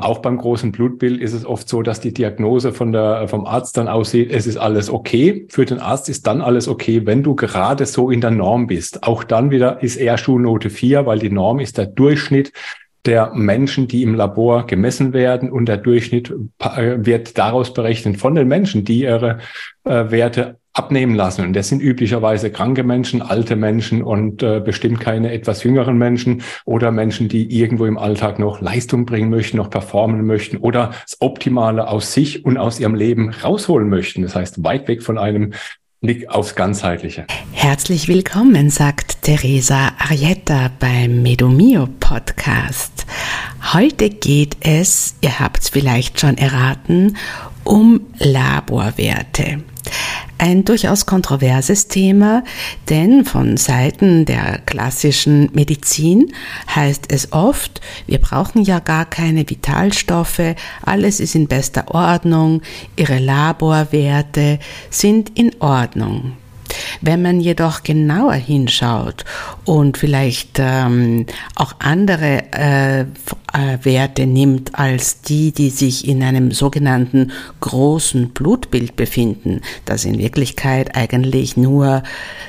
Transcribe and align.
auch 0.00 0.18
beim 0.18 0.38
großen 0.38 0.72
Blutbild 0.72 1.20
ist 1.20 1.32
es 1.32 1.44
oft 1.44 1.68
so, 1.68 1.82
dass 1.82 2.00
die 2.00 2.12
Diagnose 2.12 2.72
von 2.72 2.92
der, 2.92 3.28
vom 3.28 3.46
Arzt 3.46 3.76
dann 3.76 3.88
aussieht, 3.88 4.30
es 4.32 4.46
ist 4.46 4.56
alles 4.56 4.90
okay. 4.90 5.46
Für 5.50 5.64
den 5.64 5.78
Arzt 5.78 6.08
ist 6.08 6.26
dann 6.26 6.40
alles 6.40 6.68
okay, 6.68 7.06
wenn 7.06 7.22
du 7.22 7.34
gerade 7.34 7.86
so 7.86 8.10
in 8.10 8.20
der 8.20 8.30
Norm 8.30 8.66
bist. 8.66 9.02
Auch 9.02 9.24
dann 9.24 9.50
wieder 9.50 9.82
ist 9.82 9.96
eher 9.96 10.18
Schulnote 10.18 10.70
4, 10.70 11.06
weil 11.06 11.18
die 11.18 11.30
Norm 11.30 11.58
ist 11.58 11.78
der 11.78 11.86
Durchschnitt 11.86 12.52
der 13.06 13.32
Menschen, 13.34 13.88
die 13.88 14.02
im 14.02 14.14
Labor 14.14 14.66
gemessen 14.66 15.12
werden 15.12 15.50
und 15.50 15.66
der 15.66 15.78
Durchschnitt 15.78 16.32
äh, 16.58 16.96
wird 16.98 17.38
daraus 17.38 17.72
berechnet 17.72 18.18
von 18.18 18.34
den 18.34 18.46
Menschen, 18.46 18.84
die 18.84 19.02
ihre 19.02 19.38
äh, 19.84 20.10
Werte 20.10 20.59
abnehmen 20.72 21.14
lassen. 21.14 21.44
Und 21.44 21.54
das 21.54 21.68
sind 21.68 21.80
üblicherweise 21.80 22.50
kranke 22.50 22.84
Menschen, 22.84 23.22
alte 23.22 23.56
Menschen 23.56 24.02
und 24.02 24.42
äh, 24.42 24.60
bestimmt 24.60 25.00
keine 25.00 25.32
etwas 25.32 25.64
jüngeren 25.64 25.98
Menschen 25.98 26.42
oder 26.64 26.92
Menschen, 26.92 27.28
die 27.28 27.58
irgendwo 27.58 27.86
im 27.86 27.98
Alltag 27.98 28.38
noch 28.38 28.60
Leistung 28.60 29.04
bringen 29.04 29.30
möchten, 29.30 29.56
noch 29.56 29.70
performen 29.70 30.24
möchten 30.24 30.58
oder 30.58 30.92
das 31.02 31.16
Optimale 31.20 31.88
aus 31.88 32.12
sich 32.12 32.44
und 32.44 32.56
aus 32.56 32.78
ihrem 32.78 32.94
Leben 32.94 33.30
rausholen 33.30 33.88
möchten. 33.88 34.22
Das 34.22 34.36
heißt, 34.36 34.62
weit 34.62 34.86
weg 34.86 35.02
von 35.02 35.18
einem 35.18 35.52
Blick 36.00 36.30
aufs 36.30 36.54
Ganzheitliche. 36.54 37.26
Herzlich 37.52 38.08
willkommen, 38.08 38.70
sagt 38.70 39.22
Teresa 39.22 39.92
Arietta 39.98 40.70
beim 40.78 41.22
Medomio 41.22 41.88
Podcast. 42.00 43.04
Heute 43.74 44.08
geht 44.08 44.56
es, 44.60 45.16
ihr 45.20 45.40
habt 45.40 45.60
es 45.60 45.68
vielleicht 45.68 46.18
schon 46.18 46.38
erraten, 46.38 47.18
um 47.64 48.00
Laborwerte. 48.18 49.62
Ein 50.38 50.64
durchaus 50.64 51.04
kontroverses 51.04 51.88
Thema, 51.88 52.44
denn 52.88 53.26
von 53.26 53.58
Seiten 53.58 54.24
der 54.24 54.58
klassischen 54.64 55.50
Medizin 55.52 56.32
heißt 56.74 57.12
es 57.12 57.32
oft, 57.32 57.82
wir 58.06 58.18
brauchen 58.18 58.62
ja 58.62 58.78
gar 58.78 59.04
keine 59.04 59.48
Vitalstoffe, 59.48 60.54
alles 60.82 61.20
ist 61.20 61.34
in 61.34 61.46
bester 61.46 61.94
Ordnung, 61.94 62.62
ihre 62.96 63.18
Laborwerte 63.18 64.58
sind 64.88 65.38
in 65.38 65.54
Ordnung. 65.60 66.32
Wenn 67.02 67.20
man 67.20 67.40
jedoch 67.40 67.82
genauer 67.82 68.34
hinschaut 68.34 69.24
und 69.64 69.98
vielleicht 69.98 70.58
ähm, 70.58 71.26
auch 71.54 71.74
andere 71.80 72.52
äh, 72.52 73.06
Werte 73.82 74.26
nimmt 74.26 74.78
als 74.78 75.22
die, 75.22 75.52
die 75.52 75.70
sich 75.70 76.06
in 76.06 76.22
einem 76.22 76.52
sogenannten 76.52 77.32
großen 77.60 78.30
Blutbild 78.30 78.96
befinden, 78.96 79.60
das 79.84 80.04
in 80.04 80.18
Wirklichkeit 80.18 80.96
eigentlich 80.96 81.56
nur 81.56 82.02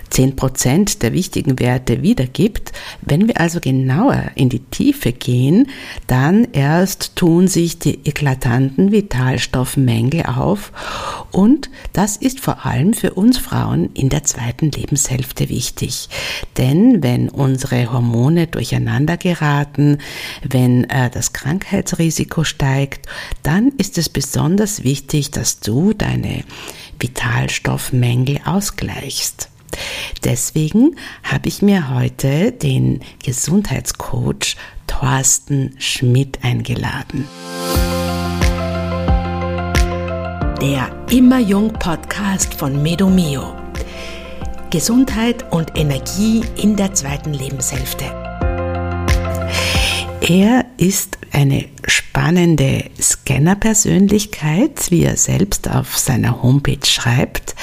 zehn 0.10 0.36
Prozent 0.36 1.02
der 1.04 1.14
wichtigen 1.14 1.60
Werte 1.60 2.02
wiedergibt. 2.02 2.72
Wenn 3.02 3.28
wir 3.28 3.40
also 3.40 3.60
genauer 3.60 4.32
in 4.36 4.50
die 4.50 4.60
Tiefe 4.60 5.12
gehen, 5.14 5.68
dann 6.08 6.48
erst 6.52 7.16
tun 7.16 7.48
sich 7.48 7.80
die 7.80 8.00
eklatanten 8.06 8.92
Vitalstoffmängel 8.92 10.26
auf 10.26 10.72
und 11.32 11.70
das 11.94 12.18
ist 12.18 12.40
vor 12.40 12.66
allem 12.66 12.94
für 12.94 13.14
uns 13.14 13.38
Frauen 13.38 13.90
in 13.94 14.10
der 14.10 14.24
zweiten 14.24 14.70
Lebenshälfte 14.70 15.50
wichtig. 15.50 16.10
Denn 16.58 17.02
wenn 17.02 17.30
unsere 17.30 17.92
Hormone 17.92 18.48
durcheinander 18.48 19.18
geraten, 19.18 20.00
wenn 20.44 20.91
äh, 20.92 21.10
das 21.10 21.34
Krankheitsrisiko 21.34 22.44
steigt, 22.44 23.08
dann 23.44 23.70
ist 23.78 23.98
es 23.98 24.10
besonders 24.10 24.84
wichtig, 24.84 25.32
dass 25.32 25.60
du 25.60 25.94
deine 25.94 26.44
Vitalstoffmängel 27.00 28.42
ausgleichst. 28.46 29.50
Deswegen 30.24 30.96
habe 31.24 31.48
ich 31.48 31.62
mir 31.62 31.94
heute 31.94 32.52
den 32.52 33.02
Gesundheitscoach 33.24 34.56
Thorsten 34.88 35.76
Schmidt 35.80 36.40
eingeladen. 36.44 37.28
Der 40.62 40.92
Immer 41.10 41.40
Jung 41.40 41.74
Podcast 41.74 42.54
von 42.54 42.84
Medomio. 42.84 43.56
Gesundheit 44.70 45.52
und 45.52 45.78
Energie 45.78 46.44
in 46.56 46.76
der 46.76 46.94
zweiten 46.94 47.34
Lebenshälfte. 47.34 48.06
Er 50.22 50.66
ist 50.82 51.20
eine 51.32 51.66
spannende 51.86 52.86
Scanner-Persönlichkeit, 53.00 54.90
wie 54.90 55.04
er 55.04 55.16
selbst 55.16 55.70
auf 55.70 55.96
seiner 55.96 56.42
Homepage 56.42 56.84
schreibt. 56.84 57.56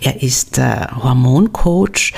Er 0.00 0.22
ist 0.22 0.56
äh, 0.58 0.86
Hormoncoach. 1.02 2.12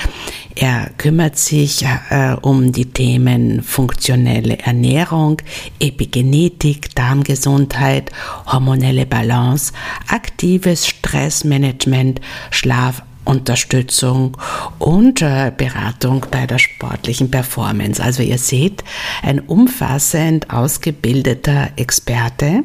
Er 0.53 0.91
kümmert 0.99 1.39
sich 1.39 1.83
äh, 1.83 2.35
um 2.39 2.71
die 2.71 2.85
Themen 2.85 3.63
funktionelle 3.63 4.59
Ernährung, 4.59 5.41
Epigenetik, 5.79 6.93
Darmgesundheit, 6.93 8.11
hormonelle 8.45 9.07
Balance, 9.07 9.73
aktives 10.07 10.85
Stressmanagement, 10.85 12.21
Schlaf, 12.51 13.01
Unterstützung 13.25 14.37
und 14.79 15.21
äh, 15.21 15.51
Beratung 15.55 16.25
bei 16.29 16.45
der 16.45 16.59
sportlichen 16.59 17.31
Performance. 17.31 18.01
Also 18.01 18.23
ihr 18.23 18.37
seht, 18.37 18.83
ein 19.21 19.39
umfassend 19.39 20.49
ausgebildeter 20.49 21.69
Experte 21.75 22.63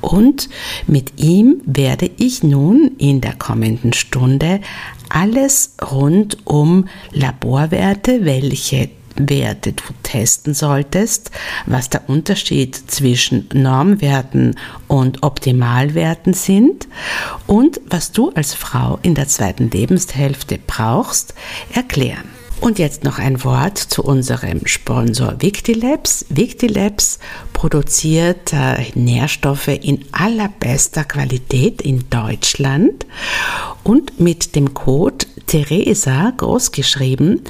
und 0.00 0.48
mit 0.86 1.20
ihm 1.20 1.60
werde 1.64 2.10
ich 2.16 2.42
nun 2.42 2.92
in 2.98 3.20
der 3.20 3.34
kommenden 3.34 3.92
Stunde 3.92 4.60
alles 5.08 5.76
rund 5.90 6.38
um 6.46 6.88
Laborwerte, 7.12 8.24
welche 8.24 8.88
Werte 9.16 9.72
du 9.72 9.82
testen 10.02 10.54
solltest, 10.54 11.30
was 11.66 11.90
der 11.90 12.08
Unterschied 12.08 12.74
zwischen 12.90 13.48
Normwerten 13.52 14.56
und 14.88 15.22
Optimalwerten 15.22 16.34
sind 16.34 16.88
und 17.46 17.80
was 17.86 18.12
du 18.12 18.30
als 18.30 18.54
Frau 18.54 18.98
in 19.02 19.14
der 19.14 19.28
zweiten 19.28 19.70
Lebenshälfte 19.70 20.58
brauchst, 20.66 21.34
erklären. 21.72 22.28
Und 22.62 22.78
jetzt 22.78 23.02
noch 23.02 23.18
ein 23.18 23.42
Wort 23.42 23.76
zu 23.76 24.04
unserem 24.04 24.60
Sponsor 24.66 25.34
Victilabs. 25.40 26.26
Victilabs 26.28 27.18
produziert 27.52 28.52
äh, 28.52 28.84
Nährstoffe 28.94 29.66
in 29.66 30.04
allerbester 30.12 31.02
Qualität 31.02 31.82
in 31.82 32.08
Deutschland 32.08 33.04
und 33.82 34.20
mit 34.20 34.54
dem 34.54 34.74
Code 34.74 35.26
Theresa 35.46 36.32
großgeschrieben 36.36 37.42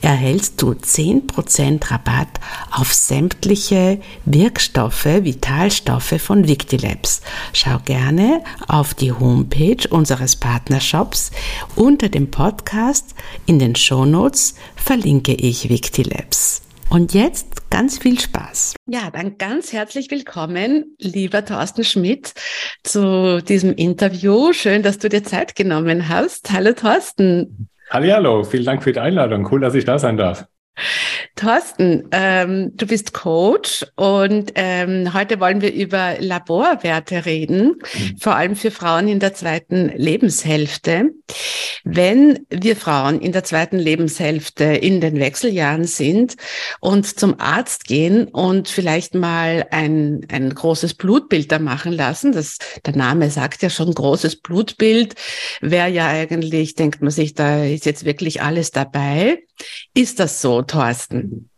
erhältst 0.00 0.60
du 0.62 0.72
10% 0.72 1.90
Rabatt 1.90 2.28
auf 2.70 2.92
sämtliche 2.92 4.00
Wirkstoffe, 4.24 5.04
Vitalstoffe 5.04 6.14
von 6.18 6.46
Victilabs. 6.46 7.20
Schau 7.52 7.78
gerne 7.84 8.42
auf 8.66 8.94
die 8.94 9.12
Homepage 9.12 9.88
unseres 9.88 10.36
Partnershops. 10.36 11.30
Unter 11.74 12.08
dem 12.08 12.30
Podcast 12.30 13.14
in 13.46 13.58
den 13.58 13.74
Shownotes 13.74 14.54
verlinke 14.76 15.34
ich 15.34 15.68
Victilabs. 15.68 16.62
Und 16.90 17.12
jetzt 17.12 17.70
ganz 17.70 17.98
viel 17.98 18.18
Spaß. 18.18 18.74
Ja, 18.86 19.10
dann 19.12 19.36
ganz 19.36 19.74
herzlich 19.74 20.10
willkommen, 20.10 20.96
lieber 20.98 21.44
Thorsten 21.44 21.84
Schmidt, 21.84 22.32
zu 22.82 23.42
diesem 23.42 23.74
Interview. 23.74 24.54
Schön, 24.54 24.82
dass 24.82 24.98
du 24.98 25.10
dir 25.10 25.22
Zeit 25.22 25.54
genommen 25.54 26.08
hast. 26.08 26.50
Hallo 26.50 26.72
Thorsten. 26.72 27.68
Hallo, 27.90 28.42
vielen 28.42 28.64
Dank 28.64 28.82
für 28.82 28.92
die 28.92 29.00
Einladung. 29.00 29.46
Cool, 29.50 29.60
dass 29.60 29.74
ich 29.74 29.84
da 29.84 29.98
sein 29.98 30.16
darf. 30.16 30.46
Thorsten, 31.36 32.08
ähm, 32.12 32.72
du 32.76 32.86
bist 32.86 33.12
Coach 33.12 33.86
und 33.96 34.52
ähm, 34.54 35.12
heute 35.14 35.40
wollen 35.40 35.60
wir 35.60 35.72
über 35.72 36.16
Laborwerte 36.18 37.26
reden, 37.26 37.76
mhm. 37.94 38.16
vor 38.18 38.34
allem 38.34 38.56
für 38.56 38.70
Frauen 38.70 39.08
in 39.08 39.20
der 39.20 39.34
zweiten 39.34 39.90
Lebenshälfte. 39.96 41.10
Wenn 41.84 42.40
wir 42.50 42.76
Frauen 42.76 43.20
in 43.20 43.32
der 43.32 43.44
zweiten 43.44 43.78
Lebenshälfte 43.78 44.64
in 44.64 45.00
den 45.00 45.18
Wechseljahren 45.20 45.84
sind 45.84 46.36
und 46.80 47.18
zum 47.18 47.38
Arzt 47.38 47.84
gehen 47.84 48.28
und 48.28 48.68
vielleicht 48.68 49.14
mal 49.14 49.66
ein, 49.70 50.26
ein 50.30 50.54
großes 50.54 50.94
Blutbild 50.94 51.52
da 51.52 51.58
machen 51.58 51.92
lassen, 51.92 52.32
das, 52.32 52.58
der 52.84 52.96
Name 52.96 53.30
sagt 53.30 53.62
ja 53.62 53.70
schon 53.70 53.94
großes 53.94 54.40
Blutbild, 54.40 55.14
wäre 55.60 55.88
ja 55.88 56.08
eigentlich, 56.08 56.74
denkt 56.74 57.00
man 57.00 57.10
sich, 57.10 57.34
da 57.34 57.64
ist 57.64 57.86
jetzt 57.86 58.04
wirklich 58.04 58.42
alles 58.42 58.70
dabei. 58.70 59.38
Ist 59.94 60.20
das 60.20 60.40
so, 60.40 60.62
Thorsten? 60.62 61.50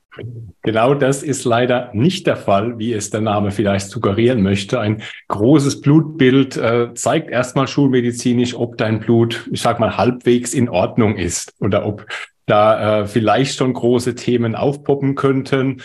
Genau 0.62 0.94
das 0.94 1.22
ist 1.22 1.44
leider 1.44 1.90
nicht 1.94 2.26
der 2.26 2.36
Fall, 2.36 2.78
wie 2.78 2.92
es 2.92 3.10
der 3.10 3.20
Name 3.20 3.52
vielleicht 3.52 3.88
suggerieren 3.88 4.42
möchte. 4.42 4.80
Ein 4.80 5.02
großes 5.28 5.80
Blutbild 5.80 6.56
äh, 6.56 6.92
zeigt 6.94 7.30
erstmal 7.30 7.68
schulmedizinisch, 7.68 8.54
ob 8.54 8.76
dein 8.76 9.00
Blut, 9.00 9.48
ich 9.52 9.60
sag 9.60 9.78
mal, 9.78 9.96
halbwegs 9.96 10.52
in 10.52 10.68
Ordnung 10.68 11.16
ist 11.16 11.54
oder 11.60 11.86
ob 11.86 12.06
da 12.46 13.02
äh, 13.02 13.06
vielleicht 13.06 13.56
schon 13.56 13.72
große 13.72 14.16
Themen 14.16 14.54
aufpoppen 14.56 15.14
könnten. 15.14 15.82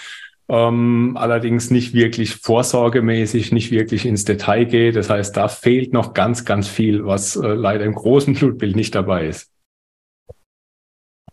Ähm, 0.47 1.17
allerdings 1.19 1.71
nicht 1.71 1.93
wirklich 1.93 2.35
vorsorgemäßig, 2.35 3.51
nicht 3.51 3.71
wirklich 3.71 4.05
ins 4.05 4.25
Detail 4.25 4.65
geht. 4.65 4.95
Das 4.95 5.09
heißt, 5.09 5.37
da 5.37 5.47
fehlt 5.47 5.93
noch 5.93 6.13
ganz, 6.13 6.45
ganz 6.45 6.67
viel, 6.67 7.05
was 7.05 7.35
äh, 7.35 7.47
leider 7.47 7.85
im 7.85 7.93
großen 7.93 8.33
Blutbild 8.33 8.75
nicht 8.75 8.95
dabei 8.95 9.27
ist. 9.27 9.51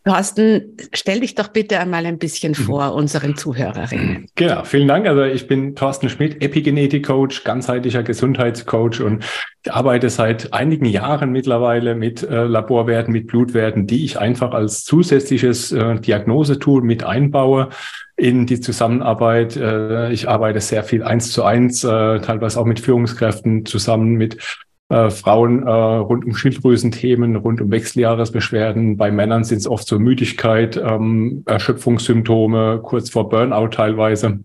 Thorsten, 0.04 0.76
stell 0.92 1.20
dich 1.20 1.36
doch 1.36 1.48
bitte 1.48 1.78
einmal 1.78 2.06
ein 2.06 2.18
bisschen 2.18 2.52
mhm. 2.52 2.62
vor 2.62 2.94
unseren 2.94 3.36
Zuhörerinnen. 3.36 4.26
Genau, 4.34 4.64
vielen 4.64 4.88
Dank. 4.88 5.06
Also 5.06 5.22
ich 5.22 5.46
bin 5.46 5.76
Thorsten 5.76 6.08
Schmidt, 6.08 6.42
Epigenetik-Coach, 6.42 7.44
ganzheitlicher 7.44 8.02
Gesundheitscoach 8.02 9.00
und 9.00 9.24
ich 9.64 9.72
arbeite 9.72 10.10
seit 10.10 10.52
einigen 10.52 10.86
Jahren 10.86 11.30
mittlerweile 11.30 11.94
mit 11.94 12.24
äh, 12.24 12.44
Laborwerten, 12.44 13.12
mit 13.12 13.28
Blutwerten, 13.28 13.86
die 13.86 14.04
ich 14.04 14.18
einfach 14.18 14.52
als 14.52 14.84
zusätzliches 14.84 15.70
äh, 15.70 16.00
Diagnosetool 16.00 16.82
mit 16.82 17.04
einbaue 17.04 17.68
in 18.16 18.46
die 18.46 18.60
Zusammenarbeit. 18.60 19.56
Äh, 19.56 20.12
ich 20.12 20.28
arbeite 20.28 20.60
sehr 20.60 20.82
viel 20.82 21.04
eins 21.04 21.30
zu 21.30 21.44
eins, 21.44 21.84
äh, 21.84 22.20
teilweise 22.20 22.58
auch 22.58 22.66
mit 22.66 22.80
Führungskräften 22.80 23.66
zusammen 23.66 24.14
mit 24.14 24.38
äh, 24.92 25.10
Frauen 25.10 25.66
äh, 25.66 25.70
rund 25.70 26.26
um 26.26 26.34
Schilddrüsenthemen, 26.34 27.36
rund 27.36 27.62
um 27.62 27.70
Wechseljahresbeschwerden. 27.70 28.98
Bei 28.98 29.10
Männern 29.10 29.42
sind 29.42 29.58
es 29.58 29.66
oft 29.66 29.86
so 29.86 29.98
Müdigkeit, 29.98 30.76
ähm, 30.76 31.44
Erschöpfungssymptome, 31.46 32.80
kurz 32.82 33.08
vor 33.08 33.30
Burnout 33.30 33.68
teilweise. 33.68 34.40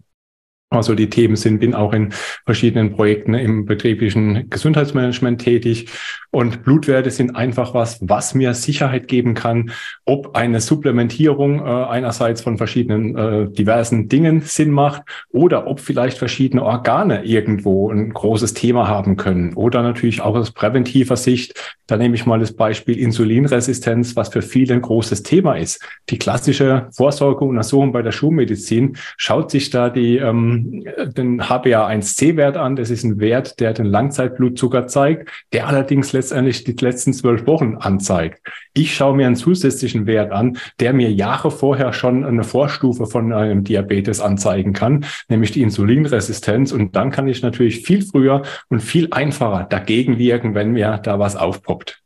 Also 0.70 0.96
die 0.96 1.10
Themen 1.10 1.38
sind, 1.38 1.60
bin 1.60 1.74
auch 1.74 1.94
in 1.94 2.12
verschiedenen 2.46 2.92
Projekten 2.92 3.34
im 3.34 3.66
betrieblichen 3.66 4.50
Gesundheitsmanagement 4.50 5.40
tätig 5.40 5.88
und 6.30 6.64
Blutwerte 6.64 7.10
sind 7.10 7.38
einfach 7.38 7.74
was, 7.74 8.00
was 8.02 8.36
mir 8.36 8.54
Sicherheit 8.54 9.08
geben 9.08 9.34
kann, 9.34 9.72
ob 10.04 10.36
eine 10.36 10.60
Supplementierung 10.60 11.60
äh, 11.60 11.64
einerseits 11.64 12.42
von 12.42 12.58
verschiedenen 12.58 13.18
äh, 13.18 13.50
diversen 13.50 14.10
Dingen 14.10 14.42
Sinn 14.42 14.72
macht 14.72 15.04
oder 15.32 15.68
ob 15.68 15.80
vielleicht 15.80 16.18
verschiedene 16.18 16.64
Organe 16.64 17.24
irgendwo 17.24 17.90
ein 17.90 18.10
großes 18.12 18.54
Thema 18.54 18.90
haben 18.90 19.16
können 19.16 19.54
oder 19.54 19.82
natürlich 19.84 20.20
auch 20.20 20.36
aus 20.36 20.52
präventiver 20.52 21.16
Sicht. 21.16 21.78
Da 21.88 21.96
nehme 21.96 22.16
ich 22.16 22.26
mal 22.26 22.40
das 22.40 22.52
Beispiel 22.52 23.00
Insulinresistenz, 23.00 24.18
was 24.18 24.28
für 24.28 24.42
viele 24.42 24.74
ein 24.74 24.82
großes 24.82 25.24
Thema 25.24 25.56
ist. 25.56 25.82
Die 26.10 26.18
klassische 26.18 26.90
Vorsorge 26.92 27.46
und 27.46 27.52
Untersuchung 27.52 27.94
bei 27.94 28.02
der 28.02 28.12
Schulmedizin 28.12 28.98
schaut 29.16 29.50
sich 29.50 29.70
da 29.70 29.90
die 29.90 30.18
ähm, 30.18 30.57
den 30.64 31.42
HbA1c-Wert 31.42 32.58
an. 32.58 32.76
Das 32.76 32.90
ist 32.90 33.04
ein 33.04 33.20
Wert, 33.20 33.60
der 33.60 33.74
den 33.74 33.86
Langzeitblutzucker 33.86 34.88
zeigt, 34.88 35.30
der 35.54 35.68
allerdings 35.68 36.14
letztendlich 36.14 36.64
die 36.64 36.74
letzten 36.74 37.14
zwölf 37.14 37.46
Wochen 37.48 37.76
anzeigt. 37.76 38.42
Ich 38.74 38.96
schaue 38.96 39.16
mir 39.16 39.28
einen 39.28 39.36
zusätzlichen 39.36 40.06
Wert 40.06 40.32
an, 40.32 40.58
der 40.80 40.94
mir 40.94 41.12
Jahre 41.12 41.52
vorher 41.52 41.94
schon 41.94 42.24
eine 42.24 42.44
Vorstufe 42.44 43.08
von 43.08 43.34
einem 43.34 43.64
Diabetes 43.64 44.22
anzeigen 44.22 44.74
kann, 44.74 45.06
nämlich 45.30 45.52
die 45.52 45.62
Insulinresistenz. 45.62 46.72
Und 46.72 46.96
dann 46.96 47.12
kann 47.12 47.28
ich 47.28 47.42
natürlich 47.42 47.82
viel 47.86 48.04
früher 48.04 48.44
und 48.70 48.82
viel 48.82 49.08
einfacher 49.12 49.66
dagegen 49.70 50.18
wirken, 50.18 50.56
wenn 50.56 50.72
mir 50.72 51.00
da 51.04 51.20
was 51.20 51.36
aufpoppt. 51.36 52.02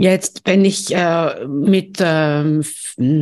Jetzt, 0.00 0.42
wenn 0.46 0.64
ich 0.64 0.94
äh, 0.94 1.46
mit, 1.46 1.98
ähm, 2.00 2.62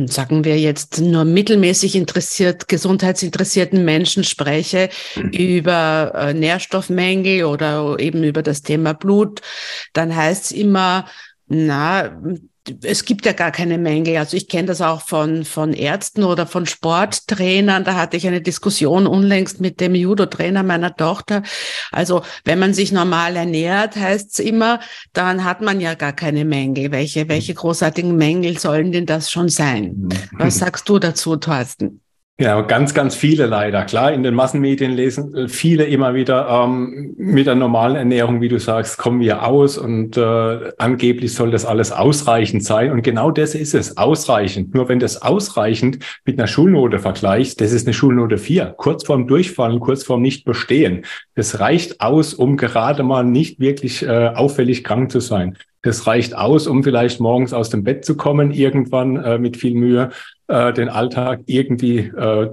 sagen 0.07 0.45
wir 0.45 0.57
jetzt, 0.57 0.99
nur 1.01 1.25
mittelmäßig 1.25 1.95
interessiert, 1.95 2.67
gesundheitsinteressierten 2.67 3.83
Menschen 3.83 4.23
spreche 4.23 4.89
mhm. 5.15 5.29
über 5.29 6.13
äh, 6.15 6.33
Nährstoffmängel 6.33 7.43
oder 7.43 7.97
eben 7.99 8.23
über 8.23 8.41
das 8.41 8.61
Thema 8.61 8.93
Blut, 8.93 9.41
dann 9.93 10.15
heißt 10.15 10.45
es 10.45 10.51
immer, 10.51 11.05
na, 11.47 12.17
es 12.83 13.05
gibt 13.05 13.25
ja 13.25 13.33
gar 13.33 13.51
keine 13.51 13.77
Mängel. 13.77 14.17
Also 14.17 14.37
ich 14.37 14.47
kenne 14.47 14.67
das 14.67 14.81
auch 14.81 15.01
von, 15.01 15.45
von 15.45 15.73
Ärzten 15.73 16.23
oder 16.23 16.47
von 16.47 16.65
Sporttrainern. 16.65 17.83
Da 17.83 17.95
hatte 17.95 18.17
ich 18.17 18.27
eine 18.27 18.41
Diskussion 18.41 19.07
unlängst 19.07 19.61
mit 19.61 19.79
dem 19.79 19.95
Judo-Trainer 19.95 20.63
meiner 20.63 20.95
Tochter. 20.95 21.43
Also 21.91 22.23
wenn 22.45 22.59
man 22.59 22.73
sich 22.73 22.91
normal 22.91 23.35
ernährt, 23.35 23.95
heißt 23.95 24.31
es 24.31 24.39
immer, 24.39 24.79
dann 25.13 25.43
hat 25.43 25.61
man 25.61 25.79
ja 25.81 25.95
gar 25.95 26.13
keine 26.13 26.45
Mängel. 26.45 26.91
Welche, 26.91 27.27
welche 27.29 27.53
großartigen 27.53 28.15
Mängel 28.15 28.59
sollen 28.59 28.91
denn 28.91 29.05
das 29.05 29.31
schon 29.31 29.49
sein? 29.49 29.93
Mhm. 29.95 30.09
Was 30.31 30.57
sagst 30.59 30.87
du 30.89 30.99
dazu, 30.99 31.35
Thorsten? 31.35 32.01
Ja, 32.41 32.61
ganz, 32.61 32.93
ganz 32.93 33.15
viele 33.15 33.47
leider. 33.47 33.83
Klar, 33.83 34.13
in 34.13 34.23
den 34.23 34.33
Massenmedien 34.33 34.93
lesen 34.93 35.35
äh, 35.35 35.49
viele 35.49 35.83
immer 35.83 36.13
wieder 36.13 36.47
ähm, 36.47 37.13
mit 37.17 37.47
der 37.47 37.55
normalen 37.55 37.97
Ernährung, 37.97 38.39
wie 38.39 38.47
du 38.47 38.59
sagst, 38.59 38.97
kommen 38.97 39.19
wir 39.19 39.45
aus 39.45 39.77
und 39.77 40.15
äh, 40.15 40.71
angeblich 40.77 41.33
soll 41.33 41.51
das 41.51 41.65
alles 41.65 41.91
ausreichend 41.91 42.63
sein. 42.63 42.93
Und 42.93 43.01
genau 43.01 43.29
das 43.29 43.55
ist 43.55 43.75
es, 43.75 43.97
ausreichend. 43.97 44.73
Nur 44.73 44.87
wenn 44.87 44.99
das 44.99 45.21
ausreichend 45.21 45.99
mit 46.23 46.39
einer 46.39 46.47
Schulnote 46.47 46.99
vergleichst, 46.99 47.59
das 47.59 47.73
ist 47.73 47.85
eine 47.85 47.93
Schulnote 47.93 48.37
4, 48.37 48.73
kurz 48.77 49.05
vorm 49.05 49.27
Durchfallen, 49.27 49.81
kurz 49.81 50.05
vorm 50.05 50.21
Nicht-Bestehen. 50.21 51.03
Das 51.35 51.59
reicht 51.59 51.99
aus, 51.99 52.33
um 52.33 52.55
gerade 52.55 53.03
mal 53.03 53.25
nicht 53.25 53.59
wirklich 53.59 54.01
äh, 54.03 54.29
auffällig 54.33 54.85
krank 54.85 55.11
zu 55.11 55.19
sein. 55.19 55.57
Das 55.81 56.07
reicht 56.07 56.35
aus, 56.35 56.67
um 56.67 56.83
vielleicht 56.83 57.21
morgens 57.21 57.53
aus 57.53 57.69
dem 57.69 57.83
Bett 57.83 58.03
zu 58.03 58.17
kommen, 58.17 58.51
irgendwann 58.51 59.15
äh, 59.15 59.37
mit 59.37 59.55
viel 59.55 59.75
Mühe 59.75 60.09
äh, 60.49 60.73
den 60.73 60.89
Alltag 60.89 61.41
irgendwie 61.45 61.99
äh, 61.99 62.49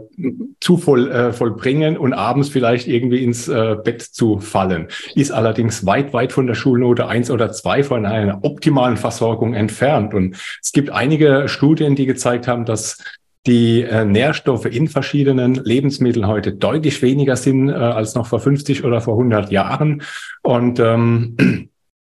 zu 0.61 0.76
voll, 0.76 1.11
äh, 1.11 1.32
vollbringen 1.32 1.96
und 1.96 2.12
abends 2.12 2.50
vielleicht 2.50 2.87
irgendwie 2.87 3.25
ins 3.25 3.49
äh, 3.49 3.76
Bett 3.82 4.02
zu 4.02 4.38
fallen. 4.38 4.88
Ist 5.17 5.32
allerdings 5.32 5.84
weit, 5.87 6.12
weit 6.12 6.32
von 6.32 6.46
der 6.46 6.55
Schulnote 6.55 7.08
eins 7.08 7.31
oder 7.31 7.50
zwei 7.50 7.82
von 7.82 8.06
einer 8.06 8.44
optimalen 8.44 8.96
Versorgung 8.96 9.55
entfernt. 9.55 10.14
Und 10.14 10.37
es 10.62 10.70
gibt 10.72 10.90
einige 10.90 11.49
Studien, 11.49 11.96
die 11.96 12.06
gezeigt 12.06 12.46
haben, 12.46 12.64
dass 12.64 13.02
die 13.46 13.82
äh, 13.82 14.05
Nährstoffe 14.05 14.67
in 14.67 14.88
verschiedenen 14.88 15.55
Lebensmitteln 15.55 16.26
heute 16.26 16.52
deutlich 16.52 17.00
weniger 17.02 17.37
sind 17.37 17.69
äh, 17.69 17.72
als 17.72 18.14
noch 18.14 18.26
vor 18.26 18.40
50 18.40 18.84
oder 18.84 19.00
vor 19.00 19.14
100 19.14 19.50
Jahren. 19.50 20.02
Und 20.43 20.79
ähm, 20.81 21.70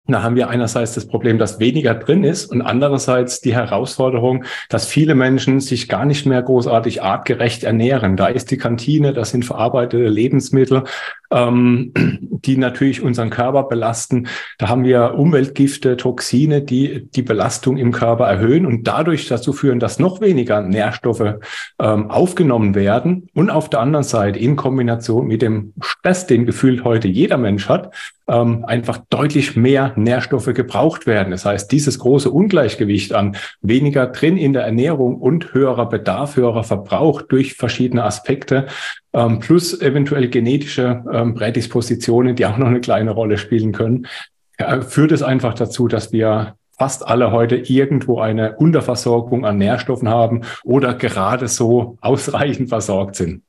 da 0.08 0.24
haben 0.24 0.34
wir 0.34 0.48
einerseits 0.48 0.94
das 0.94 1.06
Problem, 1.06 1.38
dass 1.38 1.60
weniger 1.60 1.94
drin 1.94 2.24
ist 2.24 2.46
und 2.46 2.60
andererseits 2.60 3.40
die 3.40 3.54
Herausforderung, 3.54 4.44
dass 4.68 4.86
viele 4.86 5.14
Menschen 5.14 5.60
sich 5.60 5.88
gar 5.88 6.04
nicht 6.04 6.26
mehr 6.26 6.42
großartig 6.42 7.04
artgerecht 7.04 7.62
ernähren. 7.62 8.16
Da 8.16 8.26
ist 8.26 8.50
die 8.50 8.56
Kantine, 8.56 9.12
das 9.12 9.30
sind 9.30 9.44
verarbeitete 9.44 10.08
Lebensmittel, 10.08 10.82
ähm, 11.30 11.92
die 11.94 12.56
natürlich 12.56 13.00
unseren 13.00 13.30
Körper 13.30 13.62
belasten. 13.62 14.26
Da 14.58 14.68
haben 14.68 14.82
wir 14.82 15.14
Umweltgifte, 15.14 15.96
Toxine, 15.96 16.62
die 16.62 17.08
die 17.08 17.22
Belastung 17.22 17.76
im 17.76 17.92
Körper 17.92 18.26
erhöhen 18.26 18.66
und 18.66 18.88
dadurch 18.88 19.28
dazu 19.28 19.52
führen, 19.52 19.78
dass 19.78 20.00
noch 20.00 20.20
weniger 20.20 20.62
Nährstoffe 20.62 21.34
ähm, 21.78 22.10
aufgenommen 22.10 22.74
werden. 22.74 23.28
Und 23.34 23.50
auf 23.50 23.70
der 23.70 23.78
anderen 23.78 24.04
Seite 24.04 24.40
in 24.40 24.56
Kombination 24.56 25.28
mit 25.28 25.42
dem 25.42 25.74
Stress, 25.80 26.26
den 26.26 26.44
gefühlt 26.44 26.82
heute 26.82 27.06
jeder 27.06 27.38
Mensch 27.38 27.68
hat, 27.68 27.94
ähm, 28.28 28.64
einfach 28.64 28.98
deutlich 29.10 29.56
mehr 29.56 29.92
Nährstoffe 29.96 30.52
gebraucht 30.54 31.06
werden. 31.06 31.30
Das 31.30 31.44
heißt, 31.44 31.70
dieses 31.72 31.98
große 31.98 32.30
Ungleichgewicht 32.30 33.12
an 33.12 33.36
weniger 33.60 34.06
drin 34.06 34.36
in 34.36 34.52
der 34.52 34.62
Ernährung 34.62 35.16
und 35.16 35.54
höherer 35.54 35.88
Bedarf, 35.88 36.36
höherer 36.36 36.64
Verbrauch 36.64 37.22
durch 37.22 37.54
verschiedene 37.54 38.04
Aspekte, 38.04 38.66
ähm, 39.12 39.40
plus 39.40 39.80
eventuell 39.80 40.28
genetische 40.28 41.04
ähm, 41.12 41.34
Prädispositionen, 41.34 42.36
die 42.36 42.46
auch 42.46 42.58
noch 42.58 42.68
eine 42.68 42.80
kleine 42.80 43.10
Rolle 43.10 43.38
spielen 43.38 43.72
können, 43.72 44.06
äh, 44.58 44.80
führt 44.80 45.12
es 45.12 45.22
einfach 45.22 45.54
dazu, 45.54 45.88
dass 45.88 46.12
wir 46.12 46.54
fast 46.78 47.06
alle 47.06 47.32
heute 47.32 47.56
irgendwo 47.56 48.20
eine 48.20 48.56
Unterversorgung 48.56 49.44
an 49.44 49.58
Nährstoffen 49.58 50.08
haben 50.08 50.42
oder 50.64 50.94
gerade 50.94 51.48
so 51.48 51.96
ausreichend 52.00 52.68
versorgt 52.68 53.16
sind 53.16 53.42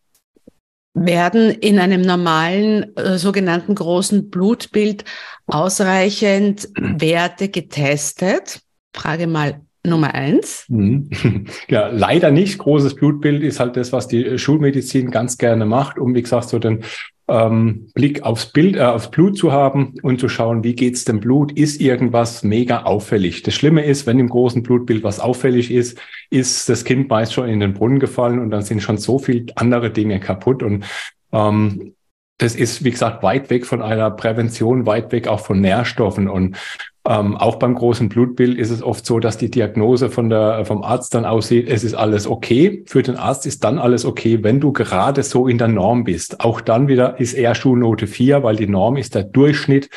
werden 0.93 1.49
in 1.49 1.79
einem 1.79 2.01
normalen 2.01 2.95
äh, 2.95 3.17
sogenannten 3.17 3.75
großen 3.75 4.29
Blutbild 4.29 5.05
ausreichend 5.47 6.69
Werte 6.79 7.49
getestet? 7.49 8.61
Frage 8.93 9.27
mal 9.27 9.61
Nummer 9.85 10.13
eins. 10.13 10.65
Mhm. 10.69 11.09
Ja, 11.67 11.87
leider 11.87 12.31
nicht. 12.31 12.57
Großes 12.57 12.95
Blutbild 12.95 13.43
ist 13.43 13.59
halt 13.59 13.75
das, 13.75 13.91
was 13.91 14.07
die 14.07 14.37
Schulmedizin 14.37 15.11
ganz 15.11 15.37
gerne 15.37 15.65
macht, 15.65 15.97
um, 15.97 16.15
wie 16.15 16.21
gesagt, 16.21 16.49
so 16.49 16.59
den 16.59 16.83
ähm, 17.27 17.87
Blick 17.93 18.23
aufs 18.23 18.47
Bild, 18.47 18.75
äh, 18.75 18.81
aufs 18.81 19.09
Blut 19.09 19.37
zu 19.37 19.51
haben 19.51 19.95
und 20.01 20.19
zu 20.19 20.27
schauen, 20.29 20.63
wie 20.63 20.75
geht's 20.75 21.05
dem 21.05 21.19
Blut? 21.19 21.51
Ist 21.53 21.79
irgendwas 21.79 22.43
mega 22.43 22.83
auffällig? 22.83 23.43
Das 23.43 23.53
Schlimme 23.53 23.85
ist, 23.85 24.05
wenn 24.05 24.19
im 24.19 24.29
großen 24.29 24.63
Blutbild 24.63 25.03
was 25.03 25.19
auffällig 25.19 25.71
ist, 25.71 25.99
ist 26.29 26.67
das 26.69 26.83
Kind 26.83 27.09
meist 27.09 27.33
schon 27.33 27.47
in 27.47 27.59
den 27.59 27.73
Brunnen 27.73 27.99
gefallen 27.99 28.39
und 28.39 28.49
dann 28.49 28.63
sind 28.63 28.81
schon 28.81 28.97
so 28.97 29.19
viele 29.19 29.45
andere 29.55 29.91
Dinge 29.91 30.19
kaputt 30.19 30.63
und 30.63 30.85
ähm, 31.31 31.95
das 32.37 32.55
ist, 32.55 32.83
wie 32.83 32.91
gesagt, 32.91 33.23
weit 33.23 33.49
weg 33.49 33.65
von 33.65 33.81
einer 33.81 34.11
Prävention, 34.11 34.85
weit 34.85 35.11
weg 35.11 35.27
auch 35.27 35.39
von 35.39 35.61
Nährstoffen. 35.61 36.27
Und 36.27 36.57
ähm, 37.07 37.35
auch 37.35 37.57
beim 37.57 37.75
großen 37.75 38.07
Blutbild 38.07 38.57
ist 38.57 38.69
es 38.69 38.81
oft 38.81 39.05
so, 39.05 39.19
dass 39.19 39.37
die 39.37 39.51
Diagnose 39.51 40.09
von 40.09 40.29
der, 40.29 40.63
vom 40.65 40.83
Arzt 40.83 41.13
dann 41.13 41.25
aussieht, 41.25 41.67
es 41.67 41.83
ist 41.83 41.95
alles 41.95 42.27
okay. 42.27 42.83
Für 42.85 43.01
den 43.01 43.17
Arzt 43.17 43.45
ist 43.45 43.63
dann 43.65 43.77
alles 43.77 44.05
okay, 44.05 44.41
wenn 44.41 44.61
du 44.61 44.71
gerade 44.71 45.21
so 45.23 45.47
in 45.47 45.57
der 45.57 45.67
Norm 45.67 46.05
bist. 46.05 46.39
Auch 46.39 46.61
dann 46.61 46.87
wieder 46.87 47.19
ist 47.19 47.33
eher 47.33 47.55
Schulnote 47.55 48.07
4, 48.07 48.43
weil 48.43 48.55
die 48.55 48.67
Norm 48.67 48.95
ist 48.95 49.15
der 49.15 49.23
Durchschnitt 49.23 49.89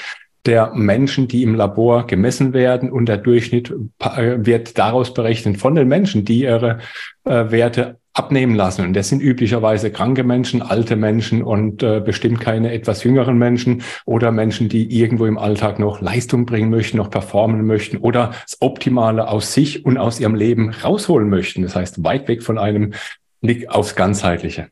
der 0.47 0.73
Menschen, 0.75 1.29
die 1.29 1.43
im 1.43 1.55
Labor 1.55 2.07
gemessen 2.07 2.53
werden 2.53 2.91
und 2.91 3.07
der 3.07 3.19
Durchschnitt 3.19 3.73
äh, 4.01 4.39
wird 4.39 4.79
daraus 4.79 5.13
berechnet 5.13 5.59
von 5.59 5.75
den 5.75 5.89
Menschen, 5.89 6.25
die 6.25 6.43
ihre 6.43 6.79
äh, 7.25 7.51
Werte 7.51 7.99
abnehmen 8.17 8.55
lassen. 8.55 8.85
Und 8.85 8.95
das 8.95 9.09
sind 9.11 9.21
üblicherweise 9.21 9.91
kranke 9.91 10.25
Menschen, 10.25 10.63
alte 10.63 10.97
Menschen 10.97 11.43
und 11.43 11.83
äh, 11.83 12.01
bestimmt 12.01 12.41
keine 12.41 12.73
etwas 12.73 13.05
jüngeren 13.05 13.37
Menschen 13.37 13.83
oder 14.07 14.33
Menschen, 14.33 14.69
die 14.69 14.99
irgendwo 14.99 15.27
im 15.27 15.37
Alltag 15.37 15.79
noch 15.79 16.01
Leistung 16.01 16.47
bringen 16.47 16.71
möchten, 16.71 16.97
noch 16.97 17.11
performen 17.11 17.67
möchten 17.67 17.99
oder 17.99 18.33
das 18.43 18.57
Optimale 18.61 19.29
aus 19.29 19.53
sich 19.53 19.85
und 19.85 19.99
aus 19.99 20.19
ihrem 20.19 20.35
Leben 20.35 20.71
rausholen 20.71 21.29
möchten. 21.29 21.63
Das 21.63 21.77
heißt, 21.77 22.03
weit 22.05 22.27
weg 22.29 22.43
von 22.43 22.59
einem 22.59 22.95
Blick 23.43 23.69
aufs 23.69 23.95
Ganzheitliche. 23.95 24.69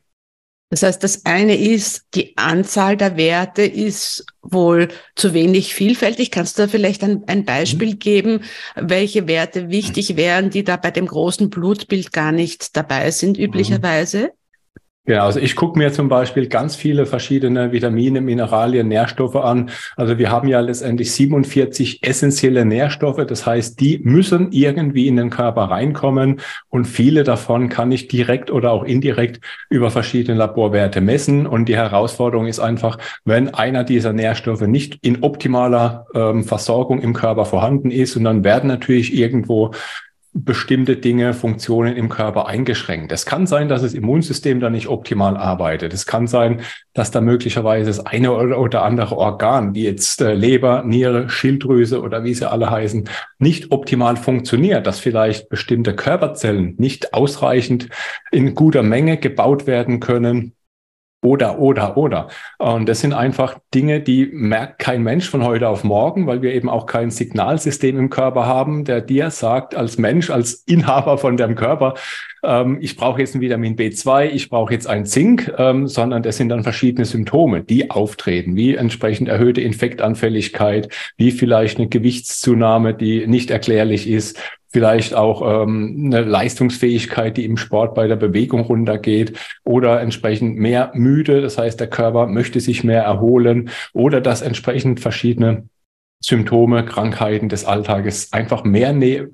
Das 0.75 0.83
heißt, 0.83 1.03
das 1.05 1.25
eine 1.25 1.55
ist, 1.55 2.03
die 2.15 2.35
Anzahl 2.35 2.97
der 2.97 3.15
Werte 3.15 3.61
ist 3.61 4.25
wohl 4.41 4.89
zu 5.15 5.33
wenig 5.33 5.73
vielfältig. 5.73 6.31
Kannst 6.31 6.59
du 6.59 6.63
da 6.63 6.67
vielleicht 6.67 7.01
ein, 7.01 7.23
ein 7.27 7.45
Beispiel 7.45 7.93
mhm. 7.93 7.99
geben, 7.99 8.41
welche 8.75 9.25
Werte 9.25 9.69
wichtig 9.69 10.17
wären, 10.17 10.49
die 10.49 10.65
da 10.65 10.75
bei 10.75 10.91
dem 10.91 11.07
großen 11.07 11.49
Blutbild 11.49 12.11
gar 12.11 12.33
nicht 12.33 12.75
dabei 12.75 13.11
sind, 13.11 13.37
üblicherweise? 13.37 14.23
Mhm. 14.23 14.44
Genau, 15.07 15.25
also 15.25 15.39
ich 15.39 15.55
gucke 15.55 15.77
mir 15.77 15.93
zum 15.93 16.09
Beispiel 16.09 16.47
ganz 16.47 16.75
viele 16.75 17.05
verschiedene 17.05 17.71
Vitamine, 17.71 18.21
Mineralien, 18.21 18.87
Nährstoffe 18.87 19.35
an. 19.35 19.69
Also 19.95 20.17
wir 20.17 20.31
haben 20.31 20.47
ja 20.47 20.59
letztendlich 20.61 21.11
47 21.11 21.99
essentielle 22.01 22.65
Nährstoffe. 22.65 23.23
Das 23.27 23.45
heißt, 23.45 23.79
die 23.79 23.99
müssen 23.99 24.51
irgendwie 24.51 25.07
in 25.07 25.17
den 25.17 25.29
Körper 25.29 25.65
reinkommen 25.65 26.41
und 26.69 26.85
viele 26.85 27.23
davon 27.23 27.69
kann 27.69 27.91
ich 27.91 28.07
direkt 28.07 28.49
oder 28.49 28.71
auch 28.71 28.83
indirekt 28.83 29.41
über 29.69 29.91
verschiedene 29.91 30.39
Laborwerte 30.39 31.01
messen. 31.01 31.45
Und 31.45 31.69
die 31.69 31.75
Herausforderung 31.75 32.47
ist 32.47 32.59
einfach, 32.59 32.97
wenn 33.25 33.53
einer 33.53 33.83
dieser 33.83 34.11
Nährstoffe 34.11 34.61
nicht 34.61 34.97
in 35.03 35.21
optimaler 35.21 36.07
ähm, 36.15 36.43
Versorgung 36.43 36.99
im 36.99 37.13
Körper 37.13 37.45
vorhanden 37.45 37.91
ist 37.91 38.15
und 38.15 38.23
dann 38.23 38.43
werden 38.43 38.67
natürlich 38.67 39.13
irgendwo 39.13 39.71
bestimmte 40.37 40.97
Dinge, 40.97 41.33
Funktionen 41.33 41.95
im 41.95 42.09
Körper 42.09 42.45
eingeschränkt. 42.45 43.13
Es 43.13 43.25
kann 43.25 43.47
sein, 43.47 43.69
dass 43.69 43.83
das 43.83 43.93
Immunsystem 43.93 44.59
da 44.59 44.69
nicht 44.69 44.89
optimal 44.89 45.37
arbeitet. 45.37 45.93
Es 45.93 46.05
kann 46.05 46.27
sein, 46.27 46.59
dass 46.93 47.09
da 47.09 47.21
möglicherweise 47.21 47.87
das 47.87 48.05
eine 48.05 48.33
oder 48.33 48.83
andere 48.83 49.17
Organ, 49.17 49.73
wie 49.73 49.85
jetzt 49.85 50.21
äh, 50.21 50.33
Leber, 50.33 50.83
Niere, 50.83 51.29
Schilddrüse 51.29 52.01
oder 52.01 52.25
wie 52.25 52.33
sie 52.33 52.49
alle 52.51 52.69
heißen, 52.69 53.09
nicht 53.39 53.71
optimal 53.71 54.17
funktioniert, 54.17 54.85
dass 54.85 54.99
vielleicht 54.99 55.47
bestimmte 55.47 55.95
Körperzellen 55.95 56.75
nicht 56.77 57.13
ausreichend 57.13 57.87
in 58.31 58.55
guter 58.55 58.83
Menge 58.83 59.15
gebaut 59.17 59.67
werden 59.67 60.01
können, 60.01 60.51
oder, 61.25 61.59
oder, 61.59 61.97
oder. 61.97 62.27
Und 62.59 62.87
das 62.87 63.01
sind 63.01 63.13
einfach 63.13 63.57
Dinge, 63.73 63.99
die 63.99 64.27
merkt 64.31 64.79
kein 64.79 65.01
Mensch 65.01 65.27
von 65.27 65.43
heute 65.43 65.67
auf 65.67 65.83
morgen, 65.83 66.27
weil 66.27 66.43
wir 66.43 66.53
eben 66.53 66.69
auch 66.69 66.85
kein 66.85 67.09
Signalsystem 67.09 67.97
im 67.97 68.09
Körper 68.11 68.45
haben, 68.45 68.85
der 68.85 69.01
dir 69.01 69.31
sagt, 69.31 69.75
als 69.75 69.97
Mensch, 69.97 70.29
als 70.29 70.53
Inhaber 70.67 71.17
von 71.17 71.35
deinem 71.35 71.55
Körper, 71.55 71.95
ähm, 72.43 72.77
ich 72.79 72.95
brauche 72.95 73.19
jetzt 73.19 73.33
ein 73.33 73.41
Vitamin 73.41 73.75
B2, 73.75 74.27
ich 74.27 74.49
brauche 74.49 74.71
jetzt 74.71 74.87
ein 74.87 75.05
Zink, 75.05 75.51
ähm, 75.57 75.87
sondern 75.87 76.21
das 76.21 76.37
sind 76.37 76.49
dann 76.49 76.63
verschiedene 76.63 77.05
Symptome, 77.05 77.63
die 77.63 77.89
auftreten, 77.89 78.55
wie 78.55 78.75
entsprechend 78.75 79.27
erhöhte 79.27 79.61
Infektanfälligkeit, 79.61 80.89
wie 81.17 81.31
vielleicht 81.31 81.79
eine 81.79 81.87
Gewichtszunahme, 81.87 82.93
die 82.93 83.25
nicht 83.25 83.49
erklärlich 83.49 84.07
ist, 84.07 84.39
vielleicht 84.75 85.13
auch 85.13 85.63
ähm, 85.63 86.01
eine 86.07 86.23
Leistungsfähigkeit, 86.23 87.37
die 87.37 87.45
im 87.45 87.55
Sport 87.55 87.95
bei 87.95 88.09
der 88.09 88.17
Bewegung 88.17 88.59
runtergeht 88.59 89.39
oder 89.63 90.01
entsprechend 90.01 90.57
mehr 90.57 90.91
müde. 90.95 91.41
Das 91.41 91.57
heißt, 91.57 91.79
der 91.79 91.89
Körper 91.89 92.27
möchte 92.27 92.59
sich 92.59 92.83
mehr 92.83 93.01
erholen 93.01 93.69
oder 93.93 94.19
dass 94.19 94.41
entsprechend 94.41 94.99
verschiedene 94.99 95.69
Symptome, 96.21 96.85
Krankheiten 96.85 97.49
des 97.49 97.65
Alltages 97.65 98.33
einfach 98.33 98.63
mehr 98.63 98.85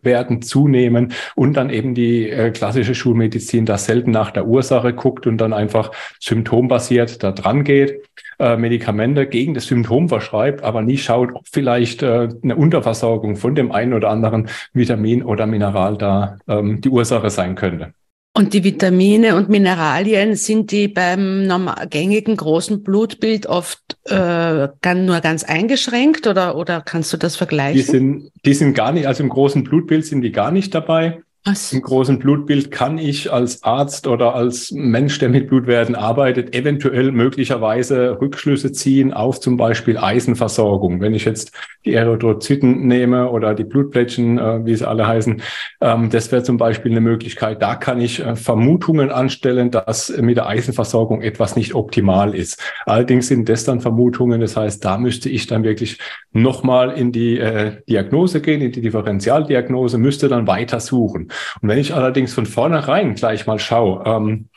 werden, 0.02 0.42
zunehmen 0.42 1.14
und 1.36 1.54
dann 1.56 1.70
eben 1.70 1.94
die 1.94 2.30
äh, 2.30 2.52
klassische 2.52 2.96
Schulmedizin 2.96 3.66
da 3.66 3.78
selten 3.78 4.12
nach 4.12 4.32
der 4.32 4.48
Ursache 4.48 4.94
guckt 4.94 5.28
und 5.28 5.38
dann 5.38 5.54
einfach 5.54 5.92
symptombasiert 6.20 7.24
da 7.24 7.32
dran 7.32 7.64
geht, 7.64 8.02
äh, 8.40 8.58
Medikamente 8.58 9.28
gegen 9.28 9.54
das 9.54 9.68
Symptom 9.68 10.10
verschreibt, 10.10 10.64
aber 10.64 10.82
nie 10.82 10.98
schaut, 10.98 11.34
ob 11.34 11.48
vielleicht 11.52 12.02
äh, 12.04 12.30
eine 12.44 12.56
Unterversorgung 12.56 13.36
von 13.36 13.56
dem 13.56 13.72
einen 13.72 13.94
oder 13.94 14.10
anderen 14.10 14.50
Vitamin 14.74 15.24
oder 15.24 15.48
Mineral 15.48 15.98
da 15.98 16.38
ähm, 16.48 16.82
die 16.82 16.90
Ursache 16.90 17.30
sein 17.30 17.56
könnte. 17.56 17.94
Und 18.34 18.54
die 18.54 18.64
Vitamine 18.64 19.36
und 19.36 19.50
Mineralien 19.50 20.36
sind 20.36 20.72
die 20.72 20.88
beim 20.88 21.48
normal, 21.48 21.88
gängigen 21.90 22.38
großen 22.38 22.82
Blutbild 22.82 23.46
oft 23.46 23.98
äh, 24.06 24.68
nur 24.96 25.20
ganz 25.20 25.44
eingeschränkt 25.44 26.28
oder, 26.28 26.56
oder 26.56 26.82
kannst 26.82 27.12
du 27.12 27.18
das 27.18 27.36
vergleichen? 27.36 27.76
Die 27.76 27.82
sind, 27.82 28.32
die 28.46 28.54
sind 28.54 28.74
gar 28.74 28.94
nicht, 28.94 29.06
also 29.06 29.24
im 29.24 29.30
großen 29.30 29.66
Blutbild 29.66 30.06
sind 30.06 30.22
die 30.22 30.32
gar 30.32 30.52
nicht 30.52 30.74
dabei. 30.74 31.22
Was? 31.44 31.74
Im 31.74 31.82
großen 31.82 32.20
Blutbild 32.20 32.70
kann 32.70 33.00
ich 33.00 33.34
als 33.34 33.64
Arzt 33.64 34.06
oder 34.06 34.36
als 34.36 34.70
Mensch, 34.72 35.18
der 35.18 35.30
mit 35.30 35.48
Blutwerten 35.48 35.96
arbeitet, 35.96 36.54
eventuell 36.56 37.12
möglicherweise 37.12 38.22
Rückschlüsse 38.22 38.72
ziehen 38.74 39.12
auf 39.12 39.40
zum 39.40 39.58
Beispiel 39.58 39.98
Eisenversorgung. 39.98 41.02
Wenn 41.02 41.16
ich 41.16 41.26
jetzt 41.26 41.52
die 41.84 41.96
Erythrozyten 41.96 42.86
nehme 42.86 43.32
oder 43.32 43.56
die 43.56 43.64
Blutplättchen, 43.64 44.38
äh, 44.38 44.66
wie 44.66 44.76
sie 44.76 44.88
alle 44.88 45.08
heißen, 45.08 45.42
ähm, 45.82 46.12
das 46.12 46.32
wäre 46.32 46.44
zum 46.44 46.58
Beispiel 46.58 46.92
eine 46.92 47.02
Möglichkeit. 47.02 47.60
Da 47.60 47.74
kann 47.74 48.00
ich 48.00 48.20
äh, 48.20 48.36
Vermutungen 48.36 49.10
anstellen, 49.10 49.72
dass 49.72 50.16
mit 50.16 50.38
der 50.38 50.46
Eisenversorgung 50.46 51.24
etwas 51.24 51.56
nicht 51.56 51.74
optimal 51.74 52.36
ist. 52.36 52.62
Allerdings 52.86 53.30
sind 53.30 53.50
das 53.50 53.64
dann 53.64 53.82
Vermutungen. 53.82 54.42
Das 54.42 54.56
heißt, 54.56 54.86
da 54.86 55.00
müsste 55.00 55.28
ich 55.30 55.48
dann 55.48 55.64
wirklich 55.64 55.98
nochmal 56.34 56.92
in 56.92 57.12
die 57.12 57.40
äh, 57.40 57.82
Diagnose 57.90 58.42
gehen, 58.42 58.62
in 58.62 58.72
die 58.72 58.82
Differentialdiagnose, 58.82 59.98
müsste 59.98 60.30
dann 60.30 60.46
weiter 60.46 60.80
suchen. 60.80 61.31
Und 61.62 61.70
wenn 61.70 61.78
ich 61.78 61.94
allerdings 61.94 62.34
von 62.34 62.46
vornherein 62.46 63.16
gleich 63.16 63.48
mal 63.48 63.60
schaue, 63.60 64.04
ähm, 64.06 64.50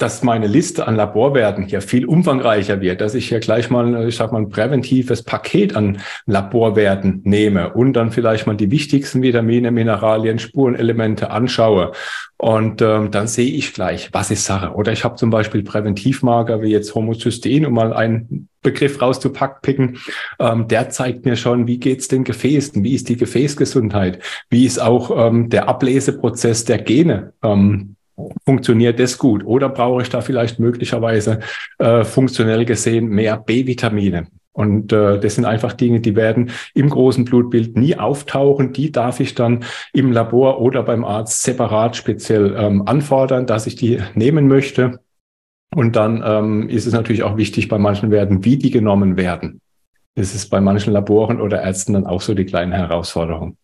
dass 0.00 0.22
meine 0.22 0.46
Liste 0.46 0.86
an 0.86 0.96
Laborwerten 0.96 1.64
hier 1.64 1.82
viel 1.82 2.06
umfangreicher 2.06 2.80
wird, 2.80 3.00
dass 3.00 3.14
ich 3.14 3.28
hier 3.28 3.40
gleich 3.40 3.68
mal, 3.70 4.08
ich 4.08 4.16
sag 4.16 4.32
mal, 4.32 4.38
ein 4.38 4.48
präventives 4.48 5.22
Paket 5.22 5.76
an 5.76 6.00
Laborwerten 6.26 7.20
nehme 7.24 7.72
und 7.74 7.92
dann 7.92 8.10
vielleicht 8.10 8.46
mal 8.46 8.56
die 8.56 8.70
wichtigsten 8.70 9.22
Vitamine, 9.22 9.70
Mineralien, 9.70 10.38
Spurenelemente 10.38 11.30
anschaue. 11.30 11.92
Und 12.38 12.80
ähm, 12.80 13.10
dann 13.10 13.26
sehe 13.26 13.50
ich 13.50 13.74
gleich, 13.74 14.08
was 14.12 14.30
ist 14.30 14.46
Sache. 14.46 14.72
Oder 14.72 14.92
ich 14.92 15.04
habe 15.04 15.16
zum 15.16 15.28
Beispiel 15.28 15.62
Präventivmarker 15.62 16.62
wie 16.62 16.70
jetzt 16.70 16.94
Homozystein, 16.94 17.66
um 17.66 17.74
mal 17.74 17.92
einen 17.92 18.48
Begriff 18.62 19.02
rauszupicken. 19.02 19.98
Ähm, 20.38 20.66
der 20.66 20.88
zeigt 20.88 21.26
mir 21.26 21.36
schon, 21.36 21.66
wie 21.66 21.78
geht's 21.78 22.08
den 22.08 22.24
Gefäßen, 22.24 22.82
wie 22.82 22.94
ist 22.94 23.10
die 23.10 23.18
Gefäßgesundheit, 23.18 24.20
wie 24.48 24.64
ist 24.64 24.80
auch 24.80 25.26
ähm, 25.26 25.50
der 25.50 25.68
Ableseprozess 25.68 26.64
der 26.64 26.78
Gene. 26.78 27.34
Ähm, 27.42 27.96
funktioniert 28.44 28.98
das 28.98 29.18
gut? 29.18 29.44
Oder 29.44 29.68
brauche 29.68 30.02
ich 30.02 30.08
da 30.08 30.20
vielleicht 30.20 30.58
möglicherweise 30.58 31.40
äh, 31.78 32.04
funktionell 32.04 32.64
gesehen 32.64 33.08
mehr 33.08 33.36
B-Vitamine? 33.38 34.26
Und 34.52 34.92
äh, 34.92 35.18
das 35.20 35.36
sind 35.36 35.44
einfach 35.44 35.72
Dinge, 35.72 36.00
die 36.00 36.16
werden 36.16 36.50
im 36.74 36.90
großen 36.90 37.24
Blutbild 37.24 37.76
nie 37.76 37.96
auftauchen. 37.96 38.72
Die 38.72 38.90
darf 38.90 39.20
ich 39.20 39.34
dann 39.34 39.64
im 39.92 40.12
Labor 40.12 40.60
oder 40.60 40.82
beim 40.82 41.04
Arzt 41.04 41.42
separat 41.42 41.96
speziell 41.96 42.54
ähm, 42.58 42.82
anfordern, 42.86 43.46
dass 43.46 43.66
ich 43.66 43.76
die 43.76 44.00
nehmen 44.14 44.48
möchte. 44.48 45.00
Und 45.74 45.94
dann 45.94 46.22
ähm, 46.26 46.68
ist 46.68 46.86
es 46.86 46.92
natürlich 46.92 47.22
auch 47.22 47.36
wichtig 47.36 47.68
bei 47.68 47.78
manchen 47.78 48.10
Werten, 48.10 48.44
wie 48.44 48.56
die 48.56 48.70
genommen 48.70 49.16
werden. 49.16 49.60
Das 50.16 50.34
ist 50.34 50.48
bei 50.50 50.60
manchen 50.60 50.92
Laboren 50.92 51.40
oder 51.40 51.62
Ärzten 51.62 51.92
dann 51.92 52.06
auch 52.06 52.20
so 52.20 52.34
die 52.34 52.44
kleine 52.44 52.76
Herausforderung. 52.76 53.56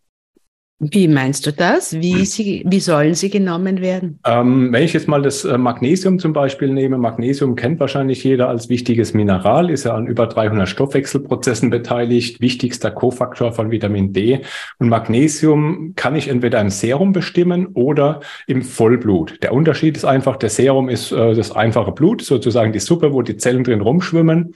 Wie 0.79 1.07
meinst 1.07 1.47
du 1.47 1.51
das? 1.51 1.99
Wie, 1.99 2.19
hm. 2.19 2.25
sie, 2.25 2.63
wie 2.67 2.79
sollen 2.79 3.15
sie 3.15 3.31
genommen 3.31 3.81
werden? 3.81 4.19
Ähm, 4.27 4.71
wenn 4.71 4.83
ich 4.83 4.93
jetzt 4.93 5.07
mal 5.07 5.23
das 5.23 5.43
äh, 5.43 5.57
Magnesium 5.57 6.19
zum 6.19 6.33
Beispiel 6.33 6.71
nehme, 6.71 6.99
Magnesium 6.99 7.55
kennt 7.55 7.79
wahrscheinlich 7.79 8.23
jeder 8.23 8.47
als 8.47 8.69
wichtiges 8.69 9.15
Mineral, 9.15 9.71
ist 9.71 9.85
ja 9.85 9.95
an 9.95 10.05
über 10.05 10.27
300 10.27 10.69
Stoffwechselprozessen 10.69 11.71
beteiligt, 11.71 12.41
wichtigster 12.41 12.91
Kofaktor 12.91 13.53
von 13.53 13.71
Vitamin 13.71 14.13
D. 14.13 14.41
Und 14.77 14.89
Magnesium 14.89 15.93
kann 15.95 16.15
ich 16.15 16.27
entweder 16.27 16.61
im 16.61 16.69
Serum 16.69 17.11
bestimmen 17.11 17.69
oder 17.73 18.19
im 18.45 18.61
Vollblut. 18.61 19.41
Der 19.41 19.53
Unterschied 19.53 19.97
ist 19.97 20.05
einfach, 20.05 20.35
der 20.35 20.49
Serum 20.49 20.89
ist 20.89 21.11
äh, 21.11 21.33
das 21.33 21.51
einfache 21.51 21.91
Blut, 21.91 22.21
sozusagen 22.21 22.71
die 22.71 22.79
Suppe, 22.79 23.13
wo 23.13 23.23
die 23.23 23.37
Zellen 23.37 23.63
drin 23.63 23.81
rumschwimmen. 23.81 24.53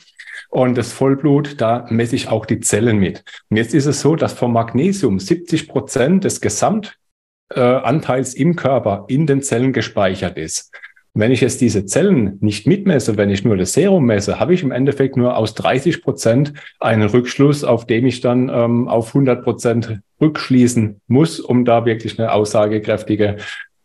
Und 0.52 0.78
das 0.78 0.92
Vollblut, 0.92 1.62
da 1.62 1.86
messe 1.90 2.18
ich 2.18 2.28
auch 2.28 2.46
die 2.46 2.60
Zellen 2.60 2.98
mit. 2.98 3.24
Und 3.50 3.56
jetzt 3.56 3.74
ist 3.74 3.86
es 3.86 4.02
so, 4.02 4.18
dass 4.18 4.34
vom 4.34 4.52
Magnesium 4.52 5.18
70 5.18 5.70
Prozent 5.70 6.26
des 6.26 6.42
Gesamtanteils 6.42 8.34
im 8.34 8.58
Körper 8.58 9.06
in 9.08 9.26
den 9.26 9.42
Zellen 9.44 9.72
gespeichert 9.72 10.38
ist. 10.38 10.70
Wenn 11.14 11.32
ich 11.32 11.40
jetzt 11.40 11.62
diese 11.62 11.86
Zellen 11.86 12.38
nicht 12.42 12.68
mitmesse, 12.68 13.16
wenn 13.16 13.30
ich 13.30 13.46
nur 13.46 13.56
das 13.56 13.72
Serum 13.72 14.06
messe, 14.06 14.42
habe 14.42 14.54
ich 14.54 14.62
im 14.62 14.72
Endeffekt 14.72 15.16
nur 15.16 15.38
aus 15.38 15.54
30 15.56 16.04
Prozent 16.04 16.52
einen 16.82 17.08
Rückschluss, 17.08 17.64
auf 17.64 17.88
dem 17.88 18.06
ich 18.06 18.20
dann 18.20 18.50
ähm, 18.50 18.90
auf 18.90 19.08
100 19.08 19.46
Prozent 19.46 20.02
rückschließen 20.20 21.00
muss, 21.08 21.40
um 21.40 21.64
da 21.64 21.86
wirklich 21.86 22.20
eine 22.20 22.34
aussagekräftige 22.34 23.38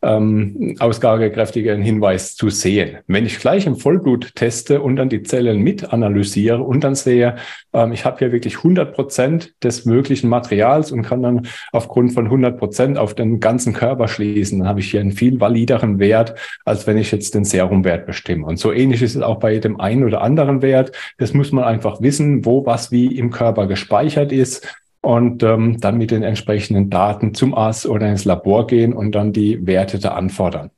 ähm, 0.03 0.77
ausgagekräftigen 0.79 1.83
Hinweis 1.83 2.35
zu 2.35 2.51
sehen. 2.51 2.99
Wenn 3.07 3.27
ich 3.27 3.39
gleich 3.39 3.67
im 3.67 3.77
Vollblut 3.77 4.35
teste 4.35 4.81
und 4.81 4.97
dann 4.97 5.09
die 5.09 5.23
Zellen 5.23 5.61
mit 5.61 5.93
analysiere 5.93 6.63
und 6.63 6.85
dann 6.85 6.95
sehe, 6.95 7.37
ähm, 7.73 7.93
ich 7.93 8.05
habe 8.05 8.19
hier 8.19 8.33
wirklich 8.33 8.59
100 8.59 8.95
Prozent 8.95 9.55
des 9.63 9.85
möglichen 9.85 10.29
Materials 10.29 10.93
und 10.93 11.03
kann 11.03 11.23
dann 11.23 11.49
aufgrund 11.73 12.13
von 12.13 12.27
100 12.27 12.59
Prozent 12.59 12.99
auf 12.99 13.15
den 13.15 13.41
ganzen 13.41 13.73
Körper 13.73 14.09
schließen, 14.09 14.61
dann 14.61 14.69
habe 14.69 14.81
ich 14.81 14.91
hier 14.91 15.01
einen 15.01 15.13
viel 15.13 15.41
valideren 15.41 15.99
Wert, 15.99 16.35
als 16.65 16.87
wenn 16.87 16.99
ich 16.99 17.11
jetzt 17.11 17.35
den 17.35 17.45
Serumwert 17.45 18.07
bestimme. 18.07 18.47
Und 18.47 18.59
so 18.59 18.73
ähnlich 18.73 19.03
ist 19.03 19.17
es 19.17 19.23
auch 19.23 19.39
bei 19.39 19.59
dem 19.59 19.81
einen 19.81 20.05
oder 20.05 20.21
anderen 20.21 20.63
Wert. 20.63 20.93
Das 21.19 21.35
muss 21.35 21.53
man 21.53 21.65
einfach 21.65 22.01
wissen, 22.01 22.45
wo 22.45 22.67
was 22.67 22.91
wie 22.91 23.07
im 23.17 23.31
Körper 23.31 23.67
gespeichert 23.67 24.33
ist 24.33 24.67
und 25.07 25.45
ähm, 25.45 25.81
dann 25.81 25.99
mit 25.99 26.11
den 26.11 26.25
entsprechenden 26.25 26.91
Daten 26.91 27.33
zum 27.33 27.55
Arzt 27.55 27.87
oder 27.87 28.09
ins 28.09 28.25
Labor 28.25 28.67
gehen 28.67 28.93
und 28.93 29.13
dann 29.13 29.33
die 29.33 29.65
Werte 29.65 30.01
da 30.01 30.15
anfordern. 30.15 30.73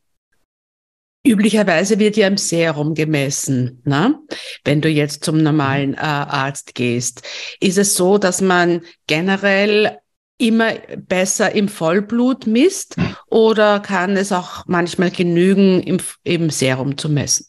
Üblicherweise 1.27 1.99
wird 1.99 2.19
ja 2.19 2.27
im 2.27 2.37
Serum 2.37 2.93
gemessen. 2.93 3.81
Ne? 3.87 4.19
Wenn 4.65 4.83
du 4.83 4.91
jetzt 4.91 5.25
zum 5.25 5.43
normalen 5.43 5.95
äh, 5.95 6.01
Arzt 6.01 6.75
gehst, 6.75 7.27
ist 7.59 7.79
es 7.79 7.97
so, 7.97 8.19
dass 8.19 8.43
man 8.43 8.83
generell 9.07 9.97
immer 10.37 10.73
besser 10.99 11.55
im 11.55 11.69
Vollblut 11.69 12.47
misst 12.47 12.97
oder 13.29 13.81
kann 13.81 14.15
es 14.19 14.31
auch 14.31 14.67
manchmal 14.67 15.11
genügen, 15.11 15.83
im, 15.83 15.97
im 16.25 16.51
Serum 16.51 16.99
zu 16.99 17.09
messen? 17.09 17.47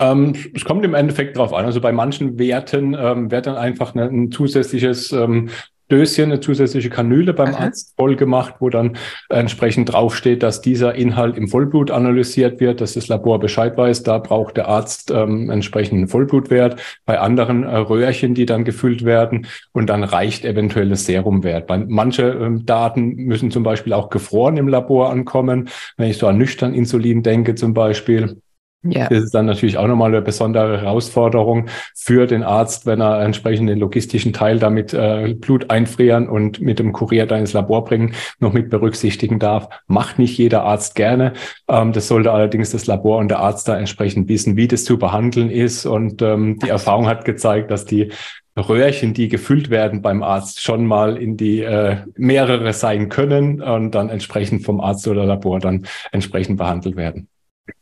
Ähm, 0.00 0.36
es 0.54 0.64
kommt 0.64 0.84
im 0.84 0.94
Endeffekt 0.94 1.36
drauf 1.36 1.52
an. 1.52 1.64
Also 1.64 1.80
bei 1.80 1.90
manchen 1.90 2.38
Werten 2.38 2.94
ähm, 2.96 3.32
wird 3.32 3.48
dann 3.48 3.56
einfach 3.56 3.96
eine, 3.96 4.04
ein 4.04 4.30
zusätzliches 4.30 5.10
ähm, 5.10 5.50
Döschen, 5.90 6.26
eine 6.26 6.40
zusätzliche 6.40 6.90
Kanüle 6.90 7.32
beim 7.32 7.54
Aha. 7.54 7.64
Arzt 7.64 7.94
voll 7.96 8.16
gemacht, 8.16 8.56
wo 8.60 8.68
dann 8.68 8.96
entsprechend 9.28 9.92
draufsteht, 9.92 10.42
dass 10.42 10.60
dieser 10.60 10.94
Inhalt 10.94 11.36
im 11.36 11.48
Vollblut 11.48 11.90
analysiert 11.90 12.60
wird, 12.60 12.80
dass 12.80 12.94
das 12.94 13.08
Labor 13.08 13.40
Bescheid 13.40 13.76
weiß. 13.76 14.02
Da 14.02 14.18
braucht 14.18 14.56
der 14.56 14.68
Arzt 14.68 15.10
ähm, 15.10 15.50
entsprechenden 15.50 16.08
Vollblutwert. 16.08 16.80
Bei 17.06 17.18
anderen 17.18 17.64
äh, 17.64 17.76
Röhrchen, 17.76 18.34
die 18.34 18.46
dann 18.46 18.64
gefüllt 18.64 19.04
werden 19.04 19.46
und 19.72 19.88
dann 19.88 20.04
reicht 20.04 20.44
eventuell 20.44 20.88
das 20.88 21.06
Serumwert. 21.06 21.66
Bei 21.66 21.78
manche 21.78 22.24
ähm, 22.28 22.66
Daten 22.66 23.14
müssen 23.16 23.50
zum 23.50 23.62
Beispiel 23.62 23.92
auch 23.92 24.10
gefroren 24.10 24.56
im 24.56 24.68
Labor 24.68 25.10
ankommen. 25.10 25.68
Wenn 25.96 26.10
ich 26.10 26.18
so 26.18 26.26
an 26.26 26.38
nüchtern 26.38 26.74
Insulin 26.74 27.22
denke 27.22 27.54
zum 27.54 27.74
Beispiel, 27.74 28.40
ja. 28.82 29.08
Das 29.08 29.24
ist 29.24 29.34
dann 29.34 29.46
natürlich 29.46 29.76
auch 29.76 29.88
nochmal 29.88 30.10
eine 30.10 30.22
besondere 30.22 30.80
Herausforderung 30.80 31.66
für 31.96 32.26
den 32.26 32.44
Arzt, 32.44 32.86
wenn 32.86 33.00
er 33.00 33.20
entsprechend 33.22 33.68
den 33.68 33.80
logistischen 33.80 34.32
Teil 34.32 34.60
damit 34.60 34.94
äh, 34.94 35.34
Blut 35.34 35.68
einfrieren 35.70 36.28
und 36.28 36.60
mit 36.60 36.78
dem 36.78 36.92
Kurier 36.92 37.26
da 37.26 37.36
ins 37.36 37.52
Labor 37.52 37.84
bringen, 37.84 38.14
noch 38.38 38.52
mit 38.52 38.70
berücksichtigen 38.70 39.40
darf. 39.40 39.68
Macht 39.88 40.20
nicht 40.20 40.38
jeder 40.38 40.62
Arzt 40.62 40.94
gerne. 40.94 41.32
Ähm, 41.66 41.92
das 41.92 42.06
sollte 42.06 42.30
allerdings 42.30 42.70
das 42.70 42.86
Labor 42.86 43.18
und 43.18 43.28
der 43.28 43.40
Arzt 43.40 43.66
da 43.66 43.76
entsprechend 43.76 44.28
wissen, 44.28 44.56
wie 44.56 44.68
das 44.68 44.84
zu 44.84 44.96
behandeln 44.96 45.50
ist. 45.50 45.84
Und 45.84 46.22
ähm, 46.22 46.60
die 46.60 46.68
Erfahrung 46.68 47.08
hat 47.08 47.24
gezeigt, 47.24 47.72
dass 47.72 47.84
die 47.84 48.12
Röhrchen, 48.56 49.12
die 49.12 49.28
gefüllt 49.28 49.70
werden 49.70 50.02
beim 50.02 50.22
Arzt, 50.22 50.62
schon 50.62 50.86
mal 50.86 51.16
in 51.16 51.36
die 51.36 51.62
äh, 51.62 51.96
mehrere 52.16 52.72
sein 52.72 53.08
können 53.08 53.60
und 53.60 53.92
dann 53.92 54.08
entsprechend 54.08 54.64
vom 54.64 54.80
Arzt 54.80 55.06
oder 55.08 55.24
Labor 55.24 55.58
dann 55.58 55.86
entsprechend 56.12 56.58
behandelt 56.58 56.94
werden. 56.94 57.28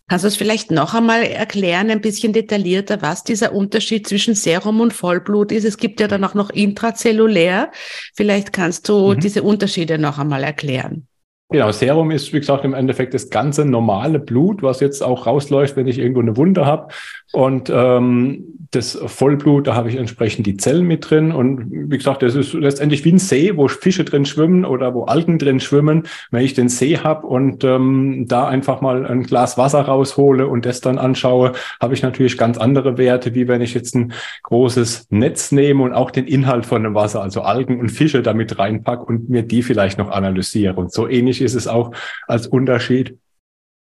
Kannst 0.08 0.22
du 0.24 0.28
es 0.28 0.36
vielleicht 0.36 0.70
noch 0.70 0.94
einmal 0.94 1.24
erklären, 1.24 1.90
ein 1.90 2.00
bisschen 2.00 2.32
detaillierter, 2.32 3.02
was 3.02 3.24
dieser 3.24 3.52
Unterschied 3.52 4.06
zwischen 4.06 4.36
Serum 4.36 4.80
und 4.80 4.92
Vollblut 4.92 5.50
ist? 5.50 5.64
Es 5.64 5.78
gibt 5.78 6.00
ja 6.00 6.06
dann 6.06 6.22
auch 6.22 6.34
noch 6.34 6.50
intrazellulär. 6.50 7.72
Vielleicht 8.14 8.52
kannst 8.52 8.88
du 8.88 9.14
mhm. 9.14 9.20
diese 9.20 9.42
Unterschiede 9.42 9.98
noch 9.98 10.18
einmal 10.18 10.44
erklären. 10.44 11.08
Genau, 11.48 11.70
Serum 11.70 12.10
ist, 12.10 12.32
wie 12.32 12.40
gesagt, 12.40 12.64
im 12.64 12.74
Endeffekt 12.74 13.14
das 13.14 13.30
ganze 13.30 13.64
normale 13.64 14.18
Blut, 14.18 14.64
was 14.64 14.80
jetzt 14.80 15.00
auch 15.00 15.26
rausläuft, 15.26 15.76
wenn 15.76 15.86
ich 15.86 15.98
irgendwo 15.98 16.20
eine 16.20 16.36
Wunde 16.36 16.66
habe. 16.66 16.88
Und 17.32 17.70
ähm, 17.72 18.68
das 18.70 18.98
Vollblut, 19.06 19.66
da 19.66 19.74
habe 19.74 19.88
ich 19.88 19.96
entsprechend 19.96 20.46
die 20.46 20.56
Zellen 20.56 20.86
mit 20.86 21.08
drin. 21.08 21.32
Und 21.32 21.70
wie 21.70 21.96
gesagt, 21.96 22.22
das 22.22 22.34
ist 22.34 22.52
letztendlich 22.52 23.04
wie 23.04 23.12
ein 23.12 23.18
See, 23.18 23.56
wo 23.56 23.68
Fische 23.68 24.04
drin 24.04 24.24
schwimmen 24.24 24.64
oder 24.64 24.94
wo 24.94 25.04
Algen 25.04 25.38
drin 25.38 25.60
schwimmen. 25.60 26.04
Wenn 26.30 26.44
ich 26.44 26.54
den 26.54 26.68
See 26.68 26.98
habe 26.98 27.26
und 27.26 27.62
ähm, 27.62 28.26
da 28.26 28.48
einfach 28.48 28.80
mal 28.80 29.06
ein 29.06 29.22
Glas 29.22 29.56
Wasser 29.56 29.82
raushole 29.82 30.46
und 30.46 30.66
das 30.66 30.80
dann 30.80 30.98
anschaue, 30.98 31.52
habe 31.80 31.94
ich 31.94 32.02
natürlich 32.02 32.38
ganz 32.38 32.58
andere 32.58 32.98
Werte, 32.98 33.34
wie 33.34 33.48
wenn 33.48 33.62
ich 33.62 33.74
jetzt 33.74 33.94
ein 33.94 34.12
großes 34.42 35.08
Netz 35.10 35.52
nehme 35.52 35.82
und 35.82 35.92
auch 35.92 36.10
den 36.10 36.26
Inhalt 36.26 36.66
von 36.66 36.82
dem 36.82 36.94
Wasser, 36.94 37.22
also 37.22 37.42
Algen 37.42 37.78
und 37.78 37.90
Fische 37.90 38.22
damit 38.22 38.58
reinpacke 38.58 39.04
und 39.04 39.28
mir 39.28 39.42
die 39.42 39.62
vielleicht 39.62 39.98
noch 39.98 40.10
analysiere. 40.10 40.74
Und 40.74 40.92
so 40.92 41.08
ähnlich 41.08 41.35
ist 41.40 41.54
es 41.54 41.66
auch 41.66 41.92
als 42.26 42.46
Unterschied 42.46 43.18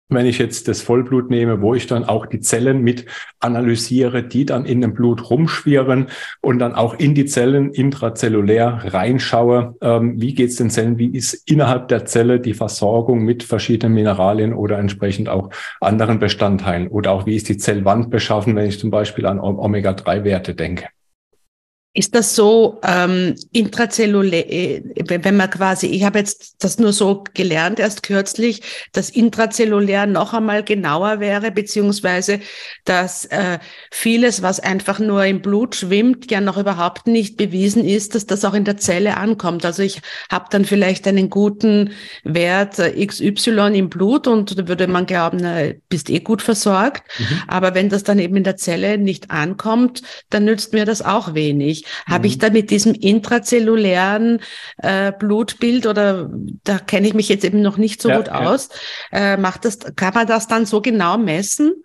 wenn 0.09 0.27
ich 0.27 0.37
jetzt 0.37 0.67
das 0.67 0.81
Vollblut 0.81 1.29
nehme, 1.31 1.61
wo 1.61 1.73
ich 1.73 1.87
dann 1.87 2.03
auch 2.03 2.27
die 2.27 2.39
Zellen 2.39 2.81
mit 2.81 3.05
analysiere, 3.39 4.23
die 4.23 4.45
dann 4.45 4.65
in 4.65 4.81
dem 4.81 4.93
Blut 4.93 5.29
rumschwirren 5.29 6.07
und 6.41 6.59
dann 6.59 6.75
auch 6.75 6.93
in 6.93 7.15
die 7.15 7.25
Zellen 7.25 7.71
intrazellulär 7.71 8.81
reinschaue, 8.85 9.75
ähm, 9.81 10.21
wie 10.21 10.35
geht 10.35 10.49
es 10.49 10.57
den 10.57 10.69
Zellen, 10.69 10.99
wie 10.99 11.07
ist 11.07 11.49
innerhalb 11.49 11.87
der 11.87 12.05
Zelle 12.05 12.39
die 12.39 12.53
Versorgung 12.53 13.23
mit 13.23 13.43
verschiedenen 13.43 13.95
Mineralien 13.95 14.53
oder 14.53 14.77
entsprechend 14.77 15.27
auch 15.27 15.49
anderen 15.81 16.19
Bestandteilen? 16.19 16.87
Oder 16.87 17.11
auch 17.11 17.25
wie 17.25 17.35
ist 17.35 17.49
die 17.49 17.57
Zellwand 17.57 18.11
beschaffen, 18.11 18.55
wenn 18.55 18.67
ich 18.67 18.79
zum 18.79 18.91
Beispiel 18.91 19.25
an 19.25 19.39
Omega-3-Werte 19.39 20.53
denke. 20.53 20.85
Ist 21.97 22.13
das 22.13 22.35
so 22.35 22.81
ähm, 22.83 23.35
intrazellulär, 23.53 24.51
äh, 24.51 24.83
wenn 25.07 25.37
man 25.37 25.49
quasi, 25.49 25.87
ich 25.87 26.03
habe 26.03 26.19
jetzt 26.19 26.55
das 26.59 26.77
nur 26.77 26.91
so 26.91 27.23
gelernt 27.33 27.79
erst 27.79 28.03
kürzlich, 28.03 28.61
dass 28.91 29.09
intrazellulär 29.09 30.05
noch 30.05 30.33
einmal 30.33 30.61
genauer 30.63 31.21
wäre, 31.21 31.51
beziehungsweise 31.51 32.41
dass 32.83 33.23
äh, 33.27 33.59
vieles, 33.91 34.41
was 34.41 34.59
einfach 34.59 34.99
nur 34.99 35.23
im 35.23 35.41
Blut 35.41 35.75
schwimmt, 35.75 36.29
ja 36.29 36.41
noch 36.41 36.57
überhaupt 36.57 37.07
nicht 37.07 37.37
bewiesen 37.37 37.85
ist, 37.85 38.13
dass 38.13 38.25
das 38.25 38.43
auch 38.43 38.53
in 38.53 38.65
der 38.65 38.75
Zelle 38.75 39.15
ankommt. 39.15 39.63
Also 39.63 39.81
ich 39.81 40.01
habe 40.29 40.47
dann 40.49 40.65
vielleicht 40.65 41.07
einen 41.07 41.29
guten 41.29 41.91
Wert 42.25 42.77
äh, 42.77 43.05
XY 43.05 43.71
im 43.73 43.89
Blut 43.89 44.27
und 44.27 44.59
da 44.59 44.67
würde 44.67 44.87
man 44.87 45.05
glauben, 45.05 45.37
na, 45.41 45.71
bist 45.87 46.09
eh 46.09 46.19
gut 46.19 46.41
versorgt. 46.41 47.03
Mhm. 47.17 47.41
Aber 47.47 47.73
wenn 47.73 47.87
das 47.87 48.03
dann 48.03 48.19
eben 48.19 48.35
in 48.35 48.43
der 48.43 48.57
Zelle 48.57 48.97
nicht 48.97 49.31
ankommt, 49.31 50.01
dann 50.29 50.43
nützt 50.43 50.73
mir 50.73 50.83
das 50.83 51.01
auch 51.01 51.33
wenig. 51.33 51.84
Mhm. 52.07 52.13
Habe 52.13 52.27
ich 52.27 52.37
da 52.37 52.49
mit 52.49 52.69
diesem 52.69 52.93
intrazellulären 52.93 54.41
äh, 54.77 55.11
Blutbild 55.11 55.85
oder 55.85 56.29
da 56.63 56.79
kenne 56.79 57.07
ich 57.07 57.13
mich 57.13 57.29
jetzt 57.29 57.45
eben 57.45 57.61
noch 57.61 57.77
nicht 57.77 58.01
so 58.01 58.09
ja, 58.09 58.17
gut 58.17 58.27
ja. 58.27 58.39
aus, 58.39 58.69
äh, 59.11 59.37
macht 59.37 59.65
das, 59.65 59.79
kann 59.95 60.13
man 60.13 60.27
das 60.27 60.47
dann 60.47 60.65
so 60.65 60.81
genau 60.81 61.17
messen? 61.17 61.84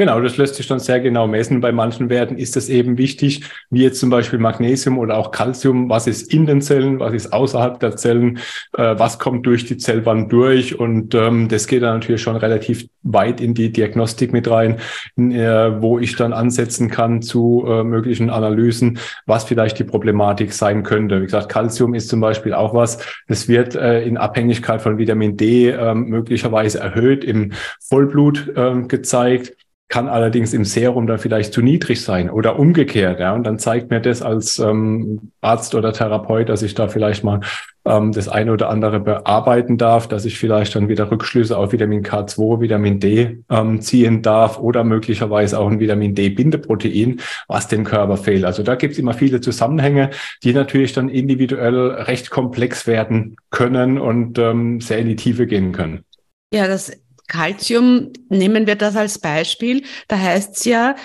Genau, 0.00 0.18
das 0.18 0.38
lässt 0.38 0.54
sich 0.54 0.66
dann 0.66 0.78
sehr 0.78 0.98
genau 1.00 1.26
messen. 1.26 1.60
Bei 1.60 1.72
manchen 1.72 2.08
Werten 2.08 2.38
ist 2.38 2.56
es 2.56 2.70
eben 2.70 2.96
wichtig, 2.96 3.42
wie 3.68 3.82
jetzt 3.82 4.00
zum 4.00 4.08
Beispiel 4.08 4.38
Magnesium 4.38 4.96
oder 4.96 5.18
auch 5.18 5.30
Calcium. 5.30 5.90
Was 5.90 6.06
ist 6.06 6.32
in 6.32 6.46
den 6.46 6.62
Zellen? 6.62 7.00
Was 7.00 7.12
ist 7.12 7.34
außerhalb 7.34 7.78
der 7.80 7.96
Zellen? 7.96 8.38
Äh, 8.78 8.94
was 8.96 9.18
kommt 9.18 9.44
durch 9.44 9.66
die 9.66 9.76
Zellwand 9.76 10.32
durch? 10.32 10.78
Und 10.78 11.14
ähm, 11.14 11.48
das 11.48 11.66
geht 11.66 11.82
dann 11.82 11.96
natürlich 11.98 12.22
schon 12.22 12.36
relativ 12.36 12.88
weit 13.02 13.42
in 13.42 13.52
die 13.52 13.72
Diagnostik 13.72 14.32
mit 14.32 14.50
rein, 14.50 14.78
in, 15.16 15.32
äh, 15.32 15.82
wo 15.82 15.98
ich 15.98 16.16
dann 16.16 16.32
ansetzen 16.32 16.88
kann 16.88 17.20
zu 17.20 17.66
äh, 17.68 17.84
möglichen 17.84 18.30
Analysen, 18.30 19.00
was 19.26 19.44
vielleicht 19.44 19.78
die 19.78 19.84
Problematik 19.84 20.54
sein 20.54 20.82
könnte. 20.82 21.20
Wie 21.20 21.26
gesagt, 21.26 21.50
Calcium 21.50 21.92
ist 21.92 22.08
zum 22.08 22.22
Beispiel 22.22 22.54
auch 22.54 22.72
was, 22.72 23.04
das 23.28 23.48
wird 23.48 23.74
äh, 23.74 24.02
in 24.04 24.16
Abhängigkeit 24.16 24.80
von 24.80 24.96
Vitamin 24.96 25.36
D 25.36 25.68
äh, 25.68 25.94
möglicherweise 25.94 26.80
erhöht 26.80 27.22
im 27.22 27.52
Vollblut 27.80 28.50
äh, 28.56 28.80
gezeigt 28.88 29.58
kann 29.90 30.08
allerdings 30.08 30.54
im 30.54 30.64
Serum 30.64 31.08
dann 31.08 31.18
vielleicht 31.18 31.52
zu 31.52 31.62
niedrig 31.62 32.00
sein 32.00 32.30
oder 32.30 32.58
umgekehrt. 32.58 33.18
Ja, 33.18 33.34
und 33.34 33.42
dann 33.42 33.58
zeigt 33.58 33.90
mir 33.90 34.00
das 34.00 34.22
als 34.22 34.60
ähm, 34.60 35.32
Arzt 35.40 35.74
oder 35.74 35.92
Therapeut, 35.92 36.48
dass 36.48 36.62
ich 36.62 36.74
da 36.74 36.86
vielleicht 36.86 37.24
mal 37.24 37.40
ähm, 37.84 38.12
das 38.12 38.28
eine 38.28 38.52
oder 38.52 38.70
andere 38.70 39.00
bearbeiten 39.00 39.78
darf, 39.78 40.06
dass 40.06 40.24
ich 40.24 40.38
vielleicht 40.38 40.76
dann 40.76 40.88
wieder 40.88 41.10
Rückschlüsse 41.10 41.58
auf 41.58 41.72
Vitamin 41.72 42.04
K2, 42.04 42.60
Vitamin 42.60 43.00
D 43.00 43.42
ähm, 43.50 43.80
ziehen 43.80 44.22
darf 44.22 44.60
oder 44.60 44.84
möglicherweise 44.84 45.58
auch 45.58 45.68
ein 45.68 45.80
Vitamin 45.80 46.14
D-Bindeprotein, 46.14 47.20
was 47.48 47.66
dem 47.66 47.82
Körper 47.82 48.16
fehlt. 48.16 48.44
Also 48.44 48.62
da 48.62 48.76
gibt 48.76 48.92
es 48.92 48.98
immer 49.00 49.12
viele 49.14 49.40
Zusammenhänge, 49.40 50.10
die 50.44 50.52
natürlich 50.52 50.92
dann 50.92 51.08
individuell 51.08 51.90
recht 52.02 52.30
komplex 52.30 52.86
werden 52.86 53.34
können 53.50 53.98
und 53.98 54.38
ähm, 54.38 54.80
sehr 54.80 54.98
in 54.98 55.08
die 55.08 55.16
Tiefe 55.16 55.48
gehen 55.48 55.72
können. 55.72 56.04
Ja, 56.52 56.68
das 56.68 56.99
Calcium, 57.30 58.12
nehmen 58.28 58.66
wir 58.66 58.76
das 58.76 58.96
als 58.96 59.18
Beispiel, 59.18 59.84
da 60.08 60.18
heißt 60.18 60.58
es 60.58 60.64
ja, 60.66 60.96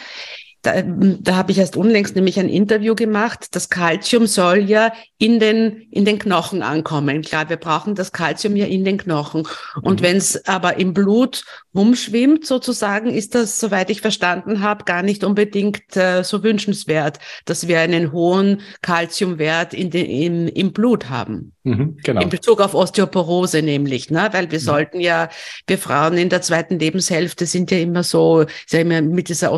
da, 0.65 0.81
da 0.81 1.35
habe 1.35 1.51
ich 1.51 1.59
erst 1.59 1.77
unlängst 1.77 2.15
nämlich 2.15 2.39
ein 2.39 2.49
Interview 2.49 2.95
gemacht. 2.95 3.49
Das 3.51 3.69
Kalzium 3.69 4.25
soll 4.25 4.59
ja 4.59 4.91
in 5.17 5.39
den, 5.39 5.87
in 5.91 6.05
den 6.05 6.17
Knochen 6.17 6.63
ankommen. 6.63 7.21
Klar, 7.21 7.49
wir 7.49 7.57
brauchen 7.57 7.93
das 7.93 8.11
Kalzium 8.11 8.55
ja 8.55 8.65
in 8.65 8.83
den 8.83 8.97
Knochen. 8.97 9.47
Und 9.81 10.01
mhm. 10.01 10.05
wenn 10.05 10.17
es 10.17 10.47
aber 10.47 10.77
im 10.77 10.93
Blut 10.93 11.43
rumschwimmt, 11.75 12.45
sozusagen, 12.45 13.11
ist 13.11 13.35
das, 13.35 13.59
soweit 13.59 13.89
ich 13.89 14.01
verstanden 14.01 14.61
habe, 14.61 14.85
gar 14.85 15.03
nicht 15.03 15.23
unbedingt 15.23 15.95
äh, 15.95 16.23
so 16.23 16.43
wünschenswert, 16.43 17.19
dass 17.45 17.67
wir 17.67 17.79
einen 17.79 18.11
hohen 18.11 18.61
Kalziumwert 18.81 19.73
in 19.73 19.91
den, 19.91 20.05
in, 20.05 20.47
im 20.47 20.73
Blut 20.73 21.09
haben. 21.09 21.53
Mhm, 21.63 21.97
genau. 22.03 22.21
In 22.21 22.29
Bezug 22.29 22.61
auf 22.61 22.75
Osteoporose 22.75 23.61
nämlich, 23.61 24.11
ne? 24.11 24.29
weil 24.31 24.51
wir 24.51 24.59
mhm. 24.59 24.63
sollten 24.63 24.99
ja, 24.99 25.29
wir 25.67 25.77
Frauen 25.77 26.17
in 26.17 26.29
der 26.29 26.41
zweiten 26.41 26.79
Lebenshälfte 26.79 27.45
sind 27.45 27.71
ja 27.71 27.79
immer 27.79 28.03
so, 28.03 28.45
ja 28.69 28.79
immer 28.79 29.01
mit 29.01 29.29
dieser 29.29 29.51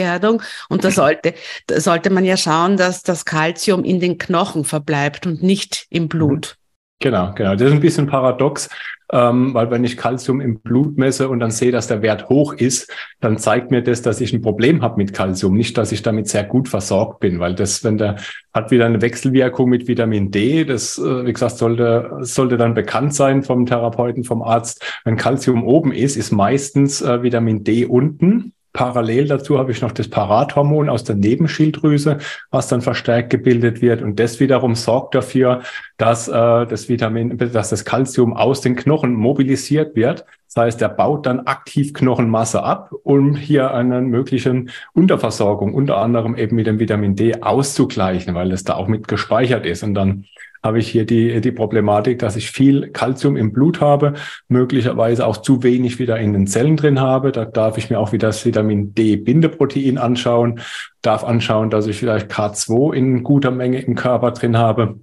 Osteoporose-Gefährdung 0.00 0.42
und 0.68 0.84
da 0.84 0.90
sollte, 0.90 1.34
da 1.66 1.80
sollte 1.80 2.10
man 2.10 2.24
ja 2.24 2.36
schauen, 2.36 2.76
dass 2.76 3.02
das 3.02 3.24
Kalzium 3.24 3.84
in 3.84 4.00
den 4.00 4.18
Knochen 4.18 4.64
verbleibt 4.64 5.26
und 5.26 5.42
nicht 5.42 5.86
im 5.90 6.08
Blut. 6.08 6.56
Genau, 7.02 7.32
genau. 7.34 7.54
Das 7.54 7.62
ist 7.62 7.72
ein 7.72 7.80
bisschen 7.80 8.06
paradox, 8.06 8.68
ähm, 9.10 9.54
weil 9.54 9.70
wenn 9.70 9.84
ich 9.84 9.96
Kalzium 9.96 10.42
im 10.42 10.60
Blut 10.60 10.98
messe 10.98 11.30
und 11.30 11.40
dann 11.40 11.50
sehe, 11.50 11.72
dass 11.72 11.86
der 11.86 12.02
Wert 12.02 12.28
hoch 12.28 12.52
ist, 12.52 12.92
dann 13.20 13.38
zeigt 13.38 13.70
mir 13.70 13.82
das, 13.82 14.02
dass 14.02 14.20
ich 14.20 14.34
ein 14.34 14.42
Problem 14.42 14.82
habe 14.82 14.98
mit 14.98 15.14
Kalzium, 15.14 15.54
nicht, 15.54 15.78
dass 15.78 15.92
ich 15.92 16.02
damit 16.02 16.28
sehr 16.28 16.44
gut 16.44 16.68
versorgt 16.68 17.20
bin, 17.20 17.40
weil 17.40 17.54
das, 17.54 17.82
wenn 17.84 17.96
der 17.96 18.16
hat 18.52 18.70
wieder 18.70 18.84
eine 18.84 19.00
Wechselwirkung 19.00 19.70
mit 19.70 19.88
Vitamin 19.88 20.30
D, 20.30 20.64
das, 20.66 20.98
äh, 20.98 21.24
wie 21.24 21.32
gesagt, 21.32 21.56
sollte, 21.56 22.18
sollte 22.20 22.58
dann 22.58 22.74
bekannt 22.74 23.14
sein 23.14 23.42
vom 23.44 23.64
Therapeuten, 23.64 24.22
vom 24.22 24.42
Arzt. 24.42 24.84
Wenn 25.04 25.16
Kalzium 25.16 25.64
oben 25.64 25.92
ist, 25.92 26.16
ist 26.16 26.32
meistens 26.32 27.00
äh, 27.00 27.22
Vitamin 27.22 27.64
D 27.64 27.86
unten. 27.86 28.52
Parallel 28.72 29.26
dazu 29.26 29.58
habe 29.58 29.72
ich 29.72 29.80
noch 29.80 29.92
das 29.92 30.08
Parathormon 30.08 30.88
aus 30.88 31.02
der 31.02 31.16
Nebenschilddrüse, 31.16 32.18
was 32.50 32.68
dann 32.68 32.82
verstärkt 32.82 33.30
gebildet 33.30 33.82
wird. 33.82 34.00
Und 34.00 34.20
das 34.20 34.38
wiederum 34.38 34.74
sorgt 34.76 35.14
dafür, 35.14 35.62
dass 35.96 36.28
äh, 36.28 36.32
das 36.32 36.88
Vitamin, 36.88 37.36
dass 37.36 37.70
das 37.70 37.84
Kalzium 37.84 38.36
aus 38.36 38.60
den 38.60 38.76
Knochen 38.76 39.14
mobilisiert 39.14 39.96
wird. 39.96 40.24
Das 40.46 40.64
heißt, 40.64 40.82
er 40.82 40.88
baut 40.88 41.26
dann 41.26 41.40
aktiv 41.40 41.92
Knochenmasse 41.94 42.62
ab, 42.62 42.92
um 43.02 43.34
hier 43.34 43.72
einen 43.72 44.06
möglichen 44.06 44.70
Unterversorgung, 44.94 45.74
unter 45.74 45.98
anderem 45.98 46.36
eben 46.36 46.56
mit 46.56 46.66
dem 46.66 46.78
Vitamin 46.78 47.16
D 47.16 47.42
auszugleichen, 47.42 48.34
weil 48.34 48.52
es 48.52 48.64
da 48.64 48.74
auch 48.74 48.88
mit 48.88 49.08
gespeichert 49.08 49.66
ist. 49.66 49.82
Und 49.82 49.94
dann 49.94 50.24
habe 50.62 50.78
ich 50.78 50.88
hier 50.88 51.06
die, 51.06 51.40
die 51.40 51.52
Problematik, 51.52 52.18
dass 52.18 52.36
ich 52.36 52.50
viel 52.50 52.90
Kalzium 52.90 53.36
im 53.36 53.52
Blut 53.52 53.80
habe, 53.80 54.14
möglicherweise 54.48 55.26
auch 55.26 55.38
zu 55.38 55.62
wenig 55.62 55.98
wieder 55.98 56.18
in 56.18 56.32
den 56.32 56.46
Zellen 56.46 56.76
drin 56.76 57.00
habe. 57.00 57.32
Da 57.32 57.44
darf 57.44 57.78
ich 57.78 57.90
mir 57.90 57.98
auch 57.98 58.12
wieder 58.12 58.28
das 58.28 58.44
Vitamin 58.44 58.94
D-Bindeprotein 58.94 59.98
anschauen, 59.98 60.60
darf 61.02 61.24
anschauen, 61.24 61.70
dass 61.70 61.86
ich 61.86 61.98
vielleicht 61.98 62.30
K2 62.30 62.94
in 62.94 63.22
guter 63.22 63.50
Menge 63.50 63.80
im 63.80 63.94
Körper 63.94 64.32
drin 64.32 64.58
habe 64.58 65.00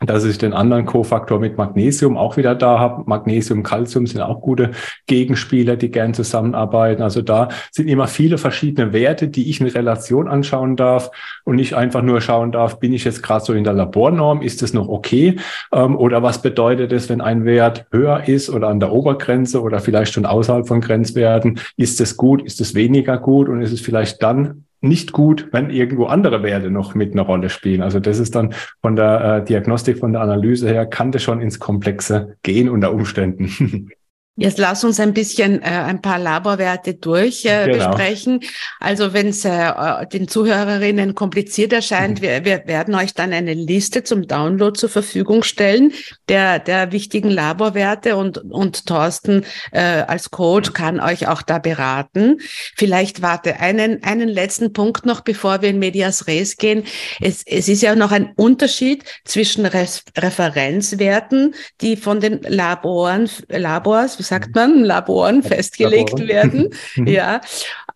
dass 0.00 0.24
ich 0.24 0.36
den 0.36 0.52
anderen 0.52 0.84
Kofaktor 0.84 1.40
mit 1.40 1.56
Magnesium 1.56 2.18
auch 2.18 2.36
wieder 2.36 2.54
da 2.54 2.78
habe. 2.78 3.04
Magnesium, 3.06 3.62
Calcium 3.62 4.06
sind 4.06 4.20
auch 4.20 4.42
gute 4.42 4.72
Gegenspieler, 5.06 5.76
die 5.76 5.90
gern 5.90 6.12
zusammenarbeiten. 6.12 7.02
Also 7.02 7.22
da 7.22 7.48
sind 7.70 7.88
immer 7.88 8.06
viele 8.06 8.36
verschiedene 8.36 8.92
Werte, 8.92 9.28
die 9.28 9.48
ich 9.48 9.60
in 9.60 9.68
Relation 9.68 10.28
anschauen 10.28 10.76
darf 10.76 11.10
und 11.44 11.56
nicht 11.56 11.74
einfach 11.74 12.02
nur 12.02 12.20
schauen 12.20 12.52
darf, 12.52 12.78
bin 12.78 12.92
ich 12.92 13.04
jetzt 13.04 13.22
gerade 13.22 13.42
so 13.42 13.54
in 13.54 13.64
der 13.64 13.72
Labornorm, 13.72 14.42
ist 14.42 14.60
das 14.60 14.74
noch 14.74 14.88
okay? 14.88 15.36
Ähm, 15.72 15.96
oder 15.96 16.22
was 16.22 16.42
bedeutet 16.42 16.92
es, 16.92 17.08
wenn 17.08 17.22
ein 17.22 17.46
Wert 17.46 17.86
höher 17.90 18.28
ist 18.28 18.50
oder 18.50 18.68
an 18.68 18.80
der 18.80 18.92
Obergrenze 18.92 19.62
oder 19.62 19.80
vielleicht 19.80 20.12
schon 20.12 20.26
außerhalb 20.26 20.68
von 20.68 20.82
Grenzwerten? 20.82 21.58
Ist 21.78 22.02
es 22.02 22.18
gut? 22.18 22.42
Ist 22.42 22.60
es 22.60 22.74
weniger 22.74 23.16
gut? 23.16 23.48
Und 23.48 23.62
ist 23.62 23.72
es 23.72 23.80
vielleicht 23.80 24.22
dann 24.22 24.65
nicht 24.80 25.12
gut, 25.12 25.48
wenn 25.52 25.70
irgendwo 25.70 26.06
andere 26.06 26.42
Werte 26.42 26.70
noch 26.70 26.94
mit 26.94 27.12
einer 27.12 27.22
Rolle 27.22 27.48
spielen. 27.50 27.82
Also 27.82 28.00
das 28.00 28.18
ist 28.18 28.34
dann 28.34 28.54
von 28.82 28.96
der 28.96 29.38
äh, 29.42 29.44
Diagnostik, 29.44 29.98
von 29.98 30.12
der 30.12 30.22
Analyse 30.22 30.68
her, 30.68 30.86
kann 30.86 31.12
das 31.12 31.22
schon 31.22 31.40
ins 31.40 31.58
Komplexe 31.58 32.36
gehen 32.42 32.68
unter 32.68 32.92
Umständen. 32.92 33.90
Jetzt 34.38 34.58
lass 34.58 34.84
uns 34.84 35.00
ein 35.00 35.14
bisschen 35.14 35.62
äh, 35.62 35.64
ein 35.64 36.02
paar 36.02 36.18
Laborwerte 36.18 36.92
durch 36.94 37.46
äh, 37.46 37.64
genau. 37.64 37.88
besprechen. 37.88 38.40
Also 38.80 39.14
wenn 39.14 39.28
es 39.28 39.46
äh, 39.46 40.06
den 40.12 40.28
Zuhörerinnen 40.28 41.14
kompliziert 41.14 41.72
erscheint, 41.72 42.20
mhm. 42.20 42.22
wir, 42.22 42.44
wir 42.44 42.62
werden 42.66 42.94
euch 42.94 43.14
dann 43.14 43.32
eine 43.32 43.54
Liste 43.54 44.04
zum 44.04 44.26
Download 44.26 44.78
zur 44.78 44.90
Verfügung 44.90 45.42
stellen 45.42 45.92
der, 46.28 46.58
der 46.58 46.92
wichtigen 46.92 47.30
Laborwerte 47.30 48.16
und, 48.16 48.36
und 48.38 48.86
Thorsten 48.86 49.46
äh, 49.72 49.80
als 49.80 50.30
Coach 50.30 50.74
kann 50.74 51.00
euch 51.00 51.28
auch 51.28 51.40
da 51.40 51.58
beraten. 51.58 52.36
Vielleicht 52.76 53.22
warte 53.22 53.58
einen, 53.60 54.02
einen 54.02 54.28
letzten 54.28 54.74
Punkt 54.74 55.06
noch, 55.06 55.20
bevor 55.20 55.62
wir 55.62 55.70
in 55.70 55.78
Medias 55.78 56.26
Res 56.26 56.58
gehen. 56.58 56.84
Es, 57.22 57.42
es 57.46 57.68
ist 57.68 57.80
ja 57.80 57.94
noch 57.94 58.12
ein 58.12 58.32
Unterschied 58.36 59.04
zwischen 59.24 59.64
Res 59.64 60.04
Referenzwerten, 60.18 61.54
die 61.80 61.96
von 61.96 62.20
den 62.20 62.42
Laboren, 62.42 63.30
Labors, 63.48 64.25
sagt 64.26 64.54
man, 64.54 64.84
Laboren 64.84 65.42
festgelegt 65.42 66.18
Laboren. 66.18 66.28
werden, 66.28 66.68
ja, 67.06 67.40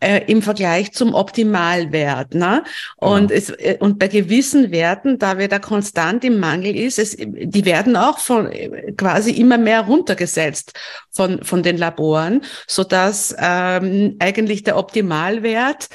äh, 0.01 0.23
im 0.27 0.43
Vergleich 0.43 0.93
zum 0.93 1.14
Optimalwert. 1.14 2.35
Ne? 2.35 2.64
Und, 2.97 3.29
genau. 3.29 3.38
es, 3.38 3.51
äh, 3.51 3.77
und 3.81 3.99
bei 3.99 4.09
gewissen 4.09 4.71
Werten, 4.71 5.19
da 5.19 5.38
wir 5.38 5.49
da 5.49 5.59
konstant 5.59 6.25
im 6.25 6.40
Mangel 6.40 6.75
ist, 6.75 6.99
es, 6.99 7.16
die 7.19 7.64
werden 7.64 7.97
auch 7.97 8.19
von 8.19 8.51
quasi 8.97 9.33
immer 9.33 9.59
mehr 9.59 9.83
runtergesetzt 9.83 10.73
von, 11.11 11.43
von 11.45 11.62
den 11.62 11.77
Laboren, 11.77 12.43
so 12.66 12.85
dass 12.85 13.35
ähm, 13.38 14.16
eigentlich 14.19 14.64
der 14.64 14.77
Optimalwert 14.77 15.88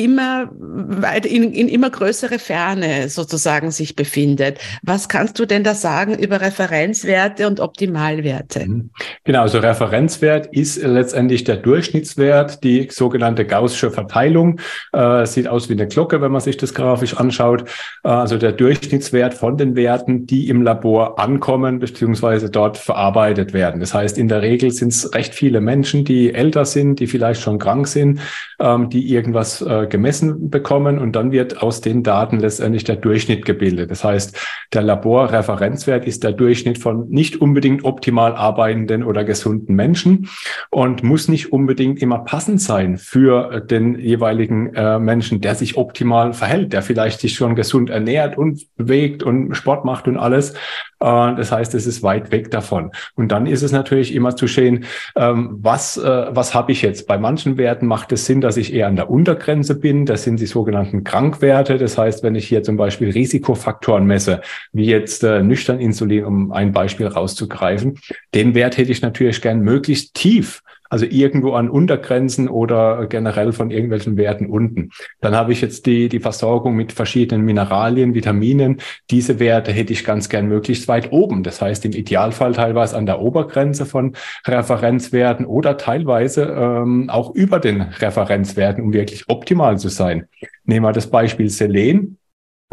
immer 0.00 0.48
weit 0.52 1.26
in, 1.26 1.52
in 1.52 1.68
immer 1.68 1.90
größere 1.90 2.38
Ferne 2.38 3.08
sozusagen 3.08 3.70
sich 3.70 3.96
befindet. 3.96 4.58
Was 4.82 5.08
kannst 5.08 5.38
du 5.38 5.44
denn 5.44 5.62
da 5.62 5.74
sagen 5.74 6.18
über 6.18 6.40
Referenzwerte 6.40 7.46
und 7.46 7.60
Optimalwerte? 7.60 8.66
Mhm. 8.66 8.90
Genau, 9.24 9.42
also 9.42 9.58
Referenzwert 9.58 10.46
ist 10.52 10.82
letztendlich 10.82 11.44
der 11.44 11.56
Durchschnittswert, 11.56 12.64
die 12.64 12.88
sogenannte 12.90 13.44
Gaußsche 13.44 13.90
Verteilung. 13.90 14.60
Äh, 14.92 15.26
sieht 15.26 15.48
aus 15.48 15.68
wie 15.68 15.74
eine 15.74 15.86
Glocke, 15.86 16.22
wenn 16.22 16.32
man 16.32 16.40
sich 16.40 16.56
das 16.56 16.72
grafisch 16.72 17.16
anschaut. 17.16 17.68
Äh, 18.02 18.08
also 18.08 18.38
der 18.38 18.52
Durchschnittswert 18.52 19.34
von 19.34 19.58
den 19.58 19.76
Werten, 19.76 20.26
die 20.26 20.48
im 20.48 20.62
Labor 20.62 21.18
ankommen 21.18 21.78
beziehungsweise 21.78 22.48
dort 22.48 22.78
verarbeitet 22.78 23.52
werden. 23.52 23.80
Das 23.80 23.92
heißt, 23.92 24.16
in 24.16 24.28
der 24.28 24.40
Regel 24.40 24.70
sind 24.70 24.92
es 24.92 25.14
recht 25.14 25.34
viele 25.34 25.60
Menschen, 25.60 26.04
die 26.06 26.32
älter 26.32 26.64
sind, 26.64 27.00
die 27.00 27.06
vielleicht 27.06 27.42
schon 27.42 27.58
krank 27.58 27.86
sind, 27.86 28.20
ähm, 28.58 28.88
die 28.88 29.12
irgendwas 29.12 29.60
äh, 29.60 29.89
gemessen 29.90 30.50
bekommen 30.50 30.98
und 30.98 31.16
dann 31.16 31.32
wird 31.32 31.62
aus 31.62 31.80
den 31.80 32.02
Daten 32.02 32.40
letztendlich 32.40 32.84
der 32.84 32.96
Durchschnitt 32.96 33.44
gebildet. 33.44 33.90
Das 33.90 34.04
heißt, 34.04 34.38
der 34.72 34.82
Laborreferenzwert 34.82 36.06
ist 36.06 36.24
der 36.24 36.32
Durchschnitt 36.32 36.78
von 36.78 37.08
nicht 37.08 37.40
unbedingt 37.40 37.84
optimal 37.84 38.34
arbeitenden 38.34 39.02
oder 39.02 39.24
gesunden 39.24 39.74
Menschen 39.74 40.28
und 40.70 41.02
muss 41.02 41.28
nicht 41.28 41.52
unbedingt 41.52 42.00
immer 42.00 42.20
passend 42.20 42.62
sein 42.62 42.96
für 42.96 43.60
den 43.60 43.98
jeweiligen 43.98 44.74
äh, 44.74 44.98
Menschen, 44.98 45.40
der 45.40 45.54
sich 45.54 45.76
optimal 45.76 46.32
verhält, 46.32 46.72
der 46.72 46.82
vielleicht 46.82 47.20
sich 47.20 47.34
schon 47.34 47.56
gesund 47.56 47.90
ernährt 47.90 48.38
und 48.38 48.66
bewegt 48.76 49.22
und 49.22 49.54
Sport 49.54 49.84
macht 49.84 50.08
und 50.08 50.16
alles. 50.16 50.54
Äh, 51.00 51.34
das 51.34 51.50
heißt, 51.50 51.74
es 51.74 51.86
ist 51.86 52.02
weit 52.02 52.30
weg 52.30 52.50
davon. 52.50 52.92
Und 53.14 53.32
dann 53.32 53.46
ist 53.46 53.62
es 53.62 53.72
natürlich 53.72 54.14
immer 54.14 54.36
zu 54.36 54.46
sehen, 54.46 54.84
ähm, 55.16 55.58
was, 55.60 55.96
äh, 55.96 56.26
was 56.30 56.54
habe 56.54 56.72
ich 56.72 56.82
jetzt? 56.82 57.06
Bei 57.06 57.18
manchen 57.18 57.58
Werten 57.58 57.86
macht 57.86 58.12
es 58.12 58.26
Sinn, 58.26 58.40
dass 58.40 58.56
ich 58.56 58.72
eher 58.72 58.86
an 58.86 58.96
der 58.96 59.10
Untergrenze 59.10 59.69
bin. 59.74 60.06
Das 60.06 60.24
sind 60.24 60.40
die 60.40 60.46
sogenannten 60.46 61.04
Krankwerte. 61.04 61.78
Das 61.78 61.98
heißt, 61.98 62.22
wenn 62.22 62.34
ich 62.34 62.48
hier 62.48 62.62
zum 62.62 62.76
Beispiel 62.76 63.10
Risikofaktoren 63.10 64.06
messe, 64.06 64.40
wie 64.72 64.86
jetzt 64.86 65.24
äh, 65.24 65.42
nüchtern 65.42 65.80
Insulin, 65.80 66.24
um 66.24 66.52
ein 66.52 66.72
Beispiel 66.72 67.06
rauszugreifen, 67.06 67.98
den 68.34 68.54
Wert 68.54 68.76
hätte 68.76 68.92
ich 68.92 69.02
natürlich 69.02 69.40
gern 69.40 69.60
möglichst 69.60 70.14
tief 70.14 70.62
also 70.90 71.06
irgendwo 71.06 71.52
an 71.52 71.70
Untergrenzen 71.70 72.48
oder 72.48 73.06
generell 73.06 73.52
von 73.52 73.70
irgendwelchen 73.70 74.16
Werten 74.16 74.46
unten. 74.46 74.90
Dann 75.20 75.34
habe 75.34 75.52
ich 75.52 75.60
jetzt 75.60 75.86
die, 75.86 76.08
die 76.08 76.20
Versorgung 76.20 76.74
mit 76.74 76.92
verschiedenen 76.92 77.44
Mineralien, 77.44 78.12
Vitaminen. 78.12 78.78
Diese 79.08 79.38
Werte 79.38 79.72
hätte 79.72 79.92
ich 79.92 80.04
ganz 80.04 80.28
gern 80.28 80.46
möglichst 80.46 80.88
weit 80.88 81.12
oben. 81.12 81.44
Das 81.44 81.62
heißt 81.62 81.84
im 81.84 81.92
Idealfall 81.92 82.52
teilweise 82.52 82.96
an 82.96 83.06
der 83.06 83.20
Obergrenze 83.20 83.86
von 83.86 84.16
Referenzwerten 84.46 85.46
oder 85.46 85.76
teilweise 85.76 86.42
ähm, 86.44 87.08
auch 87.08 87.34
über 87.34 87.60
den 87.60 87.80
Referenzwerten, 87.82 88.82
um 88.82 88.92
wirklich 88.92 89.24
optimal 89.28 89.78
zu 89.78 89.88
sein. 89.88 90.26
Nehmen 90.64 90.84
wir 90.84 90.92
das 90.92 91.08
Beispiel 91.08 91.48
Selen. 91.48 92.18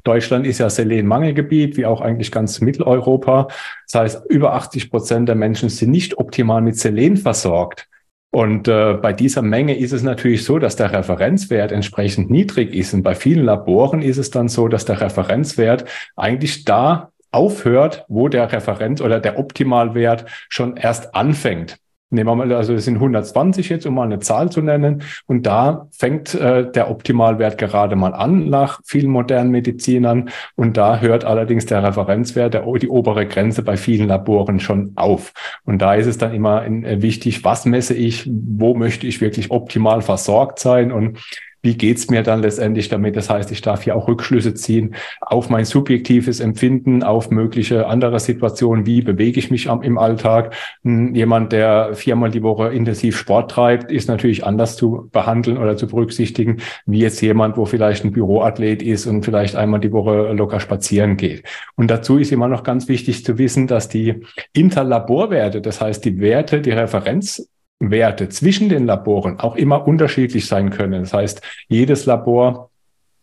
Deutschland 0.03 0.47
ist 0.47 0.59
ja 0.59 0.69
Selenmangelgebiet, 0.69 1.77
wie 1.77 1.85
auch 1.85 2.01
eigentlich 2.01 2.31
ganz 2.31 2.61
Mitteleuropa. 2.61 3.47
Das 3.91 4.01
heißt, 4.01 4.25
über 4.29 4.53
80 4.53 4.89
Prozent 4.89 5.27
der 5.27 5.35
Menschen 5.35 5.69
sind 5.69 5.91
nicht 5.91 6.17
optimal 6.17 6.61
mit 6.61 6.77
Selen 6.77 7.17
versorgt. 7.17 7.87
Und 8.31 8.67
äh, 8.67 8.93
bei 8.93 9.13
dieser 9.13 9.41
Menge 9.41 9.77
ist 9.77 9.93
es 9.93 10.03
natürlich 10.03 10.43
so, 10.43 10.59
dass 10.59 10.75
der 10.75 10.91
Referenzwert 10.91 11.71
entsprechend 11.71 12.29
niedrig 12.29 12.73
ist. 12.73 12.93
Und 12.93 13.03
bei 13.03 13.15
vielen 13.15 13.45
Laboren 13.45 14.01
ist 14.01 14.17
es 14.17 14.31
dann 14.31 14.49
so, 14.49 14.67
dass 14.67 14.85
der 14.85 15.01
Referenzwert 15.01 15.85
eigentlich 16.15 16.65
da 16.65 17.11
aufhört, 17.31 18.05
wo 18.07 18.27
der 18.27 18.51
Referenz 18.51 19.01
oder 19.01 19.19
der 19.19 19.39
Optimalwert 19.39 20.25
schon 20.49 20.77
erst 20.77 21.15
anfängt. 21.15 21.77
Nehmen 22.09 22.29
wir 22.29 22.35
mal, 22.35 22.53
also 22.53 22.73
es 22.73 22.85
sind 22.85 22.95
120 22.95 23.67
jetzt, 23.67 23.85
um 23.85 23.95
mal 23.95 24.03
eine 24.03 24.19
Zahl 24.19 24.49
zu 24.49 24.61
nennen. 24.61 25.03
Und 25.25 25.45
da 25.45 25.87
fängt 25.91 26.33
äh, 26.35 26.71
der 26.71 26.89
Optimalwert 26.89 27.57
gerade 27.57 27.97
mal 27.97 28.13
an 28.13 28.49
nach 28.49 28.79
vielen 28.85 29.11
modernen 29.11 29.51
Medizinern. 29.51 30.29
Und 30.55 30.77
da 30.77 30.99
hört 31.01 31.25
allerdings 31.25 31.65
der 31.65 31.83
Referenzwert, 31.83 32.53
der, 32.53 32.65
die 32.79 32.87
obere 32.87 33.25
Grenze 33.25 33.61
bei 33.61 33.75
vielen 33.75 34.07
Laboren 34.07 34.61
schon 34.61 34.93
auf. 34.95 35.33
Und 35.65 35.81
da 35.81 35.95
ist 35.95 36.07
es 36.07 36.17
dann 36.17 36.33
immer 36.33 36.63
in, 36.63 36.85
äh, 36.85 37.01
wichtig, 37.01 37.43
was 37.43 37.65
messe 37.65 37.93
ich, 37.93 38.29
wo 38.31 38.73
möchte 38.73 39.05
ich 39.05 39.19
wirklich 39.19 39.51
optimal 39.51 40.01
versorgt 40.01 40.59
sein. 40.59 40.93
Und 40.93 41.19
wie 41.67 41.75
geht's 41.75 42.09
mir 42.09 42.23
dann 42.23 42.41
letztendlich 42.41 42.87
damit? 42.87 43.17
Das 43.17 43.29
heißt, 43.29 43.51
ich 43.51 43.61
darf 43.61 43.83
hier 43.83 43.97
auch 43.97 44.07
Rückschlüsse 44.07 44.53
ziehen 44.53 44.95
auf 45.19 45.49
mein 45.49 45.65
subjektives 45.65 46.39
Empfinden, 46.39 47.03
auf 47.03 47.29
mögliche 47.29 47.87
andere 47.87 48.21
Situationen. 48.21 48.85
Wie 48.85 49.01
bewege 49.01 49.37
ich 49.37 49.51
mich 49.51 49.69
am, 49.69 49.81
im 49.81 49.97
Alltag? 49.97 50.55
Hm, 50.83 51.13
jemand, 51.13 51.51
der 51.51 51.93
viermal 51.93 52.31
die 52.31 52.41
Woche 52.41 52.69
intensiv 52.69 53.17
Sport 53.17 53.51
treibt, 53.51 53.91
ist 53.91 54.07
natürlich 54.07 54.45
anders 54.45 54.77
zu 54.77 55.09
behandeln 55.11 55.57
oder 55.57 55.75
zu 55.75 55.87
berücksichtigen, 55.87 56.61
wie 56.85 56.99
jetzt 56.99 57.19
jemand, 57.19 57.57
wo 57.57 57.65
vielleicht 57.65 58.05
ein 58.05 58.13
Büroathlet 58.13 58.81
ist 58.81 59.05
und 59.05 59.25
vielleicht 59.25 59.57
einmal 59.57 59.81
die 59.81 59.91
Woche 59.91 60.31
locker 60.31 60.61
spazieren 60.61 61.17
geht. 61.17 61.43
Und 61.75 61.91
dazu 61.91 62.17
ist 62.17 62.31
immer 62.31 62.47
noch 62.47 62.63
ganz 62.63 62.87
wichtig 62.87 63.25
zu 63.25 63.37
wissen, 63.37 63.67
dass 63.67 63.89
die 63.89 64.21
Interlaborwerte, 64.53 65.59
das 65.59 65.81
heißt 65.81 66.05
die 66.05 66.21
Werte, 66.21 66.61
die 66.61 66.71
Referenz 66.71 67.49
Werte 67.79 68.29
zwischen 68.29 68.69
den 68.69 68.85
Laboren 68.85 69.39
auch 69.39 69.55
immer 69.55 69.87
unterschiedlich 69.87 70.47
sein 70.47 70.71
können. 70.71 71.01
Das 71.01 71.13
heißt, 71.13 71.41
jedes 71.67 72.05
Labor 72.05 72.71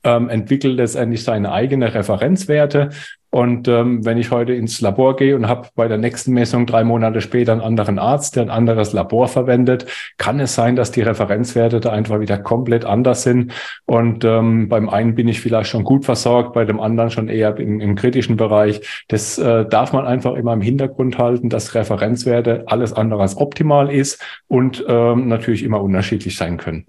ähm, 0.04 0.28
entwickelt 0.28 0.76
letztendlich 0.76 1.24
seine 1.24 1.52
eigene 1.52 1.94
Referenzwerte. 1.94 2.90
Und 3.34 3.66
ähm, 3.66 4.04
wenn 4.04 4.16
ich 4.16 4.30
heute 4.30 4.52
ins 4.52 4.80
Labor 4.80 5.16
gehe 5.16 5.34
und 5.34 5.48
habe 5.48 5.66
bei 5.74 5.88
der 5.88 5.98
nächsten 5.98 6.32
Messung 6.34 6.66
drei 6.66 6.84
Monate 6.84 7.20
später 7.20 7.50
einen 7.50 7.62
anderen 7.62 7.98
Arzt, 7.98 8.36
der 8.36 8.44
ein 8.44 8.48
anderes 8.48 8.92
Labor 8.92 9.26
verwendet, 9.26 9.86
kann 10.18 10.38
es 10.38 10.54
sein, 10.54 10.76
dass 10.76 10.92
die 10.92 11.00
Referenzwerte 11.00 11.80
da 11.80 11.90
einfach 11.90 12.20
wieder 12.20 12.38
komplett 12.38 12.84
anders 12.84 13.24
sind. 13.24 13.52
Und 13.86 14.24
ähm, 14.24 14.68
beim 14.68 14.88
einen 14.88 15.16
bin 15.16 15.26
ich 15.26 15.40
vielleicht 15.40 15.68
schon 15.68 15.82
gut 15.82 16.04
versorgt, 16.04 16.52
bei 16.52 16.64
dem 16.64 16.78
anderen 16.78 17.10
schon 17.10 17.26
eher 17.26 17.56
im, 17.56 17.80
im 17.80 17.96
kritischen 17.96 18.36
Bereich. 18.36 19.04
Das 19.08 19.36
äh, 19.36 19.66
darf 19.66 19.92
man 19.92 20.06
einfach 20.06 20.34
immer 20.34 20.52
im 20.52 20.60
Hintergrund 20.60 21.18
halten, 21.18 21.48
dass 21.48 21.74
Referenzwerte 21.74 22.62
alles 22.68 22.92
andere 22.92 23.22
als 23.22 23.36
optimal 23.36 23.90
ist 23.90 24.22
und 24.46 24.84
ähm, 24.86 25.26
natürlich 25.26 25.64
immer 25.64 25.82
unterschiedlich 25.82 26.36
sein 26.36 26.56
können. 26.56 26.86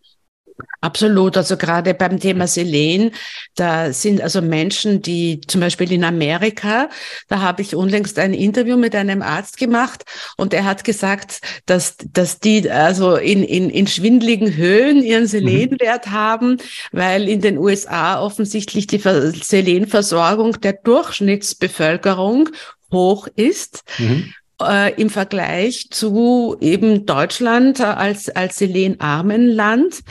Absolut. 0.81 1.35
Also 1.35 1.57
gerade 1.57 1.93
beim 1.93 2.19
Thema 2.19 2.47
Selen, 2.47 3.11
da 3.55 3.91
sind 3.91 4.21
also 4.21 4.41
Menschen, 4.41 5.01
die 5.01 5.41
zum 5.41 5.61
Beispiel 5.61 5.91
in 5.91 6.03
Amerika, 6.03 6.89
da 7.27 7.41
habe 7.41 7.61
ich 7.61 7.75
unlängst 7.75 8.19
ein 8.19 8.33
Interview 8.33 8.77
mit 8.77 8.95
einem 8.95 9.21
Arzt 9.21 9.57
gemacht 9.57 10.05
und 10.37 10.53
er 10.53 10.63
hat 10.65 10.83
gesagt, 10.83 11.41
dass, 11.65 11.97
dass 12.13 12.39
die 12.39 12.69
also 12.69 13.15
in, 13.15 13.43
in, 13.43 13.69
in 13.69 13.87
schwindligen 13.87 14.55
Höhen 14.55 15.01
ihren 15.03 15.23
mhm. 15.23 15.27
Selenwert 15.27 16.07
mhm. 16.07 16.11
haben, 16.11 16.57
weil 16.91 17.27
in 17.27 17.41
den 17.41 17.57
USA 17.57 18.21
offensichtlich 18.21 18.87
die 18.87 18.99
Selenversorgung 18.99 20.61
der 20.61 20.73
Durchschnittsbevölkerung 20.73 22.49
hoch 22.91 23.27
ist. 23.35 23.83
Mhm 23.97 24.33
äh, 24.61 24.93
im 24.99 25.09
Vergleich 25.09 25.89
zu 25.89 26.57
eben 26.61 27.05
Deutschland 27.05 27.79
äh, 27.79 27.83
als, 27.83 28.29
als 28.29 28.57
selenarmen 28.57 29.47
Land 29.47 30.01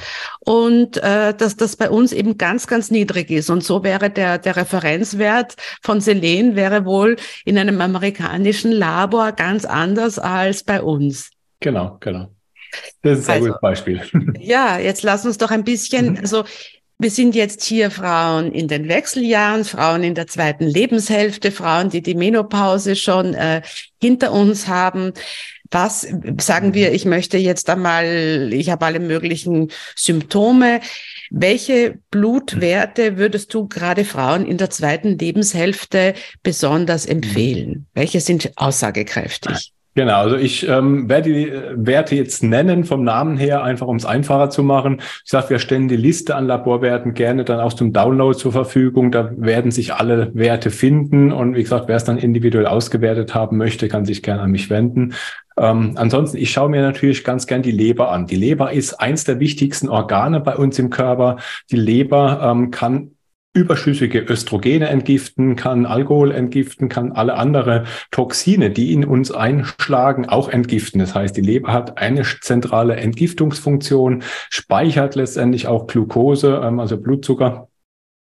und 0.40 0.96
äh, 0.98 1.34
dass 1.34 1.56
das 1.56 1.76
bei 1.76 1.90
uns 1.90 2.12
eben 2.12 2.36
ganz, 2.38 2.66
ganz 2.66 2.90
niedrig 2.90 3.30
ist. 3.30 3.50
Und 3.50 3.64
so 3.64 3.84
wäre 3.84 4.10
der, 4.10 4.38
der 4.38 4.56
Referenzwert 4.56 5.56
von 5.82 6.00
Selen 6.00 6.56
wäre 6.56 6.84
wohl 6.84 7.16
in 7.44 7.58
einem 7.58 7.80
amerikanischen 7.80 8.72
Labor 8.72 9.32
ganz 9.32 9.64
anders 9.64 10.18
als 10.18 10.62
bei 10.62 10.82
uns. 10.82 11.30
Genau, 11.60 11.96
genau. 12.00 12.28
Das 13.02 13.20
ist 13.20 13.28
ein 13.28 13.36
also, 13.36 13.46
gutes 13.46 13.60
Beispiel. 13.60 14.02
Ja, 14.40 14.78
jetzt 14.78 15.02
lass 15.02 15.24
uns 15.24 15.38
doch 15.38 15.50
ein 15.50 15.64
bisschen, 15.64 16.12
mhm. 16.12 16.18
also 16.18 16.44
wir 16.98 17.10
sind 17.10 17.34
jetzt 17.34 17.64
hier 17.64 17.90
Frauen 17.90 18.52
in 18.52 18.68
den 18.68 18.88
Wechseljahren, 18.88 19.64
Frauen 19.64 20.04
in 20.04 20.14
der 20.14 20.26
zweiten 20.26 20.64
Lebenshälfte, 20.64 21.50
Frauen, 21.50 21.90
die 21.90 22.02
die 22.02 22.14
Menopause 22.14 22.94
schon 22.94 23.34
äh, 23.34 23.62
hinter 24.00 24.32
uns 24.32 24.68
haben. 24.68 25.12
Was 25.70 26.06
sagen 26.40 26.72
wir, 26.72 26.92
ich 26.92 27.04
möchte 27.04 27.36
jetzt 27.36 27.68
einmal, 27.68 28.52
ich 28.52 28.70
habe 28.70 28.86
alle 28.86 29.00
möglichen 29.00 29.72
Symptome. 29.96 30.80
Welche 31.30 31.98
Blutwerte 32.10 33.16
würdest 33.16 33.52
du 33.52 33.66
gerade 33.66 34.04
Frauen 34.04 34.46
in 34.46 34.56
der 34.56 34.70
zweiten 34.70 35.18
Lebenshälfte 35.18 36.14
besonders 36.44 37.06
empfehlen? 37.06 37.86
Welche 37.92 38.20
sind 38.20 38.52
aussagekräftig? 38.54 39.73
Genau, 39.96 40.22
also 40.22 40.36
ich 40.36 40.68
ähm, 40.68 41.08
werde 41.08 41.32
die 41.32 41.52
Werte 41.76 42.16
jetzt 42.16 42.42
nennen 42.42 42.82
vom 42.82 43.04
Namen 43.04 43.36
her, 43.36 43.62
einfach 43.62 43.86
um 43.86 43.94
es 43.94 44.04
einfacher 44.04 44.50
zu 44.50 44.64
machen. 44.64 45.00
Ich 45.24 45.30
sage, 45.30 45.50
wir 45.50 45.58
stellen 45.60 45.86
die 45.86 45.96
Liste 45.96 46.34
an 46.34 46.48
Laborwerten 46.48 47.14
gerne 47.14 47.44
dann 47.44 47.60
auch 47.60 47.72
zum 47.72 47.92
Download 47.92 48.36
zur 48.36 48.50
Verfügung. 48.50 49.12
Da 49.12 49.30
werden 49.36 49.70
sich 49.70 49.94
alle 49.94 50.34
Werte 50.34 50.70
finden 50.70 51.30
und 51.30 51.54
wie 51.54 51.62
gesagt, 51.62 51.86
wer 51.86 51.94
es 51.94 52.02
dann 52.02 52.18
individuell 52.18 52.66
ausgewertet 52.66 53.36
haben 53.36 53.56
möchte, 53.56 53.86
kann 53.86 54.04
sich 54.04 54.24
gerne 54.24 54.42
an 54.42 54.50
mich 54.50 54.68
wenden. 54.68 55.14
Ähm, 55.56 55.92
ansonsten, 55.94 56.38
ich 56.38 56.50
schaue 56.50 56.70
mir 56.70 56.82
natürlich 56.82 57.22
ganz 57.22 57.46
gern 57.46 57.62
die 57.62 57.70
Leber 57.70 58.10
an. 58.10 58.26
Die 58.26 58.34
Leber 58.34 58.72
ist 58.72 58.94
eins 58.94 59.22
der 59.22 59.38
wichtigsten 59.38 59.88
Organe 59.88 60.40
bei 60.40 60.56
uns 60.56 60.76
im 60.80 60.90
Körper. 60.90 61.36
Die 61.70 61.76
Leber 61.76 62.40
ähm, 62.42 62.72
kann 62.72 63.13
überschüssige 63.54 64.20
Östrogene 64.20 64.88
entgiften, 64.88 65.56
kann 65.56 65.86
Alkohol 65.86 66.32
entgiften, 66.32 66.88
kann 66.88 67.12
alle 67.12 67.34
andere 67.34 67.84
Toxine, 68.10 68.70
die 68.70 68.92
in 68.92 69.04
uns 69.04 69.30
einschlagen, 69.30 70.28
auch 70.28 70.48
entgiften. 70.48 70.98
Das 70.98 71.14
heißt, 71.14 71.36
die 71.36 71.40
Leber 71.40 71.72
hat 71.72 71.96
eine 71.96 72.22
zentrale 72.22 72.96
Entgiftungsfunktion, 72.96 74.24
speichert 74.50 75.14
letztendlich 75.14 75.68
auch 75.68 75.86
Glucose, 75.86 76.60
ähm, 76.62 76.80
also 76.80 76.98
Blutzucker 76.98 77.68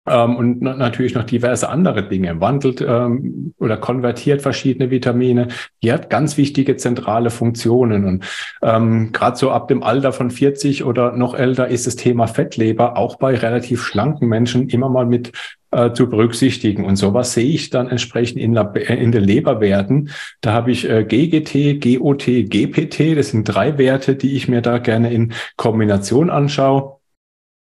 ähm, 0.07 0.37
und 0.37 0.63
natürlich 0.63 1.15
noch 1.15 1.25
diverse 1.25 1.69
andere 1.69 2.09
Dinge, 2.09 2.41
wandelt 2.41 2.85
ähm, 2.87 3.55
oder 3.59 3.77
konvertiert 3.77 4.43
verschiedene 4.43 4.91
Vitamine. 4.91 5.49
Die 5.83 5.93
hat 5.93 6.11
ganz 6.11 6.37
wichtige 6.37 6.77
zentrale 6.77 7.31
Funktionen. 7.31 8.05
Und 8.05 8.25
ähm, 8.63 9.13
gerade 9.13 9.37
so 9.37 9.51
ab 9.51 9.69
dem 9.69 9.83
Alter 9.83 10.13
von 10.13 10.31
40 10.31 10.85
oder 10.85 11.13
noch 11.13 11.35
älter 11.35 11.69
ist 11.69 11.87
das 11.87 11.97
Thema 11.97 12.27
Fettleber 12.27 12.97
auch 12.97 13.17
bei 13.17 13.35
relativ 13.37 13.85
schlanken 13.85 14.29
Menschen 14.29 14.69
immer 14.69 14.89
mal 14.89 15.07
mit 15.07 15.33
äh, 15.71 15.93
zu 15.93 16.09
berücksichtigen. 16.09 16.85
Und 16.85 16.97
sowas 16.97 17.33
sehe 17.33 17.53
ich 17.53 17.71
dann 17.71 17.89
entsprechend 17.89 18.39
in, 18.39 18.57
in 18.57 19.13
den 19.13 19.25
Leberwerten. 19.25 20.11
Da 20.41 20.53
habe 20.53 20.73
ich 20.73 20.89
äh, 20.89 21.05
GGT, 21.05 21.81
GOT, 21.81 22.27
GPT. 22.27 23.17
Das 23.17 23.31
sind 23.31 23.45
drei 23.45 23.79
Werte, 23.79 24.17
die 24.17 24.35
ich 24.35 24.49
mir 24.49 24.63
da 24.63 24.79
gerne 24.79 25.13
in 25.13 25.33
Kombination 25.57 26.29
anschaue. 26.29 27.02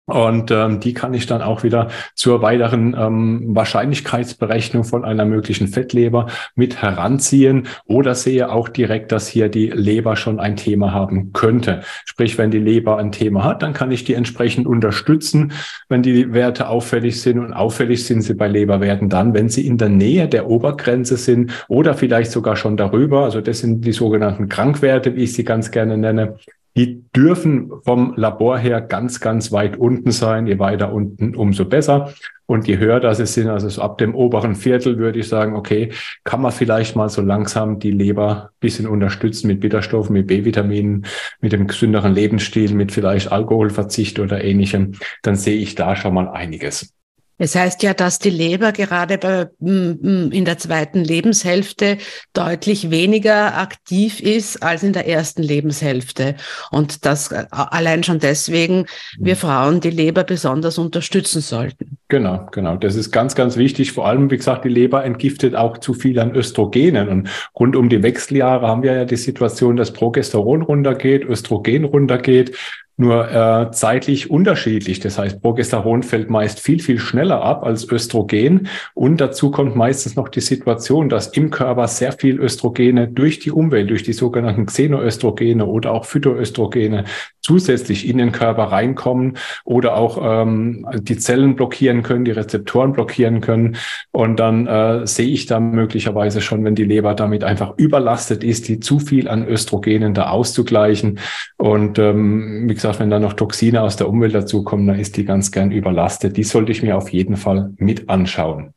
Und 0.07 0.51
ähm, 0.51 0.81
die 0.81 0.93
kann 0.93 1.15
ich 1.15 1.27
dann 1.27 1.41
auch 1.41 1.63
wieder 1.63 1.89
zur 2.15 2.43
weiteren 2.43 2.97
ähm, 2.99 3.55
Wahrscheinlichkeitsberechnung 3.55 4.85
von 4.85 5.05
einer 5.05 5.25
möglichen 5.25 5.69
Fettleber 5.69 6.27
mit 6.57 6.83
heranziehen 6.83 7.69
oder 7.85 8.15
sehe 8.15 8.51
auch 8.51 8.69
direkt, 8.69 9.13
dass 9.13 9.29
hier 9.29 9.49
die 9.49 9.69
Leber 9.69 10.17
schon 10.17 10.41
ein 10.41 10.57
Thema 10.57 10.93
haben 10.93 11.33
könnte. 11.33 11.83
Sprich, 12.05 12.39
wenn 12.39 12.51
die 12.51 12.59
Leber 12.59 12.99
ein 12.99 13.13
Thema 13.13 13.45
hat, 13.45 13.63
dann 13.63 13.73
kann 13.73 13.93
ich 13.93 14.05
die 14.05 14.15
entsprechend 14.15 14.67
unterstützen, 14.67 15.53
wenn 15.89 16.03
die 16.03 16.33
Werte 16.33 16.69
auffällig 16.69 17.21
sind. 17.21 17.39
Und 17.39 17.53
auffällig 17.53 18.05
sind 18.05 18.23
sie 18.23 18.35
bei 18.35 18.49
Leberwerten 18.49 19.09
dann, 19.09 19.33
wenn 19.33 19.49
sie 19.49 19.67
in 19.67 19.79
der 19.79 19.91
Nähe 19.91 20.29
der 20.29 20.49
Obergrenze 20.49 21.17
sind 21.17 21.53
oder 21.69 21.95
vielleicht 21.95 22.33
sogar 22.33 22.57
schon 22.57 22.77
darüber. 22.77 23.25
Also 23.25 23.41
das 23.41 23.61
sind 23.61 23.85
die 23.85 23.93
sogenannten 23.93 24.49
Krankwerte, 24.49 25.15
wie 25.15 25.23
ich 25.23 25.35
sie 25.35 25.45
ganz 25.45 25.71
gerne 25.71 25.97
nenne. 25.97 26.37
Die 26.77 27.05
dürfen 27.15 27.71
vom 27.85 28.15
Labor 28.17 28.59
her 28.59 28.81
ganz, 28.81 29.21
ganz 29.21 29.51
weit 29.51 29.77
unten 29.77 30.13
sein. 30.13 30.47
Je 30.47 30.59
weiter 30.59 30.93
unten, 30.93 31.35
umso 31.35 31.65
besser. 31.65 32.13
Und 32.47 32.67
je 32.67 32.79
höher 32.79 32.99
das 32.99 33.21
es 33.21 33.35
sind, 33.35 33.49
also 33.49 33.69
so 33.69 33.81
ab 33.81 33.99
dem 33.99 34.15
oberen 34.15 34.57
Viertel 34.57 34.99
würde 34.99 35.21
ich 35.21 35.29
sagen, 35.29 35.55
okay, 35.55 35.93
kann 36.25 36.41
man 36.41 36.51
vielleicht 36.51 36.97
mal 36.97 37.09
so 37.09 37.23
langsam 37.23 37.79
die 37.79 37.93
Leber 37.93 38.51
bisschen 38.59 38.89
unterstützen 38.89 39.47
mit 39.47 39.61
Bitterstoffen, 39.61 40.15
mit 40.15 40.27
B-Vitaminen, 40.27 41.07
mit 41.41 41.53
dem 41.53 41.69
gesünderen 41.69 42.13
Lebensstil, 42.13 42.75
mit 42.75 42.91
vielleicht 42.91 43.31
Alkoholverzicht 43.31 44.19
oder 44.19 44.43
ähnlichem. 44.43 44.95
Dann 45.23 45.37
sehe 45.37 45.59
ich 45.59 45.77
da 45.77 45.95
schon 45.95 46.15
mal 46.15 46.29
einiges. 46.29 46.93
Es 47.41 47.55
heißt 47.55 47.83
ja, 47.83 47.95
dass 47.95 48.19
die 48.19 48.31
Leber 48.31 48.73
gerade 48.73 49.17
bei, 49.17 49.49
in 49.61 50.45
der 50.45 50.59
zweiten 50.59 51.03
Lebenshälfte 51.03 51.97
deutlich 52.35 52.91
weniger 52.91 53.57
aktiv 53.57 54.21
ist 54.21 54.63
als 54.63 54.83
in 54.83 54.93
der 54.93 55.09
ersten 55.09 55.43
Lebenshälfte. 55.43 56.37
Und 56.71 57.07
das 57.07 57.33
äh, 57.33 57.47
allein 57.51 58.03
schon 58.03 58.19
deswegen 58.19 58.85
wir 59.19 59.37
Frauen 59.37 59.81
die 59.81 59.91
Leber 59.91 60.23
besonders 60.23 60.77
unterstützen 60.77 61.41
sollten. 61.41 61.97
Genau, 62.09 62.47
genau. 62.53 62.77
Das 62.77 62.95
ist 62.95 63.11
ganz, 63.11 63.35
ganz 63.35 63.57
wichtig. 63.57 63.93
Vor 63.93 64.07
allem, 64.07 64.31
wie 64.31 64.37
gesagt, 64.37 64.67
die 64.67 64.69
Leber 64.69 65.03
entgiftet 65.05 65.55
auch 65.55 65.79
zu 65.79 65.95
viel 65.95 66.19
an 66.19 66.35
Östrogenen. 66.35 67.09
Und 67.09 67.31
rund 67.59 67.75
um 67.75 67.89
die 67.89 68.03
Wechseljahre 68.03 68.67
haben 68.67 68.83
wir 68.83 68.93
ja 68.93 69.05
die 69.07 69.17
Situation, 69.17 69.77
dass 69.77 69.95
Progesteron 69.95 70.61
runtergeht, 70.61 71.25
Östrogen 71.25 71.85
runtergeht. 71.85 72.55
Nur 73.01 73.31
äh, 73.31 73.71
zeitlich 73.73 74.31
unterschiedlich. 74.31 75.01
Das 75.01 75.19
heißt, 75.19 75.41
Progesteron 75.43 76.03
fällt 76.03 76.31
meist 76.31 76.61
viel, 76.61 76.81
viel 76.81 76.99
schneller 76.99 77.43
ab 77.43 77.65
als 77.65 77.91
Östrogen. 77.91 78.69
Und 78.95 79.21
dazu 79.21 79.51
kommt 79.51 79.75
meistens 79.75 80.17
noch 80.17 80.29
die 80.29 80.41
Situation, 80.41 81.09
dass 81.09 81.29
im 81.29 81.51
Körper 81.51 81.89
sehr 81.89 82.13
viel 82.13 82.39
Östrogene 82.39 83.09
durch 83.09 83.39
die 83.39 83.51
Umwelt, 83.51 83.91
durch 83.91 84.03
die 84.03 84.13
sogenannten 84.13 84.67
Xenoöstrogene 84.67 85.65
oder 85.65 85.93
auch 85.93 86.05
Phytoöstrogene 86.05 87.05
zusätzlich 87.41 88.07
in 88.07 88.19
den 88.19 88.33
Körper 88.33 88.65
reinkommen 88.65 89.39
oder 89.65 89.97
auch 89.97 90.19
ähm, 90.23 90.87
die 91.01 91.17
Zellen 91.17 91.57
blockieren 91.57 92.03
können, 92.03 92.27
die 92.27 92.31
Rezeptoren 92.33 92.93
blockieren 92.93 93.41
können. 93.41 93.77
Und 94.13 94.39
dann 94.39 94.67
äh, 94.67 95.07
sehe 95.07 95.29
ich 95.29 95.47
da 95.47 95.59
möglicherweise 95.59 96.43
schon, 96.43 96.65
wenn 96.65 96.75
die 96.75 96.85
Leber 96.85 97.15
damit 97.15 97.45
einfach 97.45 97.75
überlastet 97.79 98.45
ist, 98.45 98.69
die 98.69 98.79
zu 98.79 98.99
viel 98.99 99.27
an 99.27 99.47
Östrogenen 99.47 100.13
da 100.13 100.29
auszugleichen. 100.29 101.19
Und 101.57 101.99
ähm, 101.99 102.69
wie 102.69 102.75
gesagt, 102.75 102.90
wenn 102.99 103.11
da 103.11 103.19
noch 103.19 103.35
Toxine 103.35 103.83
aus 103.83 103.97
der 103.97 104.09
Umwelt 104.09 104.35
dazukommen, 104.35 104.87
dann 104.87 104.99
ist 104.99 105.17
die 105.17 105.25
ganz 105.25 105.53
gern 105.53 105.71
überlastet. 105.71 106.37
Die 106.37 106.45
sollte 106.45 106.73
ich 106.73 106.83
mir 106.83 106.97
auf 106.97 107.11
jeden 107.11 107.37
Fall 107.37 107.73
mit 107.77 108.09
anschauen. 108.09 108.75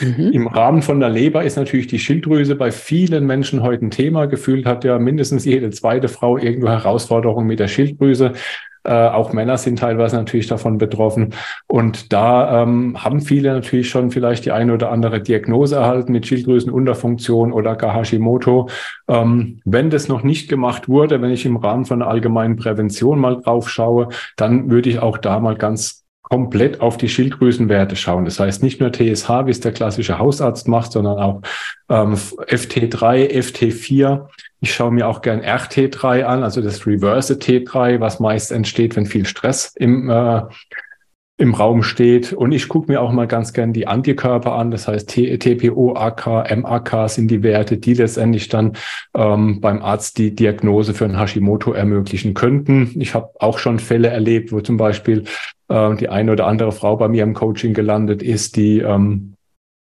Mhm. 0.00 0.32
Im 0.32 0.46
Rahmen 0.46 0.82
von 0.82 1.00
der 1.00 1.08
Leber 1.08 1.44
ist 1.44 1.56
natürlich 1.56 1.86
die 1.86 1.98
Schilddrüse 1.98 2.56
bei 2.56 2.70
vielen 2.70 3.26
Menschen 3.26 3.62
heute 3.62 3.86
ein 3.86 3.90
Thema. 3.90 4.26
Gefühlt 4.26 4.66
hat 4.66 4.84
ja 4.84 4.98
mindestens 4.98 5.44
jede 5.44 5.70
zweite 5.70 6.08
Frau 6.08 6.36
irgendwo 6.36 6.68
Herausforderungen 6.68 7.46
mit 7.46 7.58
der 7.58 7.68
Schilddrüse. 7.68 8.32
Äh, 8.84 8.92
auch 8.92 9.32
Männer 9.32 9.58
sind 9.58 9.78
teilweise 9.78 10.16
natürlich 10.16 10.46
davon 10.46 10.78
betroffen. 10.78 11.34
Und 11.66 12.12
da 12.12 12.62
ähm, 12.62 13.02
haben 13.02 13.20
viele 13.20 13.52
natürlich 13.52 13.88
schon 13.88 14.10
vielleicht 14.10 14.44
die 14.44 14.52
eine 14.52 14.74
oder 14.74 14.90
andere 14.90 15.20
Diagnose 15.20 15.76
erhalten 15.76 16.12
mit 16.12 16.26
Schilddrüsenunterfunktion 16.26 17.52
oder 17.52 17.76
gar 17.76 17.94
Hashimoto. 17.94 18.68
Ähm, 19.08 19.60
wenn 19.64 19.90
das 19.90 20.08
noch 20.08 20.22
nicht 20.22 20.48
gemacht 20.48 20.88
wurde, 20.88 21.20
wenn 21.22 21.30
ich 21.30 21.46
im 21.46 21.56
Rahmen 21.56 21.84
von 21.84 22.02
einer 22.02 22.10
allgemeinen 22.10 22.56
Prävention 22.56 23.18
mal 23.18 23.40
drauf 23.40 23.68
schaue, 23.68 24.08
dann 24.36 24.70
würde 24.70 24.90
ich 24.90 24.98
auch 25.00 25.18
da 25.18 25.40
mal 25.40 25.56
ganz 25.56 26.07
komplett 26.28 26.80
auf 26.80 26.96
die 26.96 27.08
Schilddrüsenwerte 27.08 27.96
schauen. 27.96 28.24
Das 28.24 28.38
heißt 28.38 28.62
nicht 28.62 28.80
nur 28.80 28.92
TSH, 28.92 29.28
wie 29.46 29.50
es 29.50 29.60
der 29.60 29.72
klassische 29.72 30.18
Hausarzt 30.18 30.68
macht, 30.68 30.92
sondern 30.92 31.18
auch 31.18 31.42
ähm, 31.88 32.14
FT3, 32.14 33.30
FT4. 33.30 34.28
Ich 34.60 34.74
schaue 34.74 34.92
mir 34.92 35.08
auch 35.08 35.22
gern 35.22 35.40
RT3 35.40 36.24
an, 36.24 36.42
also 36.42 36.60
das 36.60 36.86
Reverse 36.86 37.34
T3, 37.34 38.00
was 38.00 38.20
meist 38.20 38.52
entsteht, 38.52 38.96
wenn 38.96 39.06
viel 39.06 39.26
Stress 39.26 39.72
im 39.76 40.10
äh, 40.10 40.42
im 41.38 41.54
Raum 41.54 41.84
steht. 41.84 42.32
Und 42.32 42.50
ich 42.50 42.68
gucke 42.68 42.90
mir 42.90 43.00
auch 43.00 43.12
mal 43.12 43.28
ganz 43.28 43.52
gern 43.52 43.72
die 43.72 43.86
Antikörper 43.86 44.54
an. 44.54 44.72
Das 44.72 44.88
heißt, 44.88 45.08
TPO, 45.08 45.94
AK, 45.94 46.56
MAK 46.56 47.08
sind 47.08 47.30
die 47.30 47.44
Werte, 47.44 47.78
die 47.78 47.94
letztendlich 47.94 48.48
dann 48.48 48.72
ähm, 49.14 49.60
beim 49.60 49.80
Arzt 49.80 50.18
die 50.18 50.34
Diagnose 50.34 50.94
für 50.94 51.04
ein 51.04 51.18
Hashimoto 51.18 51.72
ermöglichen 51.72 52.34
könnten. 52.34 52.90
Ich 53.00 53.14
habe 53.14 53.30
auch 53.38 53.58
schon 53.58 53.78
Fälle 53.78 54.08
erlebt, 54.08 54.50
wo 54.50 54.60
zum 54.60 54.76
Beispiel 54.76 55.24
äh, 55.68 55.94
die 55.96 56.08
eine 56.08 56.32
oder 56.32 56.46
andere 56.46 56.72
Frau 56.72 56.96
bei 56.96 57.08
mir 57.08 57.22
im 57.22 57.34
Coaching 57.34 57.74
gelandet 57.74 58.22
ist, 58.22 58.56
die 58.56 58.80
ähm, 58.80 59.34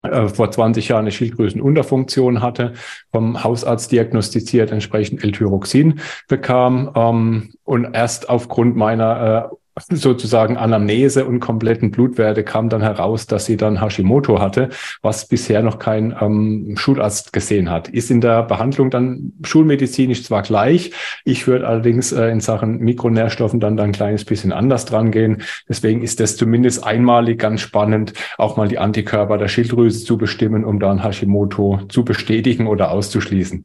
äh, 0.02 0.28
vor 0.28 0.50
20 0.50 0.88
Jahren 0.88 1.00
eine 1.00 1.10
Schilddrüsenunterfunktion 1.10 2.40
hatte, 2.40 2.74
vom 3.10 3.42
Hausarzt 3.42 3.90
diagnostiziert, 3.90 4.70
entsprechend 4.70 5.24
L-Tyroxin 5.24 6.00
bekam 6.28 6.92
ähm, 6.94 7.50
und 7.64 7.94
erst 7.94 8.28
aufgrund 8.28 8.76
meiner 8.76 9.50
äh, 9.50 9.56
sozusagen 9.90 10.56
Anamnese 10.56 11.24
und 11.24 11.40
kompletten 11.40 11.90
Blutwerte 11.90 12.44
kam 12.44 12.68
dann 12.68 12.82
heraus, 12.82 13.26
dass 13.26 13.46
sie 13.46 13.56
dann 13.56 13.80
Hashimoto 13.80 14.40
hatte, 14.40 14.70
was 15.02 15.26
bisher 15.26 15.62
noch 15.62 15.78
kein 15.78 16.14
ähm, 16.20 16.74
Schularzt 16.76 17.32
gesehen 17.32 17.70
hat. 17.70 17.88
Ist 17.88 18.10
in 18.10 18.20
der 18.20 18.42
Behandlung 18.42 18.90
dann 18.90 19.32
schulmedizinisch 19.42 20.24
zwar 20.24 20.42
gleich, 20.42 20.92
ich 21.24 21.46
würde 21.46 21.66
allerdings 21.66 22.12
äh, 22.12 22.28
in 22.28 22.40
Sachen 22.40 22.78
Mikronährstoffen 22.78 23.60
dann, 23.60 23.76
dann 23.76 23.90
ein 23.90 23.92
kleines 23.92 24.24
bisschen 24.24 24.52
anders 24.52 24.84
dran 24.84 25.10
gehen. 25.10 25.42
Deswegen 25.68 26.02
ist 26.02 26.20
das 26.20 26.36
zumindest 26.36 26.84
einmalig 26.84 27.38
ganz 27.38 27.60
spannend, 27.60 28.12
auch 28.36 28.56
mal 28.56 28.68
die 28.68 28.78
Antikörper 28.78 29.38
der 29.38 29.48
Schilddrüse 29.48 30.04
zu 30.04 30.18
bestimmen, 30.18 30.64
um 30.64 30.80
dann 30.80 31.02
Hashimoto 31.02 31.80
zu 31.88 32.04
bestätigen 32.04 32.66
oder 32.66 32.90
auszuschließen. 32.90 33.64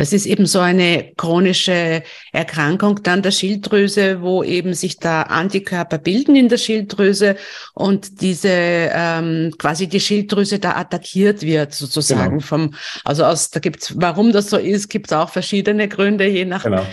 Das 0.00 0.14
ist 0.14 0.24
eben 0.24 0.46
so 0.46 0.60
eine 0.60 1.12
chronische 1.18 2.02
Erkrankung 2.32 3.02
dann 3.02 3.20
der 3.20 3.32
Schilddrüse, 3.32 4.22
wo 4.22 4.42
eben 4.42 4.72
sich 4.72 4.96
da 4.96 5.24
Antikörper 5.24 5.98
bilden 5.98 6.36
in 6.36 6.48
der 6.48 6.56
Schilddrüse 6.56 7.36
und 7.74 8.22
diese 8.22 8.48
ähm, 8.48 9.52
quasi 9.58 9.88
die 9.88 10.00
Schilddrüse 10.00 10.58
da 10.58 10.76
attackiert 10.76 11.42
wird 11.42 11.74
sozusagen 11.74 12.38
genau. 12.38 12.40
vom 12.40 12.74
also 13.04 13.26
aus 13.26 13.50
da 13.50 13.60
gibt's 13.60 13.92
warum 13.94 14.32
das 14.32 14.48
so 14.48 14.56
ist 14.56 14.88
gibt's 14.88 15.12
auch 15.12 15.28
verschiedene 15.28 15.86
Gründe 15.86 16.26
je 16.26 16.46
nach 16.46 16.62
genau. 16.62 16.86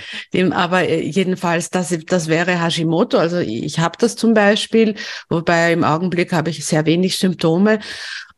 aber 0.52 0.90
äh, 0.90 1.00
jedenfalls 1.00 1.70
das 1.70 1.98
das 2.08 2.28
wäre 2.28 2.62
Hashimoto 2.62 3.18
also 3.18 3.38
ich 3.38 3.80
habe 3.80 3.96
das 3.98 4.18
zum 4.18 4.34
Beispiel 4.34 4.96
wobei 5.30 5.72
im 5.72 5.86
Augenblick 5.86 6.34
habe 6.34 6.50
ich 6.50 6.66
sehr 6.66 6.86
wenig 6.86 7.18
Symptome 7.18 7.80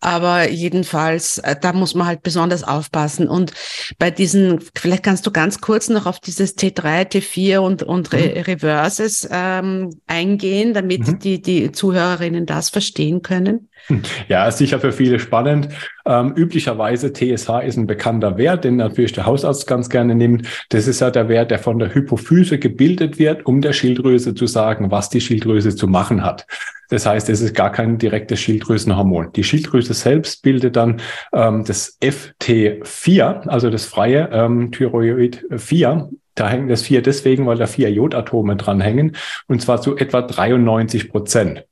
aber 0.01 0.49
jedenfalls, 0.49 1.39
äh, 1.39 1.55
da 1.59 1.73
muss 1.73 1.95
man 1.95 2.07
halt 2.07 2.23
besonders 2.23 2.63
aufpassen. 2.63 3.27
Und 3.27 3.53
bei 3.97 4.11
diesen, 4.11 4.59
vielleicht 4.75 5.03
kannst 5.03 5.25
du 5.27 5.31
ganz 5.31 5.61
kurz 5.61 5.89
noch 5.89 6.05
auf 6.05 6.19
dieses 6.19 6.57
T3, 6.57 7.11
T4 7.11 7.59
und, 7.59 7.83
und 7.83 8.13
Re 8.13 8.33
mhm. 8.35 8.41
Reverses 8.41 9.27
ähm, 9.31 9.89
eingehen, 10.07 10.73
damit 10.73 11.07
mhm. 11.07 11.19
die, 11.19 11.41
die 11.41 11.71
Zuhörerinnen 11.71 12.45
das 12.45 12.69
verstehen 12.69 13.21
können. 13.21 13.69
Ja, 14.27 14.51
sicher 14.51 14.79
für 14.79 14.91
viele 14.91 15.19
spannend. 15.19 15.69
Ähm, 16.09 16.33
üblicherweise 16.35 17.13
TSH 17.13 17.61
ist 17.63 17.77
ein 17.77 17.85
bekannter 17.85 18.37
Wert, 18.37 18.63
den 18.63 18.77
natürlich 18.77 19.13
der 19.13 19.27
Hausarzt 19.27 19.67
ganz 19.67 19.89
gerne 19.89 20.15
nimmt. 20.15 20.47
Das 20.69 20.87
ist 20.87 21.01
ja 21.01 21.11
der 21.11 21.29
Wert, 21.29 21.51
der 21.51 21.59
von 21.59 21.77
der 21.77 21.93
Hypophyse 21.93 22.57
gebildet 22.57 23.19
wird, 23.19 23.45
um 23.45 23.61
der 23.61 23.73
Schilddrüse 23.73 24.33
zu 24.33 24.47
sagen, 24.47 24.89
was 24.89 25.09
die 25.09 25.21
Schilddrüse 25.21 25.75
zu 25.75 25.87
machen 25.87 26.25
hat. 26.25 26.47
Das 26.89 27.05
heißt, 27.05 27.29
es 27.29 27.41
ist 27.41 27.53
gar 27.53 27.71
kein 27.71 27.99
direktes 27.99 28.39
Schilddrüsenhormon. 28.39 29.31
Die 29.33 29.43
Schilddrüse 29.43 29.93
selbst 29.93 30.41
bildet 30.41 30.75
dann 30.75 30.99
ähm, 31.31 31.63
das 31.63 31.99
FT4, 32.01 33.47
also 33.47 33.69
das 33.69 33.85
freie 33.85 34.29
ähm, 34.31 34.71
Thyroid 34.71 35.45
4. 35.55 36.09
Da 36.33 36.49
hängt 36.49 36.71
das 36.71 36.81
4 36.81 37.03
deswegen, 37.03 37.45
weil 37.45 37.57
da 37.57 37.67
vier 37.67 37.91
Jodatome 37.91 38.55
dranhängen 38.55 39.15
und 39.47 39.61
zwar 39.61 39.81
zu 39.81 39.95
etwa 39.97 40.23
93 40.23 41.09
Prozent. 41.09 41.65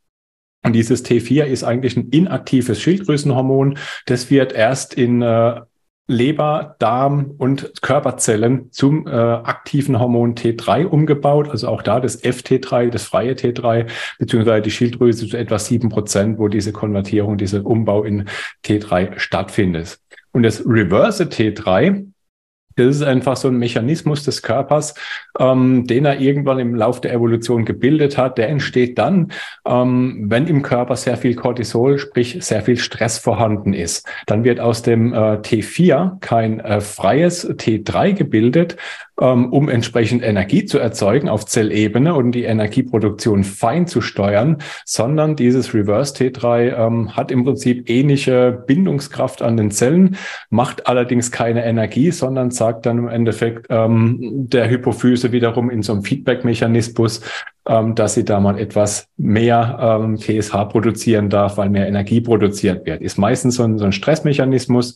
Und 0.63 0.73
dieses 0.73 1.05
T4 1.05 1.43
ist 1.43 1.63
eigentlich 1.63 1.95
ein 1.95 2.09
inaktives 2.09 2.81
Schilddrüsenhormon. 2.81 3.77
Das 4.05 4.29
wird 4.29 4.53
erst 4.53 4.93
in 4.93 5.21
äh, 5.21 5.61
Leber, 6.09 6.77
Darm 6.79 7.31
und 7.37 7.81
Körperzellen 7.81 8.71
zum 8.71 9.07
äh, 9.07 9.11
aktiven 9.11 9.99
Hormon 9.99 10.35
T3 10.35 10.85
umgebaut. 10.85 11.49
Also 11.49 11.67
auch 11.67 11.81
da 11.81 11.99
das 11.99 12.23
FT3, 12.23 12.89
das 12.89 13.03
freie 13.03 13.33
T3, 13.33 13.87
beziehungsweise 14.17 14.61
die 14.61 14.71
Schilddrüse 14.71 15.27
zu 15.27 15.37
etwa 15.37 15.59
sieben 15.59 15.89
Prozent, 15.89 16.39
wo 16.39 16.47
diese 16.47 16.71
Konvertierung, 16.71 17.37
dieser 17.37 17.65
Umbau 17.65 18.03
in 18.03 18.25
T3 18.65 19.19
stattfindet. 19.19 19.99
Und 20.31 20.43
das 20.43 20.65
Reverse 20.65 21.25
T3, 21.25 22.07
das 22.77 22.97
ist 22.97 23.01
einfach 23.01 23.35
so 23.35 23.47
ein 23.47 23.57
Mechanismus 23.57 24.23
des 24.23 24.41
Körpers, 24.41 24.93
ähm, 25.39 25.85
den 25.87 26.05
er 26.05 26.19
irgendwann 26.19 26.59
im 26.59 26.75
Laufe 26.75 27.01
der 27.01 27.13
Evolution 27.13 27.65
gebildet 27.65 28.17
hat. 28.17 28.37
Der 28.37 28.49
entsteht 28.49 28.97
dann, 28.97 29.31
ähm, 29.67 30.25
wenn 30.29 30.47
im 30.47 30.61
Körper 30.61 30.95
sehr 30.95 31.17
viel 31.17 31.35
Cortisol, 31.35 31.97
sprich 31.97 32.37
sehr 32.41 32.61
viel 32.61 32.77
Stress 32.77 33.17
vorhanden 33.17 33.73
ist. 33.73 34.07
Dann 34.27 34.43
wird 34.43 34.59
aus 34.59 34.83
dem 34.83 35.13
äh, 35.13 35.37
T4 35.37 36.19
kein 36.19 36.59
äh, 36.59 36.79
freies 36.81 37.49
T3 37.49 38.13
gebildet, 38.13 38.77
um 39.25 39.67
entsprechend 39.67 40.23
Energie 40.23 40.65
zu 40.65 40.77
erzeugen 40.77 41.27
auf 41.27 41.45
Zellebene 41.45 42.13
und 42.13 42.33
die 42.33 42.43
Energieproduktion 42.43 43.43
fein 43.43 43.87
zu 43.87 44.01
steuern, 44.01 44.57
sondern 44.85 45.35
dieses 45.35 45.73
Reverse 45.73 46.13
T3 46.13 46.77
ähm, 46.77 47.15
hat 47.15 47.31
im 47.31 47.43
Prinzip 47.43 47.89
ähnliche 47.89 48.63
Bindungskraft 48.67 49.41
an 49.41 49.57
den 49.57 49.71
Zellen, 49.71 50.17
macht 50.49 50.87
allerdings 50.87 51.31
keine 51.31 51.65
Energie, 51.65 52.11
sondern 52.11 52.51
sagt 52.51 52.85
dann 52.85 52.99
im 52.99 53.07
Endeffekt 53.07 53.67
ähm, 53.69 54.17
der 54.21 54.69
Hypophyse 54.69 55.31
wiederum 55.31 55.69
in 55.69 55.81
so 55.81 55.93
einem 55.93 56.03
Feedback-Mechanismus, 56.03 57.21
ähm, 57.67 57.95
dass 57.95 58.13
sie 58.13 58.23
da 58.23 58.39
mal 58.39 58.59
etwas 58.59 59.07
mehr 59.17 59.99
ähm, 59.99 60.17
TSH 60.17 60.53
produzieren 60.69 61.29
darf, 61.29 61.57
weil 61.57 61.69
mehr 61.69 61.87
Energie 61.87 62.21
produziert 62.21 62.85
wird. 62.85 63.01
Ist 63.01 63.17
meistens 63.17 63.55
so 63.55 63.63
ein, 63.63 63.77
so 63.77 63.85
ein 63.85 63.91
Stressmechanismus 63.91 64.95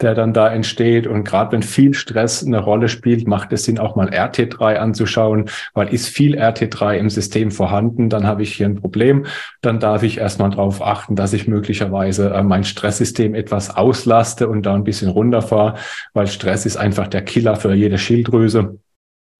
der 0.00 0.14
dann 0.14 0.32
da 0.32 0.48
entsteht. 0.48 1.06
Und 1.06 1.24
gerade 1.24 1.52
wenn 1.52 1.62
viel 1.62 1.94
Stress 1.94 2.44
eine 2.44 2.58
Rolle 2.58 2.88
spielt, 2.88 3.26
macht 3.26 3.52
es 3.52 3.64
Sinn, 3.64 3.78
auch 3.78 3.96
mal 3.96 4.08
RT3 4.08 4.76
anzuschauen, 4.76 5.46
weil 5.74 5.92
ist 5.92 6.08
viel 6.08 6.38
RT3 6.38 6.96
im 6.96 7.10
System 7.10 7.50
vorhanden, 7.50 8.08
dann 8.08 8.26
habe 8.26 8.42
ich 8.42 8.54
hier 8.54 8.66
ein 8.66 8.80
Problem. 8.80 9.26
Dann 9.60 9.80
darf 9.80 10.02
ich 10.02 10.18
erstmal 10.18 10.50
darauf 10.50 10.82
achten, 10.82 11.16
dass 11.16 11.32
ich 11.32 11.48
möglicherweise 11.48 12.30
äh, 12.30 12.42
mein 12.42 12.64
Stresssystem 12.64 13.34
etwas 13.34 13.76
auslaste 13.76 14.48
und 14.48 14.66
da 14.66 14.74
ein 14.74 14.84
bisschen 14.84 15.10
runterfahre, 15.10 15.74
weil 16.14 16.26
Stress 16.26 16.66
ist 16.66 16.76
einfach 16.76 17.08
der 17.08 17.22
Killer 17.22 17.56
für 17.56 17.74
jede 17.74 17.98
Schilddrüse. 17.98 18.78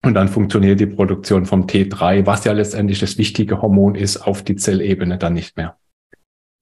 Und 0.03 0.14
dann 0.14 0.29
funktioniert 0.29 0.81
die 0.81 0.87
Produktion 0.87 1.44
vom 1.44 1.66
T3, 1.66 2.25
was 2.25 2.44
ja 2.44 2.53
letztendlich 2.53 3.01
das 3.01 3.18
wichtige 3.18 3.61
Hormon 3.61 3.94
ist, 3.94 4.16
auf 4.16 4.42
die 4.42 4.57
Zellebene 4.57 5.18
dann 5.18 5.35
nicht 5.35 5.59
mehr. 5.59 5.77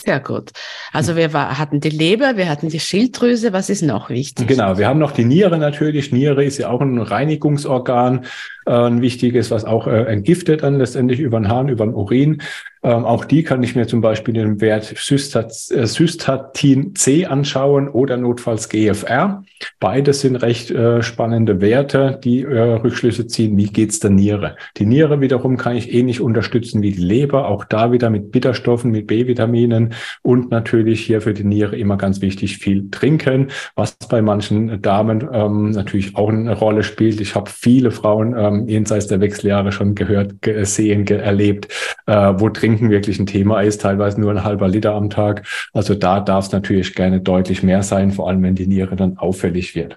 Sehr 0.01 0.21
gut. 0.21 0.53
Also 0.93 1.17
wir 1.17 1.33
war, 1.33 1.59
hatten 1.59 1.81
die 1.81 1.91
Leber, 1.91 2.37
wir 2.37 2.49
hatten 2.49 2.69
die 2.69 2.79
Schilddrüse. 2.79 3.53
Was 3.53 3.69
ist 3.69 3.83
noch 3.83 4.11
wichtig? 4.11 4.47
Genau, 4.47 4.79
wir 4.79 4.87
haben 4.87 5.01
noch 5.01 5.11
die 5.11 5.25
Niere 5.25 5.59
natürlich. 5.59 6.13
Niere 6.13 6.45
ist 6.45 6.59
ja 6.59 6.69
auch 6.69 6.81
ein 6.81 6.99
Reinigungsorgan, 6.99 8.25
äh, 8.67 8.71
ein 8.71 9.03
wichtiges, 9.03 9.51
was 9.51 9.65
auch 9.65 9.89
äh, 9.89 10.05
entgiftet 10.05 10.63
dann 10.63 10.79
letztendlich 10.79 11.19
über 11.19 11.41
den 11.41 11.49
Hahn, 11.49 11.69
über 11.69 11.85
den 11.85 11.95
Urin. 11.95 12.43
Ähm, 12.83 13.05
auch 13.05 13.25
die 13.25 13.43
kann 13.43 13.63
ich 13.63 13.75
mir 13.75 13.87
zum 13.87 14.01
Beispiel 14.01 14.35
den 14.35 14.61
Wert 14.61 14.85
Cystat, 14.97 15.53
äh, 15.71 16.95
C 16.95 17.27
anschauen 17.27 17.89
oder 17.89 18.17
notfalls 18.17 18.69
GFR. 18.69 19.43
Beides 19.81 20.21
sind 20.21 20.37
recht 20.37 20.71
äh, 20.71 21.03
spannende 21.03 21.61
Werte, 21.61 22.21
die 22.23 22.43
äh, 22.43 22.59
Rückschlüsse 22.59 23.27
ziehen, 23.27 23.57
wie 23.57 23.67
geht's 23.67 23.99
der 23.99 24.11
Niere. 24.11 24.57
Die 24.77 24.87
Niere 24.87 25.21
wiederum 25.21 25.57
kann 25.57 25.77
ich 25.77 25.93
ähnlich 25.93 26.21
unterstützen 26.21 26.83
wie 26.83 26.93
die 26.93 27.03
Leber, 27.03 27.49
auch 27.49 27.65
da 27.65 27.91
wieder 27.91 28.11
mit 28.11 28.31
Bitterstoffen, 28.31 28.91
mit 28.91 29.09
B-Vitaminen 29.09 29.95
und 30.23 30.51
natürlich 30.51 31.05
hier 31.05 31.21
für 31.21 31.35
die 31.35 31.45
Niere 31.45 31.77
immer 31.77 31.97
ganz 31.97 32.21
wichtig 32.21 32.59
viel 32.59 32.91
trinken, 32.91 33.49
was 33.75 33.97
bei 34.09 34.23
manchen 34.23 34.81
Damen 34.81 35.29
ähm, 35.33 35.71
natürlich 35.71 36.17
auch 36.17 36.29
eine 36.29 36.55
Rolle 36.55 36.85
spielt. 36.85 37.21
Ich 37.21 37.35
habe 37.35 37.51
viele 37.51 37.91
Frauen 37.91 38.37
ähm, 38.39 38.69
jenseits 38.69 39.09
der 39.09 39.21
Wechseljahre 39.21 39.73
schon 39.73 39.95
gehört, 39.95 40.41
gesehen, 40.43 41.05
ge 41.05 41.19
erlebt, 41.19 41.69
äh, 42.07 42.35
wo 42.37 42.49
Trinken 42.49 42.68
wirklich 42.91 43.19
ein 43.19 43.27
Thema 43.27 43.63
ist, 43.63 43.81
teilweise 43.81 44.21
nur 44.21 44.31
ein 44.31 44.45
halber 44.45 44.69
Liter 44.69 44.95
am 44.95 45.11
Tag. 45.11 45.47
Also 45.73 45.95
da 45.95 46.21
darf 46.21 46.47
es 46.47 46.53
natürlich 46.53 46.95
gerne 46.95 47.21
deutlich 47.21 47.63
mehr 47.63 47.83
sein, 47.83 48.11
vor 48.11 48.29
allem 48.29 48.43
wenn 48.43 48.55
die 48.55 48.67
Niere 48.67 48.97
dann 48.97 49.19
auffällig 49.19 49.75
wird. 49.75 49.97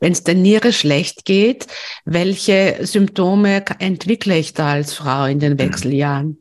Wenn 0.00 0.12
es 0.12 0.24
der 0.24 0.34
Niere 0.34 0.72
schlecht 0.72 1.26
geht, 1.26 1.66
welche 2.06 2.76
Symptome 2.80 3.62
entwickle 3.78 4.38
ich 4.38 4.54
da 4.54 4.70
als 4.70 4.94
Frau 4.94 5.26
in 5.26 5.40
den 5.40 5.58
Wechseljahren? 5.58 6.38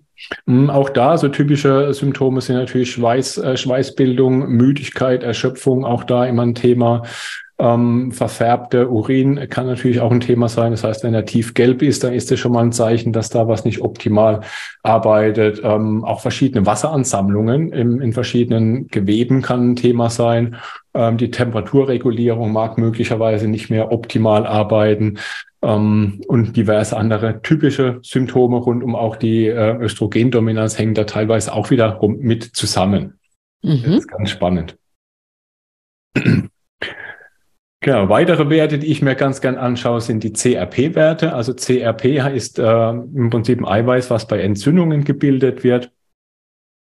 Hm, 0.47 0.69
auch 0.69 0.89
da, 0.89 1.17
so 1.17 1.29
typische 1.29 1.93
Symptome 1.93 2.41
sind 2.41 2.55
natürlich 2.55 2.91
Schweiß, 2.91 3.37
äh, 3.37 3.57
Schweißbildung, 3.57 4.49
Müdigkeit, 4.49 5.23
Erschöpfung, 5.23 5.85
auch 5.85 6.03
da 6.03 6.25
immer 6.25 6.43
ein 6.43 6.55
Thema. 6.55 7.03
Ähm, 7.61 8.13
verfärbte 8.13 8.89
Urin 8.89 9.49
kann 9.49 9.67
natürlich 9.67 9.99
auch 9.99 10.11
ein 10.11 10.21
Thema 10.21 10.47
sein. 10.47 10.71
Das 10.71 10.85
heißt, 10.85 11.03
wenn 11.03 11.13
er 11.13 11.25
tiefgelb 11.25 11.81
ist, 11.81 12.05
dann 12.05 12.13
ist 12.13 12.31
das 12.31 12.39
schon 12.39 12.53
mal 12.53 12.63
ein 12.63 12.71
Zeichen, 12.71 13.11
dass 13.11 13.29
da 13.29 13.49
was 13.49 13.65
nicht 13.65 13.81
optimal 13.81 14.41
arbeitet. 14.81 15.59
Ähm, 15.61 16.05
auch 16.05 16.21
verschiedene 16.21 16.65
Wasseransammlungen 16.65 17.73
im, 17.73 17.99
in 17.99 18.13
verschiedenen 18.13 18.87
Geweben 18.87 19.41
kann 19.41 19.71
ein 19.71 19.75
Thema 19.75 20.09
sein. 20.09 20.55
Ähm, 20.93 21.17
die 21.17 21.31
Temperaturregulierung 21.31 22.53
mag 22.53 22.77
möglicherweise 22.77 23.49
nicht 23.49 23.69
mehr 23.69 23.91
optimal 23.91 24.47
arbeiten. 24.47 25.17
Ähm, 25.61 26.21
und 26.27 26.55
diverse 26.55 26.95
andere 26.95 27.41
typische 27.41 27.99
Symptome 28.01 28.55
rund 28.55 28.83
um 28.83 28.95
auch 28.95 29.17
die 29.17 29.47
äh, 29.47 29.75
Östrogendominanz 29.75 30.79
hängen 30.79 30.93
da 30.93 31.03
teilweise 31.03 31.53
auch 31.53 31.69
wieder 31.69 31.99
mit 32.07 32.43
zusammen. 32.43 33.19
Mhm. 33.61 33.81
Das 33.83 33.95
ist 33.95 34.07
ganz 34.07 34.29
spannend. 34.29 34.77
Genau, 37.81 38.09
weitere 38.09 38.49
Werte, 38.49 38.77
die 38.77 38.87
ich 38.87 39.01
mir 39.01 39.15
ganz 39.15 39.39
gern 39.39 39.55
anschaue, 39.57 40.01
sind 40.01 40.23
die 40.23 40.33
CRP-Werte. 40.33 41.33
Also 41.33 41.53
CRP 41.53 42.19
ist 42.35 42.59
äh, 42.59 42.89
im 42.89 43.29
Prinzip 43.29 43.59
ein 43.59 43.65
Eiweiß, 43.65 44.09
was 44.09 44.27
bei 44.27 44.41
Entzündungen 44.41 45.05
gebildet 45.05 45.63
wird. 45.63 45.91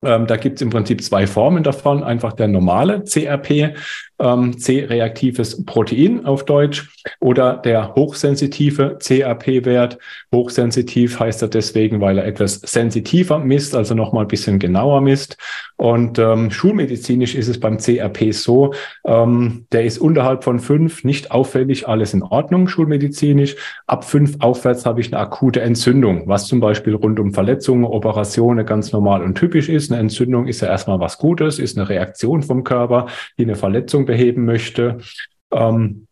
Ähm, 0.05 0.28
da 0.28 0.36
gibt 0.36 0.57
es 0.57 0.62
im 0.62 0.70
Prinzip 0.70 1.03
zwei 1.03 1.26
Formen 1.26 1.64
davon. 1.64 2.05
Einfach 2.05 2.32
der 2.32 2.46
normale 2.46 3.03
CRP, 3.03 3.74
ähm, 4.20 4.57
C-reaktives 4.57 5.64
Protein 5.64 6.24
auf 6.24 6.44
Deutsch, 6.44 6.88
oder 7.20 7.57
der 7.57 7.94
hochsensitive 7.94 8.99
CRP-Wert. 9.01 9.99
Hochsensitiv 10.32 11.18
heißt 11.18 11.42
er 11.42 11.49
deswegen, 11.49 12.01
weil 12.01 12.18
er 12.18 12.26
etwas 12.26 12.61
sensitiver 12.64 13.38
misst, 13.38 13.74
also 13.74 13.94
nochmal 13.94 14.24
ein 14.24 14.28
bisschen 14.28 14.59
genauer 14.59 15.01
misst. 15.01 15.36
Und 15.76 16.18
ähm, 16.18 16.51
schulmedizinisch 16.51 17.34
ist 17.34 17.49
es 17.49 17.61
beim 17.61 17.78
CRP 17.78 18.32
so, 18.32 18.74
ähm, 19.05 19.66
der 19.72 19.84
ist 19.84 19.99
unterhalb 19.99 20.44
von 20.44 20.59
fünf 20.59 21.05
nicht 21.05 21.30
auffällig, 21.30 21.88
alles 21.88 22.14
in 22.14 22.22
Ordnung, 22.22 22.68
schulmedizinisch. 22.68 23.57
Ab 23.86 24.05
fünf 24.05 24.36
aufwärts 24.40 24.86
habe 24.86 25.01
ich 25.01 25.12
eine 25.12 25.20
akute 25.20 25.61
Entzündung, 25.61 26.26
was 26.26 26.46
zum 26.46 26.61
Beispiel 26.61 26.94
rund 26.94 27.20
um 27.20 27.32
Verletzungen, 27.32 27.84
Operationen 27.84 28.66
ganz 28.66 28.92
normal 28.92 29.22
und 29.22 29.36
typisch 29.36 29.68
ist. 29.68 29.88
Eine 29.91 30.01
Entzündung 30.01 30.47
ist 30.47 30.61
ja 30.61 30.68
erstmal 30.68 31.01
was 31.01 31.18
Gutes, 31.18 31.59
ist 31.59 31.78
eine 31.78 31.89
Reaktion 31.89 32.43
vom 32.43 32.64
Körper, 32.64 33.07
die 33.39 33.45
eine 33.45 33.55
Verletzung 33.55 34.05
beheben 34.05 34.45
möchte. 34.45 34.99
Ähm, 35.53 36.07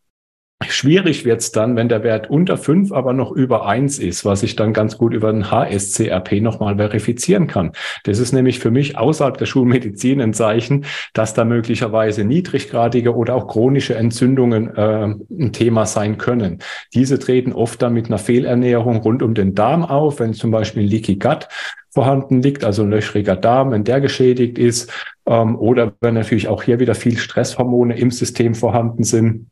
Schwierig 0.65 1.23
wird's 1.23 1.51
dann, 1.51 1.75
wenn 1.75 1.87
der 1.87 2.01
Wert 2.03 2.31
unter 2.31 2.57
fünf, 2.57 2.91
aber 2.91 3.13
noch 3.13 3.31
über 3.31 3.67
eins 3.67 3.99
ist, 3.99 4.25
was 4.25 4.41
ich 4.41 4.55
dann 4.55 4.73
ganz 4.73 4.97
gut 4.97 5.13
über 5.13 5.31
den 5.31 5.51
HSCRP 5.51 6.41
nochmal 6.41 6.77
verifizieren 6.77 7.45
kann. 7.45 7.73
Das 8.05 8.17
ist 8.17 8.31
nämlich 8.31 8.57
für 8.57 8.71
mich 8.71 8.97
außerhalb 8.97 9.37
der 9.37 9.45
Schulmedizin 9.45 10.19
ein 10.19 10.33
Zeichen, 10.33 10.85
dass 11.13 11.35
da 11.35 11.45
möglicherweise 11.45 12.23
niedriggradige 12.23 13.15
oder 13.15 13.35
auch 13.35 13.47
chronische 13.47 13.93
Entzündungen 13.93 14.75
äh, 14.75 15.13
ein 15.29 15.53
Thema 15.53 15.85
sein 15.85 16.17
können. 16.17 16.57
Diese 16.91 17.19
treten 17.19 17.53
oft 17.53 17.79
dann 17.83 17.93
mit 17.93 18.07
einer 18.07 18.17
Fehlernährung 18.17 18.97
rund 18.97 19.21
um 19.21 19.35
den 19.35 19.53
Darm 19.53 19.85
auf, 19.85 20.19
wenn 20.19 20.33
zum 20.33 20.49
Beispiel 20.49 20.83
Leaky 20.83 21.17
Gut 21.17 21.47
vorhanden 21.91 22.41
liegt, 22.41 22.63
also 22.63 22.81
ein 22.81 22.89
löchriger 22.89 23.35
Darm, 23.35 23.71
wenn 23.71 23.83
der 23.83 24.01
geschädigt 24.01 24.57
ist, 24.57 24.91
ähm, 25.27 25.55
oder 25.55 25.93
wenn 26.01 26.15
natürlich 26.15 26.47
auch 26.47 26.63
hier 26.63 26.79
wieder 26.79 26.95
viel 26.95 27.17
Stresshormone 27.17 27.95
im 27.95 28.09
System 28.09 28.55
vorhanden 28.55 29.03
sind 29.03 29.47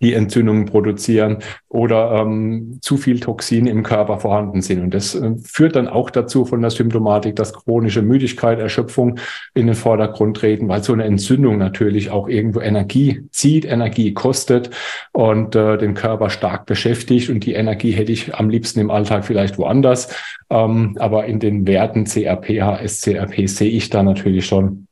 die 0.00 0.14
Entzündungen 0.14 0.66
produzieren 0.66 1.38
oder 1.68 2.12
ähm, 2.12 2.78
zu 2.80 2.96
viel 2.96 3.20
Toxin 3.20 3.66
im 3.66 3.82
Körper 3.82 4.18
vorhanden 4.18 4.62
sind. 4.62 4.80
Und 4.80 4.94
das 4.94 5.14
äh, 5.14 5.32
führt 5.42 5.76
dann 5.76 5.88
auch 5.88 6.10
dazu 6.10 6.44
von 6.44 6.60
der 6.60 6.70
Symptomatik, 6.70 7.36
dass 7.36 7.52
chronische 7.52 8.02
Müdigkeit, 8.02 8.58
Erschöpfung 8.60 9.18
in 9.54 9.66
den 9.66 9.74
Vordergrund 9.74 10.36
treten, 10.36 10.68
weil 10.68 10.82
so 10.82 10.92
eine 10.92 11.04
Entzündung 11.04 11.58
natürlich 11.58 12.10
auch 12.10 12.28
irgendwo 12.28 12.60
Energie 12.60 13.22
zieht, 13.30 13.64
Energie 13.64 14.14
kostet 14.14 14.70
und 15.12 15.56
äh, 15.56 15.76
den 15.78 15.94
Körper 15.94 16.30
stark 16.30 16.66
beschäftigt. 16.66 17.28
Und 17.28 17.44
die 17.44 17.54
Energie 17.54 17.92
hätte 17.92 18.12
ich 18.12 18.34
am 18.34 18.50
liebsten 18.50 18.80
im 18.80 18.90
Alltag 18.90 19.24
vielleicht 19.24 19.58
woanders. 19.58 20.14
Ähm, 20.50 20.96
aber 20.98 21.26
in 21.26 21.40
den 21.40 21.66
Werten 21.66 22.04
CRP, 22.04 22.62
HSCRP 22.62 23.48
sehe 23.48 23.70
ich 23.70 23.90
da 23.90 24.02
natürlich 24.02 24.46
schon, 24.46 24.87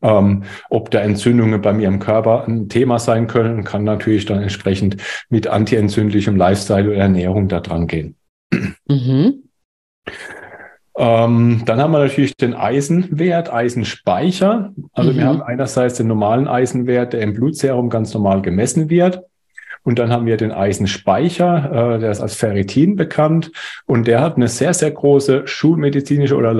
ähm, 0.00 0.44
ob 0.70 0.90
da 0.90 1.00
Entzündungen 1.00 1.60
bei 1.60 1.72
mir 1.72 1.88
im 1.88 1.98
Körper 1.98 2.44
ein 2.46 2.68
Thema 2.68 2.98
sein 2.98 3.26
können, 3.26 3.64
kann 3.64 3.84
natürlich 3.84 4.24
dann 4.24 4.42
entsprechend 4.42 4.96
mit 5.28 5.46
antientzündlichem 5.46 6.36
Lifestyle 6.36 6.88
oder 6.88 6.98
Ernährung 6.98 7.48
da 7.48 7.60
dran 7.60 7.86
gehen. 7.86 8.16
Mhm. 8.88 9.44
Ähm, 10.96 11.62
dann 11.64 11.80
haben 11.80 11.92
wir 11.92 12.00
natürlich 12.00 12.36
den 12.36 12.54
Eisenwert, 12.54 13.52
Eisenspeicher. 13.52 14.72
Also 14.92 15.12
mhm. 15.12 15.16
wir 15.16 15.24
haben 15.26 15.42
einerseits 15.42 15.96
den 15.96 16.06
normalen 16.06 16.48
Eisenwert, 16.48 17.12
der 17.12 17.22
im 17.22 17.34
Blutserum 17.34 17.88
ganz 17.88 18.12
normal 18.12 18.42
gemessen 18.42 18.90
wird. 18.90 19.22
Und 19.84 19.98
dann 19.98 20.12
haben 20.12 20.26
wir 20.26 20.36
den 20.36 20.52
Eisenspeicher, 20.52 21.94
äh, 21.94 21.98
der 21.98 22.10
ist 22.10 22.20
als 22.20 22.34
Ferritin 22.34 22.94
bekannt. 22.94 23.50
Und 23.86 24.06
der 24.06 24.20
hat 24.20 24.36
eine 24.36 24.48
sehr, 24.48 24.74
sehr 24.74 24.90
große 24.90 25.46
schulmedizinische 25.46 26.36
oder 26.36 26.54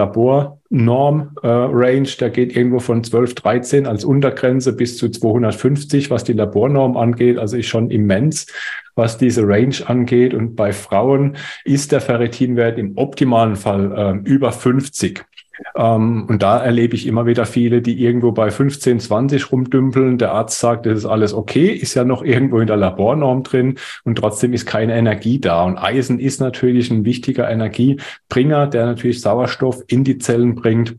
Labornorm-Range. 0.73 2.09
Äh, 2.09 2.17
der 2.19 2.31
geht 2.31 2.57
irgendwo 2.57 2.79
von 2.79 3.05
12, 3.05 3.35
13 3.35 3.87
als 3.87 4.05
Untergrenze 4.05 4.75
bis 4.75 4.97
zu 4.97 5.11
250, 5.11 6.11
was 6.11 6.25
die 6.25 6.33
Labornorm 6.33 6.97
angeht. 6.97 7.39
Also 7.39 7.57
ist 7.57 7.67
schon 7.67 7.91
immens, 7.91 8.47
was 8.95 9.19
diese 9.19 9.47
Range 9.47 9.77
angeht. 9.87 10.35
Und 10.35 10.57
bei 10.57 10.73
Frauen 10.73 11.37
ist 11.65 11.93
der 11.93 12.01
Ferritinwert 12.01 12.79
im 12.79 12.97
optimalen 12.97 13.57
Fall 13.57 14.23
äh, 14.25 14.29
über 14.29 14.53
50. 14.53 15.25
Ähm, 15.75 16.27
und 16.29 16.43
da 16.43 16.59
erlebe 16.59 16.95
ich 16.95 17.07
immer 17.07 17.27
wieder 17.27 17.47
viele, 17.47 17.83
die 17.83 18.03
irgendwo 18.03 18.33
bei 18.33 18.51
15, 18.51 19.01
20 19.01 19.53
rumdümpeln. 19.53 20.19
Der 20.19 20.33
Arzt 20.33 20.59
sagt, 20.59 20.87
das 20.87 20.99
ist 20.99 21.07
alles 21.07 21.35
okay, 21.35 21.69
ist 21.69 21.95
ja 21.95 22.05
noch 22.05 22.23
irgendwo 22.23 22.59
in 22.61 22.67
der 22.67 22.77
Labornorm 22.77 23.43
drin 23.43 23.79
und 24.05 24.17
trotzdem 24.17 24.53
ist 24.53 24.67
keine 24.67 24.95
Energie 24.95 25.41
da. 25.41 25.65
Und 25.65 25.79
Eisen 25.79 26.19
ist 26.19 26.41
natürlich 26.41 26.91
ein 26.91 27.05
wichtiger 27.05 27.51
Energiebringer, 27.51 28.67
der 28.67 28.87
natürlich 28.87 29.21
Sauerstoff 29.21 29.83
in 29.87 30.05
die 30.05 30.19
Zellen 30.19 30.55
bringt. 30.55 30.97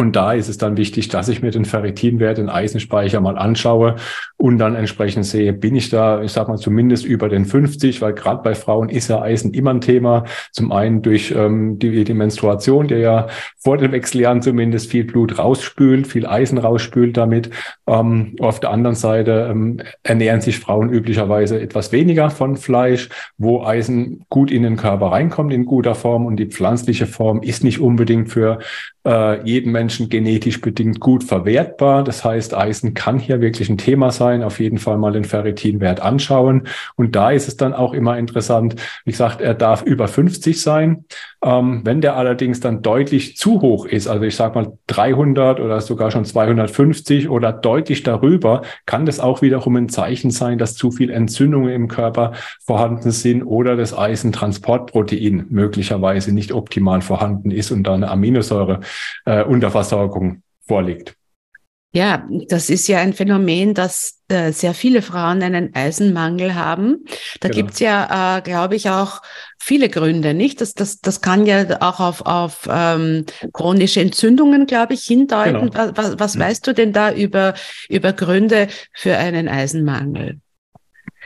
Und 0.00 0.16
da 0.16 0.32
ist 0.32 0.48
es 0.48 0.56
dann 0.56 0.78
wichtig, 0.78 1.08
dass 1.08 1.28
ich 1.28 1.42
mir 1.42 1.50
den 1.50 1.66
Ferritinwert, 1.66 2.38
den 2.38 2.48
Eisenspeicher 2.48 3.20
mal 3.20 3.36
anschaue 3.36 3.96
und 4.38 4.56
dann 4.56 4.74
entsprechend 4.74 5.26
sehe, 5.26 5.52
bin 5.52 5.76
ich 5.76 5.90
da, 5.90 6.22
ich 6.22 6.32
sag 6.32 6.48
mal, 6.48 6.56
zumindest 6.56 7.04
über 7.04 7.28
den 7.28 7.44
50, 7.44 8.00
weil 8.00 8.14
gerade 8.14 8.42
bei 8.42 8.54
Frauen 8.54 8.88
ist 8.88 9.10
ja 9.10 9.20
Eisen 9.20 9.52
immer 9.52 9.74
ein 9.74 9.82
Thema. 9.82 10.24
Zum 10.52 10.72
einen 10.72 11.02
durch 11.02 11.34
ähm, 11.36 11.78
die, 11.78 12.04
die 12.04 12.14
Menstruation, 12.14 12.88
der 12.88 12.98
ja 13.00 13.26
vor 13.58 13.76
den 13.76 13.92
Wechseljahren 13.92 14.40
zumindest 14.40 14.90
viel 14.90 15.04
Blut 15.04 15.38
rausspült, 15.38 16.06
viel 16.06 16.24
Eisen 16.24 16.56
rausspült 16.56 17.18
damit. 17.18 17.50
Ähm, 17.86 18.36
auf 18.40 18.58
der 18.58 18.70
anderen 18.70 18.96
Seite 18.96 19.48
ähm, 19.50 19.82
ernähren 20.02 20.40
sich 20.40 20.60
Frauen 20.60 20.88
üblicherweise 20.88 21.60
etwas 21.60 21.92
weniger 21.92 22.30
von 22.30 22.56
Fleisch, 22.56 23.10
wo 23.36 23.64
Eisen 23.64 24.24
gut 24.30 24.50
in 24.50 24.62
den 24.62 24.76
Körper 24.76 25.08
reinkommt 25.08 25.52
in 25.52 25.66
guter 25.66 25.94
Form 25.94 26.24
und 26.24 26.36
die 26.38 26.46
pflanzliche 26.46 27.04
Form 27.04 27.42
ist 27.42 27.64
nicht 27.64 27.80
unbedingt 27.80 28.30
für 28.30 28.60
äh, 29.06 29.42
jeden 29.44 29.72
Menschen 29.72 30.08
genetisch 30.08 30.60
bedingt 30.60 31.00
gut 31.00 31.24
verwertbar. 31.24 32.04
Das 32.04 32.24
heißt, 32.24 32.54
Eisen 32.54 32.94
kann 32.94 33.18
hier 33.18 33.40
wirklich 33.40 33.70
ein 33.70 33.78
Thema 33.78 34.10
sein. 34.10 34.42
Auf 34.42 34.60
jeden 34.60 34.78
Fall 34.78 34.98
mal 34.98 35.12
den 35.12 35.24
Ferritinwert 35.24 36.00
anschauen. 36.00 36.66
Und 36.96 37.16
da 37.16 37.30
ist 37.30 37.48
es 37.48 37.56
dann 37.56 37.72
auch 37.72 37.94
immer 37.94 38.18
interessant. 38.18 38.76
Wie 39.04 39.12
gesagt, 39.12 39.40
er 39.40 39.54
darf 39.54 39.82
über 39.82 40.08
50 40.08 40.60
sein. 40.60 41.04
Ähm, 41.42 41.80
wenn 41.84 42.02
der 42.02 42.16
allerdings 42.16 42.60
dann 42.60 42.82
deutlich 42.82 43.38
zu 43.38 43.62
hoch 43.62 43.86
ist, 43.86 44.06
also 44.06 44.24
ich 44.24 44.36
sage 44.36 44.60
mal 44.60 44.72
300 44.88 45.60
oder 45.60 45.80
sogar 45.80 46.10
schon 46.10 46.26
250 46.26 47.30
oder 47.30 47.52
deutlich 47.52 48.02
darüber, 48.02 48.60
kann 48.84 49.06
das 49.06 49.20
auch 49.20 49.40
wiederum 49.40 49.76
ein 49.76 49.88
Zeichen 49.88 50.30
sein, 50.30 50.58
dass 50.58 50.74
zu 50.74 50.90
viel 50.90 51.10
Entzündungen 51.10 51.70
im 51.70 51.88
Körper 51.88 52.32
vorhanden 52.62 53.10
sind 53.10 53.42
oder 53.42 53.76
das 53.76 53.96
Eisentransportprotein 53.96 55.46
möglicherweise 55.48 56.34
nicht 56.34 56.52
optimal 56.52 57.00
vorhanden 57.00 57.50
ist 57.50 57.70
und 57.70 57.84
da 57.84 57.94
eine 57.94 58.10
Aminosäure 58.10 58.80
äh, 59.24 59.42
Unterversorgung 59.42 60.42
vorliegt. 60.66 61.14
Ja, 61.92 62.28
das 62.48 62.70
ist 62.70 62.86
ja 62.86 62.98
ein 62.98 63.14
Phänomen, 63.14 63.74
dass 63.74 64.20
äh, 64.28 64.52
sehr 64.52 64.74
viele 64.74 65.02
Frauen 65.02 65.42
einen 65.42 65.74
Eisenmangel 65.74 66.54
haben. 66.54 67.04
Da 67.40 67.48
genau. 67.48 67.62
gibt's 67.62 67.80
ja, 67.80 68.38
äh, 68.38 68.42
glaube 68.42 68.76
ich, 68.76 68.88
auch 68.90 69.22
viele 69.58 69.88
Gründe, 69.88 70.32
nicht? 70.32 70.60
Das, 70.60 70.74
das, 70.74 71.00
das 71.00 71.20
kann 71.20 71.46
ja 71.46 71.80
auch 71.80 71.98
auf, 71.98 72.24
auf 72.24 72.68
ähm, 72.70 73.26
chronische 73.52 74.00
Entzündungen, 74.00 74.66
glaube 74.66 74.94
ich, 74.94 75.02
hindeuten. 75.02 75.72
Genau. 75.72 75.74
Was, 75.74 75.96
was, 75.96 76.18
was 76.20 76.34
mhm. 76.36 76.40
weißt 76.40 76.66
du 76.68 76.74
denn 76.74 76.92
da 76.92 77.12
über, 77.12 77.54
über 77.88 78.12
Gründe 78.12 78.68
für 78.92 79.16
einen 79.16 79.48
Eisenmangel? 79.48 80.38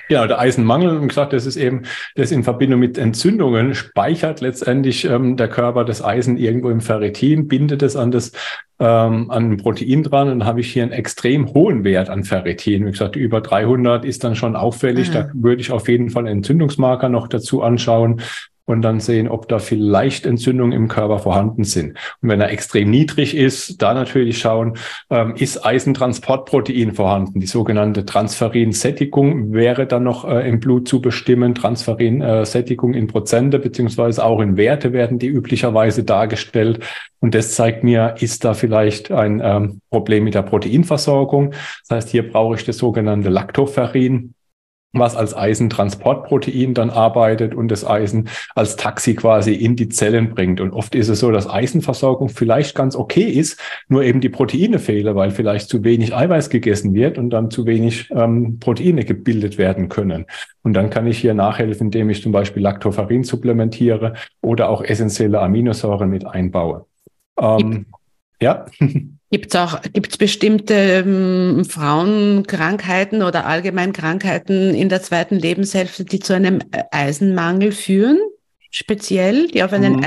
Genau, 0.08 0.26
der 0.26 0.38
Eisenmangel, 0.38 0.98
und 0.98 1.08
gesagt, 1.08 1.32
das 1.32 1.46
ist 1.46 1.56
eben, 1.56 1.82
das 2.14 2.30
in 2.30 2.44
Verbindung 2.44 2.80
mit 2.80 2.98
Entzündungen 2.98 3.74
speichert 3.74 4.40
letztendlich 4.40 5.04
ähm, 5.04 5.36
der 5.36 5.48
Körper 5.48 5.84
das 5.84 6.04
Eisen 6.04 6.36
irgendwo 6.36 6.70
im 6.70 6.80
Ferritin, 6.80 7.48
bindet 7.48 7.82
es 7.82 7.96
an 7.96 8.10
das 8.10 8.32
ähm, 8.80 9.30
an 9.30 9.52
ein 9.52 9.56
Protein 9.56 10.02
dran 10.02 10.28
und 10.28 10.40
dann 10.40 10.48
habe 10.48 10.60
ich 10.60 10.72
hier 10.72 10.82
einen 10.82 10.92
extrem 10.92 11.54
hohen 11.54 11.84
Wert 11.84 12.10
an 12.10 12.24
Ferritin. 12.24 12.84
Wie 12.86 12.90
gesagt, 12.90 13.14
über 13.16 13.40
300 13.40 14.04
ist 14.04 14.24
dann 14.24 14.34
schon 14.34 14.56
auffällig. 14.56 15.10
Mhm. 15.10 15.12
Da 15.12 15.30
würde 15.32 15.62
ich 15.62 15.70
auf 15.70 15.88
jeden 15.88 16.10
Fall 16.10 16.26
einen 16.26 16.38
Entzündungsmarker 16.38 17.08
noch 17.08 17.28
dazu 17.28 17.62
anschauen 17.62 18.20
und 18.66 18.82
dann 18.82 19.00
sehen, 19.00 19.28
ob 19.28 19.48
da 19.48 19.58
vielleicht 19.58 20.26
Entzündungen 20.26 20.72
im 20.72 20.88
Körper 20.88 21.18
vorhanden 21.18 21.64
sind. 21.64 21.98
Und 22.22 22.28
wenn 22.28 22.40
er 22.40 22.50
extrem 22.50 22.90
niedrig 22.90 23.36
ist, 23.36 23.82
da 23.82 23.92
natürlich 23.94 24.38
schauen, 24.38 24.78
ähm, 25.10 25.34
ist 25.36 25.64
Eisentransportprotein 25.64 26.94
vorhanden. 26.94 27.40
Die 27.40 27.46
sogenannte 27.46 28.04
Transferin-Sättigung 28.06 29.52
wäre 29.52 29.86
dann 29.86 30.04
noch 30.04 30.24
äh, 30.24 30.48
im 30.48 30.60
Blut 30.60 30.88
zu 30.88 31.02
bestimmen. 31.02 31.54
Transferin-Sättigung 31.54 32.94
in 32.94 33.06
Prozente 33.06 33.58
beziehungsweise 33.58 34.24
auch 34.24 34.40
in 34.40 34.56
Werte 34.56 34.92
werden 34.92 35.18
die 35.18 35.28
üblicherweise 35.28 36.04
dargestellt. 36.04 36.80
Und 37.20 37.34
das 37.34 37.54
zeigt 37.54 37.84
mir, 37.84 38.16
ist 38.20 38.44
da 38.44 38.54
vielleicht 38.54 39.10
ein 39.10 39.40
ähm, 39.44 39.80
Problem 39.90 40.24
mit 40.24 40.34
der 40.34 40.42
Proteinversorgung. 40.42 41.50
Das 41.88 41.96
heißt, 41.96 42.08
hier 42.10 42.30
brauche 42.30 42.56
ich 42.56 42.64
das 42.64 42.78
sogenannte 42.78 43.28
Lactoferrin 43.28 44.34
was 44.98 45.16
als 45.16 45.36
Eisentransportprotein 45.36 46.74
dann 46.74 46.90
arbeitet 46.90 47.54
und 47.54 47.68
das 47.68 47.86
Eisen 47.86 48.28
als 48.54 48.76
Taxi 48.76 49.14
quasi 49.14 49.54
in 49.54 49.76
die 49.76 49.88
Zellen 49.88 50.34
bringt. 50.34 50.60
Und 50.60 50.72
oft 50.72 50.94
ist 50.94 51.08
es 51.08 51.20
so, 51.20 51.30
dass 51.30 51.48
Eisenversorgung 51.48 52.28
vielleicht 52.28 52.74
ganz 52.74 52.96
okay 52.96 53.24
ist, 53.24 53.60
nur 53.88 54.02
eben 54.04 54.20
die 54.20 54.28
Proteine 54.28 54.78
fehlen, 54.78 55.14
weil 55.14 55.30
vielleicht 55.30 55.68
zu 55.68 55.84
wenig 55.84 56.14
Eiweiß 56.14 56.50
gegessen 56.50 56.94
wird 56.94 57.18
und 57.18 57.30
dann 57.30 57.50
zu 57.50 57.66
wenig 57.66 58.10
ähm, 58.10 58.58
Proteine 58.58 59.04
gebildet 59.04 59.58
werden 59.58 59.88
können. 59.88 60.26
Und 60.62 60.74
dann 60.74 60.90
kann 60.90 61.06
ich 61.06 61.18
hier 61.18 61.34
nachhelfen, 61.34 61.88
indem 61.88 62.10
ich 62.10 62.22
zum 62.22 62.32
Beispiel 62.32 62.62
Lactoferrin 62.62 63.24
supplementiere 63.24 64.14
oder 64.40 64.68
auch 64.70 64.82
essentielle 64.82 65.40
Aminosäuren 65.40 66.08
mit 66.08 66.26
einbaue. 66.26 66.86
Ähm, 67.38 67.86
ja. 68.40 68.66
Gibt 69.34 69.52
es 69.52 69.60
auch 69.60 69.82
gibt's 69.92 70.16
bestimmte 70.16 70.74
ähm, 70.74 71.64
Frauenkrankheiten 71.64 73.20
oder 73.20 73.46
allgemein 73.46 73.92
Krankheiten 73.92 74.72
in 74.76 74.88
der 74.88 75.02
zweiten 75.02 75.34
Lebenshälfte, 75.34 76.04
die 76.04 76.20
zu 76.20 76.34
einem 76.34 76.60
äh, 76.70 76.84
Eisenmangel 76.92 77.72
führen? 77.72 78.20
Speziell, 78.70 79.48
die 79.48 79.64
auf 79.64 79.72
einen. 79.72 79.96
Mhm. 79.96 80.04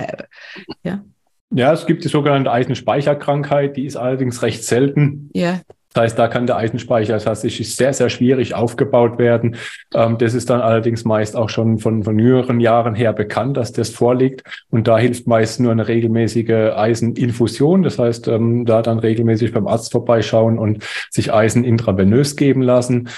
ja. 0.83 1.03
ja, 1.49 1.73
es 1.73 1.85
gibt 1.85 2.05
die 2.05 2.07
sogenannte 2.07 2.49
Eisenspeicherkrankheit, 2.53 3.75
die 3.75 3.85
ist 3.85 3.97
allerdings 3.97 4.41
recht 4.43 4.63
selten. 4.63 5.29
Ja. 5.33 5.59
Das 5.97 6.03
heißt, 6.03 6.19
da 6.19 6.27
kann 6.27 6.45
der 6.45 6.57
Eisenspeicher 6.57 7.17
tatsächlich 7.17 7.75
sehr, 7.75 7.91
sehr 7.91 8.11
schwierig 8.11 8.53
aufgebaut 8.53 9.17
werden. 9.17 9.55
Ähm, 9.95 10.19
das 10.19 10.35
ist 10.35 10.47
dann 10.47 10.61
allerdings 10.61 11.05
meist 11.05 11.35
auch 11.35 11.49
schon 11.49 11.79
von, 11.79 12.03
von 12.03 12.19
jüngeren 12.19 12.59
Jahren 12.59 12.93
her 12.93 13.13
bekannt, 13.13 13.57
dass 13.57 13.71
das 13.71 13.89
vorliegt. 13.89 14.43
Und 14.69 14.87
da 14.87 14.99
hilft 14.99 15.25
meist 15.25 15.59
nur 15.59 15.71
eine 15.71 15.87
regelmäßige 15.87 16.75
Eiseninfusion. 16.75 17.81
Das 17.81 17.97
heißt, 17.97 18.27
ähm, 18.27 18.63
da 18.65 18.83
dann 18.83 18.99
regelmäßig 18.99 19.53
beim 19.53 19.65
Arzt 19.65 19.91
vorbeischauen 19.91 20.59
und 20.59 20.83
sich 21.09 21.33
Eisen 21.33 21.63
intravenös 21.63 22.35
geben 22.35 22.61
lassen. 22.61 23.09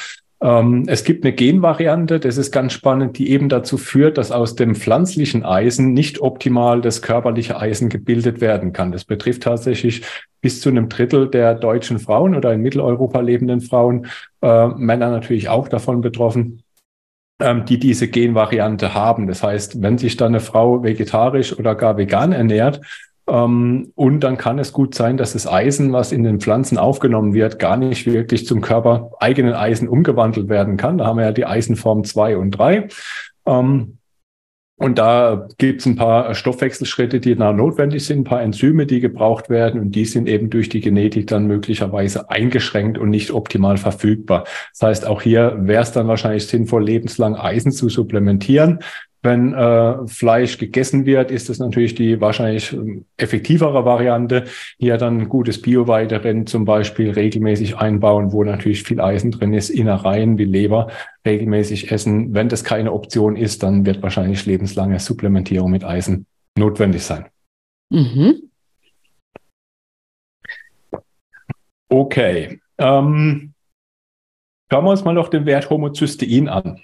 Ähm, 0.42 0.86
es 0.88 1.04
gibt 1.04 1.26
eine 1.26 1.34
Genvariante, 1.34 2.20
das 2.20 2.38
ist 2.38 2.52
ganz 2.52 2.74
spannend, 2.74 3.18
die 3.18 3.30
eben 3.32 3.50
dazu 3.50 3.78
führt, 3.78 4.18
dass 4.18 4.32
aus 4.32 4.56
dem 4.56 4.76
pflanzlichen 4.76 5.44
Eisen 5.44 5.94
nicht 5.94 6.22
optimal 6.22 6.82
das 6.82 7.02
körperliche 7.02 7.60
Eisen 7.60 7.90
gebildet 7.90 8.40
werden 8.40 8.72
kann. 8.72 8.92
Das 8.92 9.06
betrifft 9.06 9.44
tatsächlich 9.44 10.04
bis 10.42 10.62
zu 10.62 10.70
einem 10.70 10.88
Drittel 10.88 11.30
der 11.30 11.56
deutschen 11.56 12.00
Frauen 12.00 12.36
oder 12.36 12.54
in 12.54 12.62
Mitteleuropa 12.62 13.20
lebenden 13.20 13.60
Frauen, 13.60 14.08
äh, 14.42 14.68
Männer 14.68 15.10
natürlich 15.10 15.50
auch 15.50 15.68
davon 15.68 16.02
betroffen 16.02 16.64
ähm, 17.42 17.66
die 17.66 17.80
diese 17.80 18.08
Genvariante 18.08 18.94
haben. 18.94 19.28
Das 19.28 19.44
heißt, 19.44 19.82
wenn 19.82 19.98
sich 19.98 20.18
dann 20.18 20.30
eine 20.30 20.40
Frau 20.42 20.84
vegetarisch 20.84 21.58
oder 21.58 21.76
gar 21.76 21.98
vegan 21.98 22.34
ernährt, 22.34 22.82
und 23.30 24.22
dann 24.22 24.38
kann 24.38 24.58
es 24.58 24.74
gut 24.74 24.96
sein, 24.96 25.16
dass 25.16 25.34
das 25.34 25.46
Eisen, 25.46 25.94
was 25.94 26.12
in 26.12 26.24
den 26.24 26.40
Pflanzen 26.40 26.80
aufgenommen 26.80 27.34
wird, 27.34 27.60
gar 27.60 27.78
nicht 27.78 28.08
wirklich 28.08 28.48
zum 28.48 28.62
Körper 28.62 29.12
eigenen 29.20 29.54
Eisen 29.54 29.88
umgewandelt 29.88 30.50
werden 30.50 30.78
kann. 30.78 30.98
Da 30.98 31.06
haben 31.06 31.18
wir 31.18 31.26
ja 31.26 31.32
die 31.32 31.46
Eisenform 31.46 32.04
2 32.04 32.38
und 32.38 32.52
3. 32.52 32.88
Ähm, 33.46 34.00
und 34.80 34.98
da 34.98 35.48
gibt 35.58 35.82
es 35.82 35.86
ein 35.86 35.98
paar 35.98 36.34
Stoffwechselschritte, 36.34 37.20
die 37.20 37.36
da 37.36 37.52
notwendig 37.52 38.06
sind, 38.06 38.22
ein 38.22 38.24
paar 38.24 38.42
Enzyme, 38.42 38.86
die 38.86 39.02
gebraucht 39.02 39.50
werden 39.50 39.82
und 39.82 39.92
die 39.92 40.06
sind 40.06 40.28
eben 40.30 40.50
durch 40.50 40.70
die 40.70 40.80
Genetik 40.80 41.28
dann 41.28 41.48
möglicherweise 41.48 42.30
eingeschränkt 42.30 42.98
und 42.98 43.10
nicht 43.10 43.32
optimal 43.32 43.76
verfügbar. 43.76 44.46
Das 44.72 44.88
heißt, 44.88 45.06
auch 45.06 45.22
hier 45.22 45.58
wäre 45.60 45.84
es 45.84 45.92
dann 45.92 46.08
wahrscheinlich 46.08 46.48
sinnvoll, 46.48 46.86
lebenslang 46.86 47.36
Eisen 47.36 47.74
zu 47.74 47.90
supplementieren. 47.90 48.80
Wenn 49.22 49.53
äh, 49.53 50.07
Fleisch 50.07 50.57
gegessen 50.57 51.05
wird, 51.05 51.30
ist 51.30 51.49
das 51.49 51.59
natürlich 51.59 51.93
die 51.93 52.22
wahrscheinlich 52.22 52.72
ähm, 52.72 53.05
effektivere 53.17 53.84
Variante. 53.84 54.45
Hier 54.78 54.97
dann 54.97 55.28
gutes 55.28 55.61
Bio-Weiterin 55.61 56.47
zum 56.47 56.63
Beispiel 56.63 57.11
regelmäßig 57.11 57.78
einbauen, 57.78 58.32
wo 58.32 58.45
natürlich 58.45 58.84
viel 58.84 59.01
Eisen 59.01 59.32
drin 59.32 59.53
ist, 59.53 59.70
Innereien 59.70 60.38
wie 60.38 60.45
Leber 60.45 60.88
regelmäßig 61.26 61.91
essen. 61.91 62.34
Wenn 62.34 62.47
das 62.47 62.63
keine 62.63 62.93
Option 62.93 63.36
ist, 63.36 63.61
dann 63.61 63.86
wird 63.86 64.01
wahrscheinlich 64.01 64.45
lebenslange 64.45 64.99
Supplementierung 64.99 65.70
mit 65.70 65.84
Eisen 65.84 66.26
notwendig 66.57 67.03
sein. 67.03 67.26
Mhm. 67.89 68.49
Okay. 71.89 72.61
Ähm, 72.78 73.53
schauen 74.72 74.86
wir 74.86 74.91
uns 74.91 75.03
mal 75.03 75.13
noch 75.13 75.28
den 75.28 75.45
Wert 75.45 75.70
Homozystein 75.70 76.47
an. 76.47 76.80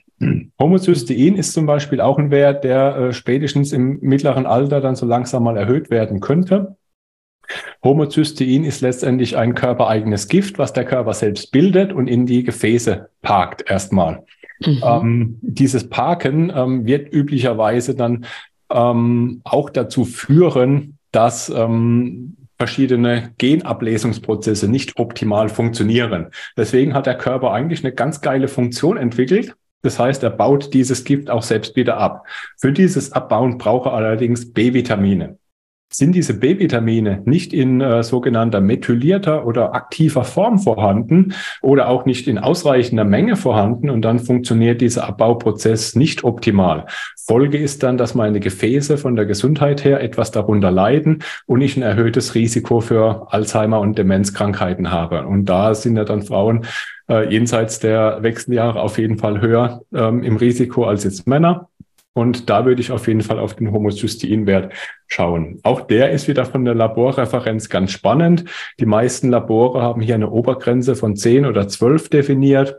Homozystein 0.59 1.35
ist 1.35 1.53
zum 1.53 1.65
Beispiel 1.65 1.99
auch 1.99 2.17
ein 2.17 2.31
Wert, 2.31 2.63
der 2.63 2.95
äh, 2.95 3.13
spätestens 3.13 3.73
im 3.73 3.99
mittleren 4.01 4.45
Alter 4.45 4.81
dann 4.81 4.95
so 4.95 5.05
langsam 5.05 5.43
mal 5.43 5.57
erhöht 5.57 5.89
werden 5.89 6.21
könnte. 6.21 6.77
Homozystein 7.83 8.63
ist 8.63 8.81
letztendlich 8.81 9.37
ein 9.37 9.53
körpereigenes 9.53 10.27
Gift, 10.27 10.57
was 10.57 10.73
der 10.73 10.85
Körper 10.85 11.13
selbst 11.13 11.51
bildet 11.51 11.93
und 11.93 12.07
in 12.07 12.25
die 12.25 12.43
Gefäße 12.43 13.09
parkt 13.21 13.69
erstmal. 13.69 14.23
Mhm. 14.65 14.81
Ähm, 14.83 15.39
dieses 15.41 15.89
Parken 15.89 16.51
ähm, 16.55 16.85
wird 16.85 17.13
üblicherweise 17.13 17.93
dann 17.93 18.25
ähm, 18.71 19.41
auch 19.43 19.69
dazu 19.69 20.05
führen, 20.05 20.97
dass 21.11 21.49
ähm, 21.49 22.37
verschiedene 22.57 23.33
Genablesungsprozesse 23.37 24.69
nicht 24.69 24.97
optimal 24.97 25.49
funktionieren. 25.49 26.27
Deswegen 26.57 26.93
hat 26.93 27.05
der 27.05 27.17
Körper 27.17 27.51
eigentlich 27.51 27.83
eine 27.83 27.93
ganz 27.93 28.21
geile 28.21 28.47
Funktion 28.47 28.97
entwickelt, 28.97 29.55
das 29.85 29.99
heißt, 29.99 30.23
er 30.23 30.31
baut 30.31 30.73
dieses 30.73 31.03
Gift 31.03 31.29
auch 31.29 31.43
selbst 31.43 31.75
wieder 31.75 31.97
ab. 31.97 32.25
Für 32.57 32.73
dieses 32.73 33.11
Abbauen 33.11 33.57
braucht 33.57 33.85
er 33.85 33.93
allerdings 33.93 34.51
B-Vitamine. 34.51 35.37
Sind 35.93 36.13
diese 36.13 36.33
B-Vitamine 36.33 37.21
nicht 37.25 37.53
in 37.53 37.79
äh, 37.79 38.01
sogenannter 38.03 38.59
methylierter 38.59 39.45
oder 39.45 39.75
aktiver 39.75 40.23
Form 40.23 40.57
vorhanden 40.57 41.35
oder 41.61 41.87
auch 41.87 42.05
nicht 42.05 42.27
in 42.27 42.39
ausreichender 42.39 43.05
Menge 43.05 43.35
vorhanden 43.35 43.91
und 43.91 44.01
dann 44.01 44.19
funktioniert 44.19 44.81
dieser 44.81 45.07
Abbauprozess 45.07 45.95
nicht 45.95 46.23
optimal. 46.23 46.87
Folge 47.27 47.59
ist 47.59 47.83
dann, 47.83 47.97
dass 47.97 48.15
meine 48.15 48.39
Gefäße 48.39 48.97
von 48.97 49.15
der 49.15 49.25
Gesundheit 49.25 49.85
her 49.85 50.01
etwas 50.01 50.31
darunter 50.31 50.71
leiden 50.71 51.23
und 51.45 51.61
ich 51.61 51.77
ein 51.77 51.83
erhöhtes 51.83 52.35
Risiko 52.35 52.81
für 52.81 53.31
Alzheimer 53.31 53.79
und 53.79 53.97
Demenzkrankheiten 53.97 54.91
habe. 54.91 55.25
Und 55.27 55.45
da 55.45 55.75
sind 55.75 55.97
ja 55.97 56.03
dann 56.03 56.23
Frauen 56.23 56.65
äh, 57.09 57.29
jenseits 57.31 57.79
der 57.79 58.23
Wechseljahre 58.23 58.81
auf 58.81 58.97
jeden 58.97 59.17
Fall 59.17 59.41
höher 59.41 59.81
ähm, 59.93 60.23
im 60.23 60.37
Risiko 60.37 60.85
als 60.85 61.03
jetzt 61.03 61.27
Männer. 61.27 61.69
Und 62.17 62.49
da 62.49 62.65
würde 62.65 62.81
ich 62.81 62.91
auf 62.91 63.07
jeden 63.07 63.21
Fall 63.21 63.39
auf 63.39 63.55
den 63.55 63.73
Homozysteinwert 63.73 64.73
schauen. 65.07 65.59
Auch 65.63 65.81
der 65.81 66.11
ist 66.11 66.29
wieder 66.29 66.45
von 66.45 66.63
der 66.63 66.73
Laborreferenz 66.73 67.67
ganz 67.67 67.91
spannend. 67.91 68.45
Die 68.79 68.85
meisten 68.85 69.29
Labore 69.29 69.81
haben 69.81 70.01
hier 70.01 70.15
eine 70.15 70.29
Obergrenze 70.29 70.95
von 70.95 71.17
10 71.17 71.45
oder 71.45 71.67
12 71.67 72.09
definiert. 72.09 72.77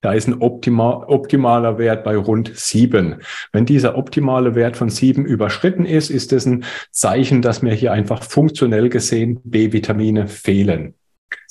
Da 0.00 0.12
ist 0.12 0.28
ein 0.28 0.40
optimal, 0.40 1.04
optimaler 1.06 1.78
Wert 1.78 2.04
bei 2.04 2.16
rund 2.16 2.52
sieben. 2.54 3.16
Wenn 3.52 3.66
dieser 3.66 3.96
optimale 3.96 4.54
Wert 4.54 4.76
von 4.76 4.88
sieben 4.88 5.26
überschritten 5.26 5.84
ist, 5.84 6.10
ist 6.10 6.32
das 6.32 6.46
ein 6.46 6.64
Zeichen, 6.90 7.42
dass 7.42 7.62
mir 7.62 7.74
hier 7.74 7.92
einfach 7.92 8.22
funktionell 8.22 8.88
gesehen 8.88 9.40
B-Vitamine 9.44 10.26
fehlen. 10.26 10.94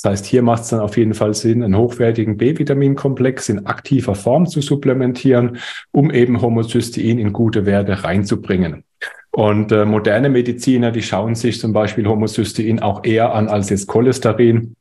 Das 0.01 0.11
heißt, 0.11 0.25
hier 0.25 0.41
macht 0.41 0.63
es 0.63 0.69
dann 0.69 0.79
auf 0.79 0.97
jeden 0.97 1.13
Fall 1.13 1.33
Sinn, 1.33 1.63
einen 1.63 1.77
hochwertigen 1.77 2.37
B-Vitaminkomplex 2.37 3.49
in 3.49 3.65
aktiver 3.65 4.15
Form 4.15 4.45
zu 4.47 4.61
supplementieren, 4.61 5.57
um 5.91 6.11
eben 6.11 6.41
Homozystein 6.41 7.19
in 7.19 7.33
gute 7.33 7.65
Werte 7.65 8.03
reinzubringen. 8.03 8.83
Und 9.31 9.71
äh, 9.71 9.85
moderne 9.85 10.29
Mediziner, 10.29 10.91
die 10.91 11.01
schauen 11.01 11.35
sich 11.35 11.59
zum 11.59 11.73
Beispiel 11.73 12.07
Homozystein 12.07 12.81
auch 12.81 13.03
eher 13.03 13.33
an 13.33 13.47
als 13.47 13.69
jetzt 13.69 13.87
Cholesterin, 13.87 14.75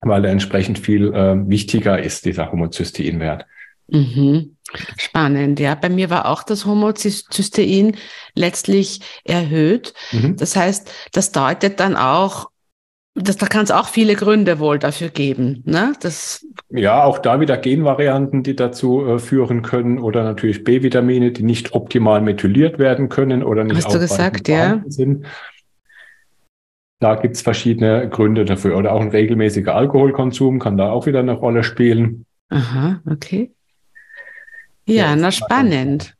weil 0.00 0.24
er 0.24 0.32
entsprechend 0.32 0.78
viel 0.78 1.14
äh, 1.14 1.48
wichtiger 1.48 2.02
ist, 2.02 2.26
dieser 2.26 2.52
Homozysteinwert. 2.52 3.46
Mhm. 3.88 4.56
Spannend, 4.98 5.60
ja. 5.60 5.74
Bei 5.76 5.88
mir 5.88 6.10
war 6.10 6.26
auch 6.26 6.42
das 6.42 6.66
Homozystein 6.66 7.96
letztlich 8.34 9.00
erhöht. 9.24 9.94
Mhm. 10.12 10.36
Das 10.36 10.56
heißt, 10.56 10.90
das 11.12 11.32
deutet 11.32 11.78
dann 11.80 11.96
auch 11.96 12.50
das, 13.16 13.38
da 13.38 13.46
kann 13.46 13.64
es 13.64 13.70
auch 13.70 13.88
viele 13.88 14.14
Gründe 14.14 14.58
wohl 14.58 14.78
dafür 14.78 15.08
geben. 15.08 15.62
Ne? 15.64 15.94
Das 16.00 16.46
ja, 16.68 17.02
auch 17.02 17.18
da 17.18 17.40
wieder 17.40 17.56
Genvarianten, 17.56 18.42
die 18.42 18.54
dazu 18.54 19.06
äh, 19.06 19.18
führen 19.18 19.62
können 19.62 19.98
oder 19.98 20.22
natürlich 20.22 20.64
B-Vitamine, 20.64 21.32
die 21.32 21.42
nicht 21.42 21.72
optimal 21.72 22.20
methyliert 22.20 22.78
werden 22.78 23.08
können 23.08 23.42
oder 23.42 23.64
nicht 23.64 23.76
Hast 23.76 23.94
du 23.94 23.98
gesagt, 23.98 24.48
ja. 24.48 24.82
sind. 24.86 25.26
Da 27.00 27.14
gibt 27.14 27.36
es 27.36 27.42
verschiedene 27.42 28.08
Gründe 28.08 28.44
dafür. 28.44 28.76
Oder 28.76 28.92
auch 28.92 29.00
ein 29.00 29.10
regelmäßiger 29.10 29.74
Alkoholkonsum 29.74 30.58
kann 30.58 30.76
da 30.76 30.90
auch 30.90 31.06
wieder 31.06 31.20
eine 31.20 31.32
Rolle 31.32 31.62
spielen. 31.62 32.26
Aha, 32.48 33.00
okay. 33.10 33.52
Ja, 34.86 34.94
ja 34.94 35.16
na 35.16 35.30
spannend. 35.30 36.15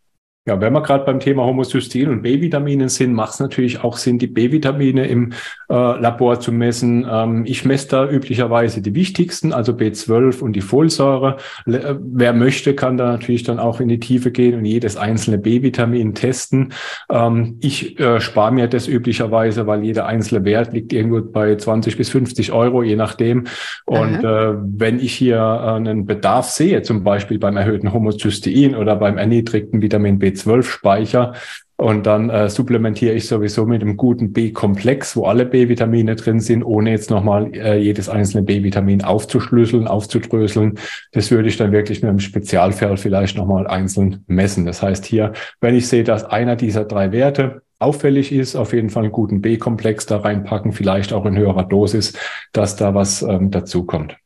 Ja, 0.47 0.61
wenn 0.61 0.72
wir 0.72 0.80
gerade 0.80 1.05
beim 1.05 1.18
Thema 1.18 1.44
Homozystein 1.44 2.09
und 2.09 2.22
B-Vitaminen 2.22 2.88
sind, 2.88 3.12
macht 3.12 3.34
es 3.34 3.40
natürlich 3.40 3.82
auch 3.82 3.97
Sinn, 3.97 4.20
die 4.20 4.28
B-Vitamine 4.28 5.09
im 5.09 5.32
äh, 5.68 5.74
Labor 5.74 6.38
zu 6.38 6.53
messen. 6.53 7.05
Ähm, 7.11 7.44
ich 7.47 7.64
messe 7.64 7.88
da 7.88 8.09
üblicherweise 8.09 8.80
die 8.80 8.94
wichtigsten, 8.94 9.53
also 9.53 9.72
B12 9.72 10.40
und 10.42 10.55
die 10.55 10.61
Folsäure. 10.61 11.38
Äh, 11.66 11.97
wer 11.99 12.32
möchte, 12.32 12.74
kann 12.74 12.97
da 12.97 13.11
natürlich 13.11 13.42
dann 13.42 13.59
auch 13.59 13.80
in 13.80 13.88
die 13.88 13.99
Tiefe 13.99 14.30
gehen 14.30 14.55
und 14.57 14.64
jedes 14.64 14.97
einzelne 14.97 15.38
B-Vitamin 15.38 16.14
testen. 16.14 16.72
Ähm, 17.11 17.59
ich 17.61 17.99
äh, 17.99 18.20
spare 18.20 18.53
mir 18.53 18.68
das 18.68 18.86
üblicherweise, 18.86 19.66
weil 19.66 19.82
jeder 19.82 20.07
einzelne 20.07 20.44
Wert 20.44 20.72
liegt 20.72 20.92
irgendwo 20.92 21.22
bei 21.22 21.57
20 21.57 21.97
bis 21.97 22.11
50 22.11 22.53
Euro, 22.53 22.84
je 22.84 22.94
nachdem. 22.94 23.47
Und 23.84 24.22
äh, 24.22 24.55
wenn 24.55 25.01
ich 25.01 25.14
hier 25.14 25.38
äh, 25.38 25.70
einen 25.72 26.07
Bedarf 26.07 26.51
sehe, 26.51 26.82
zum 26.82 27.03
Beispiel 27.03 27.40
beim 27.40 27.57
erhöhten 27.57 27.92
Homozystein 27.92 28.76
oder 28.76 28.94
beim 28.94 29.18
erniedrigten 29.18 29.82
Vitamin 29.82 30.20
B12, 30.20 30.36
B12-Speicher. 30.37 31.34
Und 31.78 32.07
dann 32.07 32.30
äh, 32.30 32.49
supplementiere 32.49 33.14
ich 33.14 33.28
sowieso 33.28 33.66
mit 33.66 33.82
einem 33.82 33.99
guten 33.99 34.32
B-Komplex, 34.32 35.14
wo 35.14 35.26
alle 35.26 35.45
B-Vitamine 35.45 36.16
drin 36.16 36.41
sind, 36.41 36.62
ohne 36.62 36.91
jetzt 36.91 37.11
nochmal 37.11 37.55
äh, 37.55 37.76
jedes 37.78 38.09
einzelne 38.09 38.45
B-Vitamin 38.45 39.05
aufzuschlüsseln, 39.05 39.87
aufzudröseln. 39.87 40.78
Das 41.12 41.30
würde 41.30 41.51
ich 41.51 41.59
dann 41.59 41.72
wirklich 41.72 42.01
mit 42.01 42.09
einem 42.09 42.20
Spezialfeld 42.20 42.99
vielleicht 42.99 43.37
nochmal 43.37 43.66
einzeln 43.66 44.24
messen. 44.26 44.64
Das 44.64 44.82
heißt 44.82 45.05
hier, 45.05 45.34
wenn 45.61 45.74
ich 45.74 45.87
sehe, 45.87 46.03
dass 46.03 46.24
einer 46.24 46.57
dieser 46.57 46.87
drei 46.87 47.12
Werte 47.12 47.61
auffällig 47.78 48.32
ist, 48.32 48.57
auf 48.57 48.72
jeden 48.72 48.89
Fall 48.89 49.05
einen 49.05 49.12
guten 49.12 49.43
B-Komplex 49.43 50.07
da 50.07 50.16
reinpacken, 50.16 50.72
vielleicht 50.72 51.12
auch 51.12 51.26
in 51.26 51.37
höherer 51.37 51.64
Dosis, 51.64 52.14
dass 52.53 52.76
da 52.76 52.95
was 52.95 53.20
ähm, 53.20 53.51
dazukommt. 53.51 54.16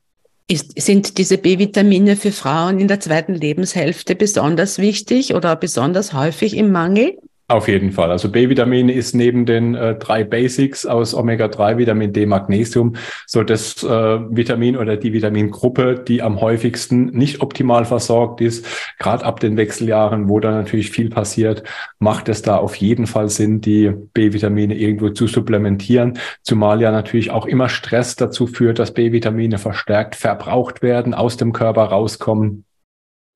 Ist, 0.51 0.81
sind 0.81 1.17
diese 1.19 1.39
B-Vitamine 1.39 2.17
für 2.17 2.33
Frauen 2.33 2.81
in 2.81 2.89
der 2.89 2.99
zweiten 2.99 3.35
Lebenshälfte 3.35 4.17
besonders 4.17 4.79
wichtig 4.79 5.33
oder 5.37 5.55
besonders 5.55 6.13
häufig 6.13 6.57
im 6.57 6.73
Mangel? 6.73 7.17
Auf 7.51 7.67
jeden 7.67 7.91
Fall. 7.91 8.13
Also 8.13 8.31
B-Vitamine 8.31 8.93
ist 8.93 9.13
neben 9.13 9.45
den 9.45 9.75
äh, 9.75 9.97
drei 9.97 10.23
Basics 10.23 10.87
aus 10.87 11.17
Omega-3, 11.17 11.79
Vitamin 11.79 12.13
D, 12.13 12.25
Magnesium, 12.25 12.95
so 13.27 13.43
das 13.43 13.83
äh, 13.83 13.89
Vitamin 13.89 14.77
oder 14.77 14.97
die 14.97 15.13
Vitamingruppe, 15.13 15.97
die 15.97 16.23
am 16.23 16.41
häufigsten 16.41 17.07
nicht 17.07 17.41
optimal 17.41 17.85
versorgt 17.87 18.41
ist. 18.41 18.65
Gerade 19.01 19.25
ab 19.25 19.41
den 19.41 19.57
Wechseljahren, 19.57 20.29
wo 20.29 20.39
da 20.39 20.53
natürlich 20.53 20.91
viel 20.91 21.11
passiert, 21.11 21.65
macht 21.99 22.29
es 22.29 22.43
da 22.43 22.57
auf 22.57 22.77
jeden 22.77 23.09
Fall 23.09 23.29
Sinn, 23.29 23.61
die 23.61 23.91
B-Vitamine 24.15 24.77
irgendwo 24.77 25.09
zu 25.09 25.27
supplementieren. 25.27 26.21
Zumal 26.45 26.81
ja 26.81 26.93
natürlich 26.93 27.33
auch 27.33 27.47
immer 27.47 27.69
Stress 27.69 28.15
dazu 28.15 28.47
führt, 28.47 28.79
dass 28.79 28.95
B-Vitamine 28.95 29.59
verstärkt 29.59 30.15
verbraucht 30.15 30.83
werden, 30.83 31.15
aus 31.15 31.37
dem 31.37 31.53
Körper 31.53 31.83
rauskommen. 31.83 32.65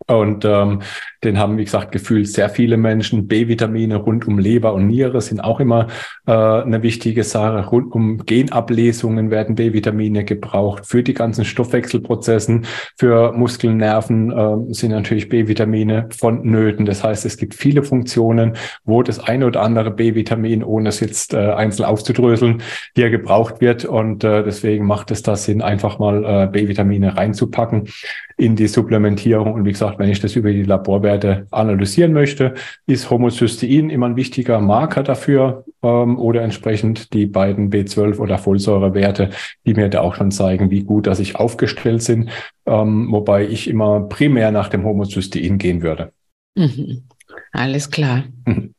Und 0.07 0.45
ähm, 0.45 0.81
den 1.25 1.39
haben, 1.39 1.57
wie 1.57 1.65
gesagt, 1.65 1.93
gefühlt 1.93 2.29
sehr 2.29 2.51
viele 2.51 2.77
Menschen. 2.77 3.27
B-Vitamine 3.27 3.97
rund 3.97 4.29
um 4.29 4.39
Leber 4.39 4.75
und 4.75 4.87
Niere 4.87 5.21
sind 5.21 5.43
auch 5.43 5.61
immer 5.61 5.89
äh, 6.27 6.33
eine 6.33 6.83
wichtige 6.83 7.25
Sache. 7.25 7.67
Rund 7.67 7.93
um 7.93 8.19
Genablesungen 8.19 9.31
werden 9.31 9.55
B-Vitamine 9.55 10.25
gebraucht. 10.25 10.87
Für 10.87 11.03
die 11.03 11.15
ganzen 11.15 11.45
Stoffwechselprozessen, 11.45 12.67
für 12.99 13.33
Muskeln, 13.33 13.79
Nerven 13.79 14.31
äh, 14.31 14.75
sind 14.75 14.91
natürlich 14.91 15.29
B-Vitamine 15.29 16.09
vonnöten. 16.17 16.85
Das 16.85 17.03
heißt, 17.03 17.25
es 17.25 17.37
gibt 17.39 17.55
viele 17.55 17.83
Funktionen, 17.83 18.57
wo 18.85 19.03
das 19.03 19.19
eine 19.19 19.47
oder 19.47 19.63
andere 19.63 19.91
B-Vitamin, 19.91 20.63
ohne 20.63 20.91
es 20.91 21.01
jetzt 21.01 21.33
äh, 21.33 21.53
einzeln 21.53 21.87
aufzudröseln, 21.87 22.63
hier 22.95 23.11
gebraucht 23.11 23.61
wird. 23.61 23.85
Und 23.85 24.25
äh, 24.25 24.45
deswegen 24.45 24.87
macht 24.87 25.11
es 25.11 25.23
da 25.23 25.37
Sinn, 25.37 25.63
einfach 25.63 25.99
mal 25.99 26.25
äh, 26.25 26.47
B-Vitamine 26.49 27.17
reinzupacken 27.17 27.89
in 28.37 28.57
die 28.57 28.69
Supplementierung. 28.69 29.53
Und 29.53 29.65
wie 29.65 29.73
gesagt, 29.73 29.94
wenn 29.99 30.11
ich 30.11 30.21
das 30.21 30.37
über 30.37 30.53
die 30.53 30.63
Laborwerte 30.63 31.47
analysieren 31.51 32.13
möchte, 32.13 32.55
ist 32.87 33.11
Homocystein 33.11 33.91
immer 33.91 34.07
ein 34.07 34.17
wichtiger 34.17 34.61
Marker 34.61 35.03
dafür 35.03 35.65
ähm, 35.83 36.19
oder 36.19 36.43
entsprechend 36.43 37.13
die 37.13 37.27
beiden 37.27 37.71
B12 37.71 38.19
oder 38.19 38.39
Folsäurewerte, 38.39 39.31
die 39.67 39.75
mir 39.75 39.89
da 39.89 40.01
auch 40.01 40.15
schon 40.15 40.31
zeigen, 40.31 40.71
wie 40.71 40.85
gut, 40.85 41.07
dass 41.07 41.21
ich 41.21 41.37
aufgestellt 41.37 42.03
sind, 42.03 42.31
ähm, 42.67 43.09
wobei 43.11 43.47
ich 43.47 43.69
immer 43.69 44.01
primär 44.01 44.51
nach 44.51 44.69
dem 44.69 44.85
Homocystein 44.85 45.59
gehen 45.59 45.83
würde. 45.83 46.13
Mhm. 46.55 47.05
Alles 47.53 47.91
klar. 47.91 48.25
Mhm. 48.47 48.75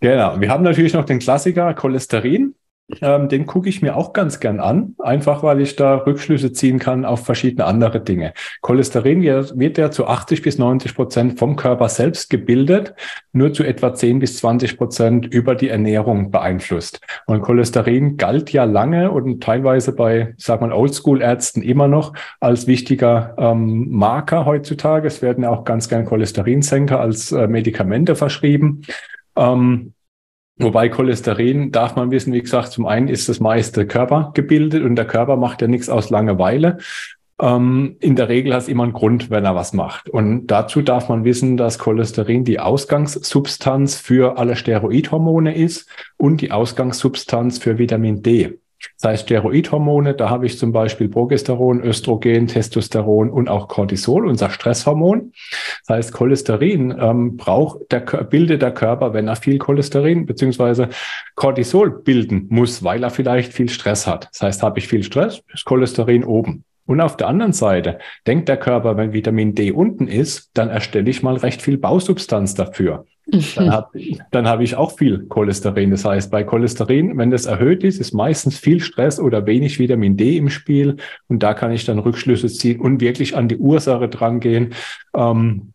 Genau. 0.00 0.40
Wir 0.40 0.50
haben 0.50 0.62
natürlich 0.62 0.94
noch 0.94 1.04
den 1.04 1.18
Klassiker 1.18 1.74
Cholesterin. 1.74 2.54
Ähm, 3.02 3.28
den 3.28 3.44
gucke 3.44 3.68
ich 3.68 3.82
mir 3.82 3.96
auch 3.96 4.14
ganz 4.14 4.40
gern 4.40 4.60
an, 4.60 4.94
einfach 4.98 5.42
weil 5.42 5.60
ich 5.60 5.76
da 5.76 5.96
Rückschlüsse 5.96 6.52
ziehen 6.52 6.78
kann 6.78 7.04
auf 7.04 7.24
verschiedene 7.24 7.66
andere 7.66 8.00
Dinge. 8.00 8.32
Cholesterin 8.62 9.22
wird 9.22 9.76
ja 9.76 9.90
zu 9.90 10.06
80 10.06 10.40
bis 10.40 10.56
90 10.56 10.94
Prozent 10.94 11.38
vom 11.38 11.56
Körper 11.56 11.90
selbst 11.90 12.30
gebildet, 12.30 12.94
nur 13.32 13.52
zu 13.52 13.62
etwa 13.62 13.92
10 13.92 14.20
bis 14.20 14.38
20 14.38 14.78
Prozent 14.78 15.26
über 15.26 15.54
die 15.54 15.68
Ernährung 15.68 16.30
beeinflusst. 16.30 17.00
Und 17.26 17.42
Cholesterin 17.42 18.16
galt 18.16 18.52
ja 18.52 18.64
lange 18.64 19.10
und 19.10 19.42
teilweise 19.42 19.94
bei, 19.94 20.34
sag 20.38 20.62
mal, 20.62 20.72
Oldschool-Ärzten 20.72 21.60
immer 21.60 21.88
noch 21.88 22.14
als 22.40 22.66
wichtiger 22.66 23.34
ähm, 23.36 23.90
Marker 23.90 24.46
heutzutage. 24.46 25.08
Es 25.08 25.20
werden 25.20 25.44
ja 25.44 25.50
auch 25.50 25.64
ganz 25.64 25.90
gern 25.90 26.06
Cholesterinsenker 26.06 26.98
als 26.98 27.32
äh, 27.32 27.48
Medikamente 27.48 28.16
verschrieben. 28.16 28.82
Ähm, 29.36 29.92
Wobei 30.58 30.88
Cholesterin 30.88 31.70
darf 31.70 31.94
man 31.96 32.10
wissen, 32.10 32.32
wie 32.32 32.42
gesagt, 32.42 32.72
zum 32.72 32.86
einen 32.86 33.08
ist 33.08 33.28
das 33.28 33.40
meiste 33.40 33.86
Körper 33.86 34.32
gebildet 34.34 34.82
und 34.82 34.96
der 34.96 35.06
Körper 35.06 35.36
macht 35.36 35.62
ja 35.62 35.68
nichts 35.68 35.88
aus 35.88 36.10
Langeweile. 36.10 36.78
Ähm, 37.40 37.96
in 38.00 38.16
der 38.16 38.28
Regel 38.28 38.52
hat 38.52 38.62
es 38.62 38.68
immer 38.68 38.82
einen 38.82 38.92
Grund, 38.92 39.30
wenn 39.30 39.44
er 39.44 39.54
was 39.54 39.72
macht. 39.72 40.08
Und 40.08 40.48
dazu 40.48 40.82
darf 40.82 41.08
man 41.08 41.24
wissen, 41.24 41.56
dass 41.56 41.78
Cholesterin 41.78 42.44
die 42.44 42.58
Ausgangssubstanz 42.58 43.96
für 43.96 44.38
alle 44.38 44.56
Steroidhormone 44.56 45.54
ist 45.54 45.88
und 46.16 46.40
die 46.40 46.50
Ausgangssubstanz 46.50 47.58
für 47.58 47.78
Vitamin 47.78 48.22
D. 48.22 48.58
Das 49.00 49.10
heißt 49.10 49.22
Steroidhormone, 49.24 50.14
da 50.14 50.30
habe 50.30 50.46
ich 50.46 50.58
zum 50.58 50.72
Beispiel 50.72 51.08
Progesteron, 51.08 51.82
Östrogen, 51.82 52.46
Testosteron 52.46 53.30
und 53.30 53.48
auch 53.48 53.68
Cortisol, 53.68 54.26
unser 54.26 54.50
Stresshormon. 54.50 55.32
Das 55.86 55.96
heißt, 55.96 56.12
Cholesterin 56.12 56.94
ähm, 56.98 57.36
braucht 57.36 57.90
der, 57.90 58.00
bildet 58.00 58.62
der 58.62 58.72
Körper, 58.72 59.14
wenn 59.14 59.28
er 59.28 59.36
viel 59.36 59.58
Cholesterin 59.58 60.26
beziehungsweise 60.26 60.88
Cortisol 61.34 61.90
bilden 61.90 62.46
muss, 62.50 62.82
weil 62.82 63.02
er 63.02 63.10
vielleicht 63.10 63.52
viel 63.52 63.68
Stress 63.68 64.06
hat. 64.06 64.28
Das 64.32 64.42
heißt, 64.42 64.62
habe 64.62 64.78
ich 64.78 64.88
viel 64.88 65.02
Stress, 65.02 65.42
ist 65.52 65.64
Cholesterin 65.64 66.24
oben. 66.24 66.64
Und 66.86 67.02
auf 67.02 67.18
der 67.18 67.28
anderen 67.28 67.52
Seite 67.52 67.98
denkt 68.26 68.48
der 68.48 68.56
Körper, 68.56 68.96
wenn 68.96 69.12
Vitamin 69.12 69.54
D 69.54 69.72
unten 69.72 70.08
ist, 70.08 70.50
dann 70.54 70.70
erstelle 70.70 71.10
ich 71.10 71.22
mal 71.22 71.36
recht 71.36 71.60
viel 71.60 71.76
Bausubstanz 71.76 72.54
dafür. 72.54 73.04
Dann 73.56 73.70
habe 73.70 74.00
dann 74.30 74.48
hab 74.48 74.60
ich 74.60 74.74
auch 74.74 74.96
viel 74.96 75.26
Cholesterin. 75.26 75.90
Das 75.90 76.04
heißt, 76.04 76.30
bei 76.30 76.44
Cholesterin, 76.44 77.18
wenn 77.18 77.30
das 77.30 77.46
erhöht 77.46 77.84
ist, 77.84 78.00
ist 78.00 78.14
meistens 78.14 78.58
viel 78.58 78.80
Stress 78.80 79.20
oder 79.20 79.46
wenig 79.46 79.78
Vitamin 79.78 80.16
D 80.16 80.36
im 80.36 80.48
Spiel. 80.48 80.96
Und 81.28 81.42
da 81.42 81.54
kann 81.54 81.72
ich 81.72 81.84
dann 81.84 81.98
Rückschlüsse 81.98 82.48
ziehen 82.48 82.80
und 82.80 83.00
wirklich 83.00 83.36
an 83.36 83.48
die 83.48 83.58
Ursache 83.58 84.08
drangehen. 84.08 84.74
Ähm, 85.14 85.72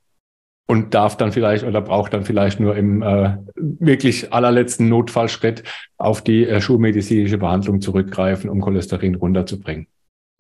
und 0.65 0.93
darf 0.93 1.17
dann 1.17 1.31
vielleicht 1.31 1.65
oder 1.65 1.81
braucht 1.81 2.13
dann 2.13 2.23
vielleicht 2.23 2.59
nur 2.59 2.75
im 2.75 3.01
äh, 3.01 3.37
wirklich 3.55 4.31
allerletzten 4.33 4.87
Notfallschritt 4.89 5.63
auf 5.97 6.23
die 6.23 6.47
äh, 6.47 6.61
schulmedizinische 6.61 7.37
Behandlung 7.37 7.81
zurückgreifen, 7.81 8.49
um 8.49 8.61
Cholesterin 8.61 9.15
runterzubringen. 9.15 9.87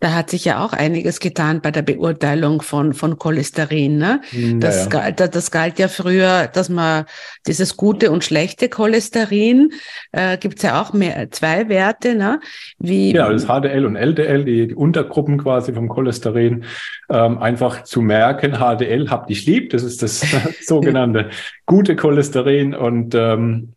Da 0.03 0.13
hat 0.13 0.29
sich 0.29 0.43
ja 0.43 0.61
auch 0.61 0.73
einiges 0.73 1.21
getan 1.21 1.61
bei 1.61 1.71
der 1.71 1.81
Beurteilung 1.81 2.61
von, 2.61 2.91
von 2.93 3.17
Cholesterin. 3.17 3.97
Ne? 3.97 4.19
Hm, 4.31 4.59
das, 4.59 4.89
naja. 4.89 5.11
galt, 5.11 5.33
das 5.33 5.49
galt 5.49 5.79
ja 5.79 5.87
früher, 5.87 6.47
dass 6.47 6.67
man 6.67 7.05
dieses 7.47 7.77
gute 7.77 8.11
und 8.11 8.21
schlechte 8.21 8.67
Cholesterin, 8.67 9.71
äh, 10.11 10.37
gibt 10.37 10.57
es 10.57 10.63
ja 10.63 10.81
auch 10.81 10.91
mehr, 10.91 11.31
zwei 11.31 11.69
Werte. 11.69 12.15
Ne? 12.15 12.41
Wie, 12.79 13.13
ja, 13.13 13.31
das 13.31 13.45
HDL 13.45 13.85
und 13.85 13.95
LDL, 13.95 14.43
die, 14.43 14.75
Untergruppen 14.75 15.37
quasi 15.37 15.71
vom 15.71 15.87
Cholesterin, 15.87 16.65
ähm, 17.09 17.37
einfach 17.37 17.83
zu 17.83 18.01
merken, 18.01 18.55
HDL 18.55 19.09
habt 19.09 19.29
dich 19.29 19.45
lieb, 19.45 19.69
das 19.69 19.83
ist 19.83 20.03
das 20.03 20.21
sogenannte 20.65 21.29
gute 21.65 21.95
Cholesterin 21.95 22.75
und 22.75 23.15
ähm, 23.15 23.75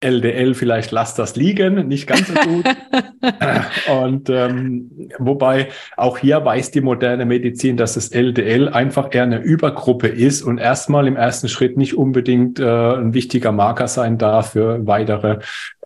LDL 0.00 0.54
vielleicht 0.54 0.92
lass 0.92 1.14
das 1.14 1.34
liegen, 1.34 1.88
nicht 1.88 2.06
ganz 2.06 2.28
so 2.28 2.34
gut. 2.34 2.64
und 4.02 4.30
ähm, 4.30 5.10
wobei 5.18 5.68
auch 5.96 6.18
hier 6.18 6.44
weiß 6.44 6.70
die 6.70 6.80
moderne 6.80 7.26
Medizin, 7.26 7.76
dass 7.76 7.94
das 7.94 8.10
LDL 8.10 8.68
einfach 8.68 9.12
eher 9.12 9.24
eine 9.24 9.40
Übergruppe 9.40 10.06
ist 10.06 10.42
und 10.42 10.58
erstmal 10.58 11.08
im 11.08 11.16
ersten 11.16 11.48
Schritt 11.48 11.76
nicht 11.76 11.96
unbedingt 11.96 12.60
äh, 12.60 12.94
ein 12.94 13.12
wichtiger 13.12 13.50
Marker 13.50 13.88
sein 13.88 14.18
darf 14.18 14.52
für 14.52 14.86
weitere 14.86 15.38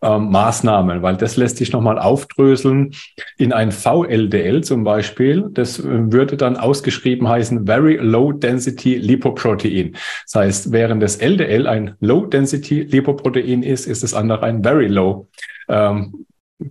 ähm, 0.03 0.31
Maßnahmen, 0.31 1.03
weil 1.03 1.17
das 1.17 1.37
lässt 1.37 1.59
sich 1.59 1.73
nochmal 1.73 1.99
aufdröseln 1.99 2.93
in 3.39 3.53
ein 3.53 3.71
VLDL 3.71 4.63
zum 4.63 4.85
Beispiel. 4.85 5.49
Das 5.53 5.79
äh, 5.79 6.13
würde 6.13 6.37
dann 6.37 6.57
ausgeschrieben 6.57 7.29
heißen 7.29 7.67
Very 7.67 7.97
Low 7.97 8.33
Density 8.33 8.97
Lipoprotein. 8.97 9.93
Das 10.25 10.35
heißt, 10.35 10.73
während 10.73 11.03
das 11.03 11.17
LDL 11.17 11.67
ein 11.67 11.95
Low 12.01 12.27
Density 12.27 12.83
Lipoprotein 12.83 13.63
ist, 13.63 13.87
ist 13.87 14.03
das 14.03 14.13
andere 14.13 14.45
ein 14.45 14.63
Very 14.63 14.89
Low 14.89 15.29
ähm, 15.69 16.27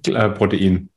äh, 0.08 0.30
Protein. 0.30 0.90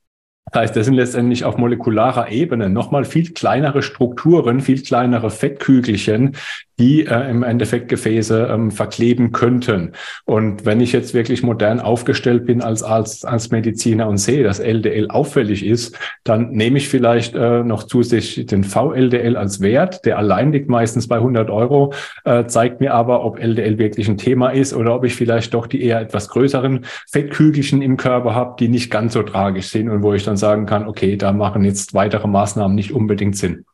Das 0.53 0.61
heißt, 0.61 0.76
das 0.76 0.87
sind 0.87 0.95
letztendlich 0.95 1.45
auf 1.45 1.57
molekularer 1.57 2.30
Ebene 2.30 2.68
nochmal 2.68 3.05
viel 3.05 3.32
kleinere 3.32 3.82
Strukturen, 3.82 4.61
viel 4.61 4.82
kleinere 4.82 5.30
Fettkügelchen, 5.30 6.37
die 6.78 7.06
äh, 7.06 7.30
im 7.30 7.42
Endeffekt 7.42 7.88
Gefäße 7.88 8.48
ähm, 8.50 8.70
verkleben 8.70 9.32
könnten. 9.32 9.92
Und 10.24 10.66
wenn 10.66 10.80
ich 10.80 10.92
jetzt 10.92 11.14
wirklich 11.14 11.42
modern 11.42 11.80
aufgestellt 11.80 12.46
bin 12.46 12.62
als, 12.62 12.82
als, 12.82 13.24
als 13.24 13.50
Mediziner 13.50 14.08
und 14.08 14.18
sehe, 14.18 14.42
dass 14.42 14.58
LDL 14.58 15.08
auffällig 15.10 15.64
ist, 15.64 15.96
dann 16.24 16.50
nehme 16.50 16.78
ich 16.78 16.88
vielleicht 16.88 17.34
äh, 17.34 17.62
noch 17.62 17.84
zusätzlich 17.84 18.46
den 18.46 18.64
VLDL 18.64 19.36
als 19.36 19.60
Wert. 19.60 20.04
Der 20.04 20.18
allein 20.18 20.52
liegt 20.52 20.68
meistens 20.68 21.06
bei 21.06 21.16
100 21.16 21.50
Euro, 21.50 21.92
äh, 22.24 22.46
zeigt 22.46 22.80
mir 22.80 22.94
aber, 22.94 23.24
ob 23.24 23.38
LDL 23.38 23.78
wirklich 23.78 24.08
ein 24.08 24.18
Thema 24.18 24.48
ist 24.50 24.74
oder 24.74 24.94
ob 24.94 25.04
ich 25.04 25.14
vielleicht 25.14 25.54
doch 25.54 25.66
die 25.66 25.82
eher 25.82 26.00
etwas 26.00 26.28
größeren 26.28 26.84
Fettkügelchen 27.10 27.82
im 27.82 27.96
Körper 27.96 28.34
habe, 28.34 28.56
die 28.58 28.68
nicht 28.68 28.90
ganz 28.90 29.12
so 29.12 29.22
tragisch 29.22 29.68
sind 29.68 29.88
und 29.90 30.02
wo 30.02 30.12
ich 30.12 30.24
dann 30.24 30.36
sagen 30.36 30.66
kann, 30.66 30.88
okay, 30.88 31.16
da 31.16 31.32
machen 31.32 31.64
jetzt 31.64 31.94
weitere 31.94 32.26
Maßnahmen 32.26 32.74
nicht 32.74 32.92
unbedingt 32.92 33.36
Sinn. 33.36 33.64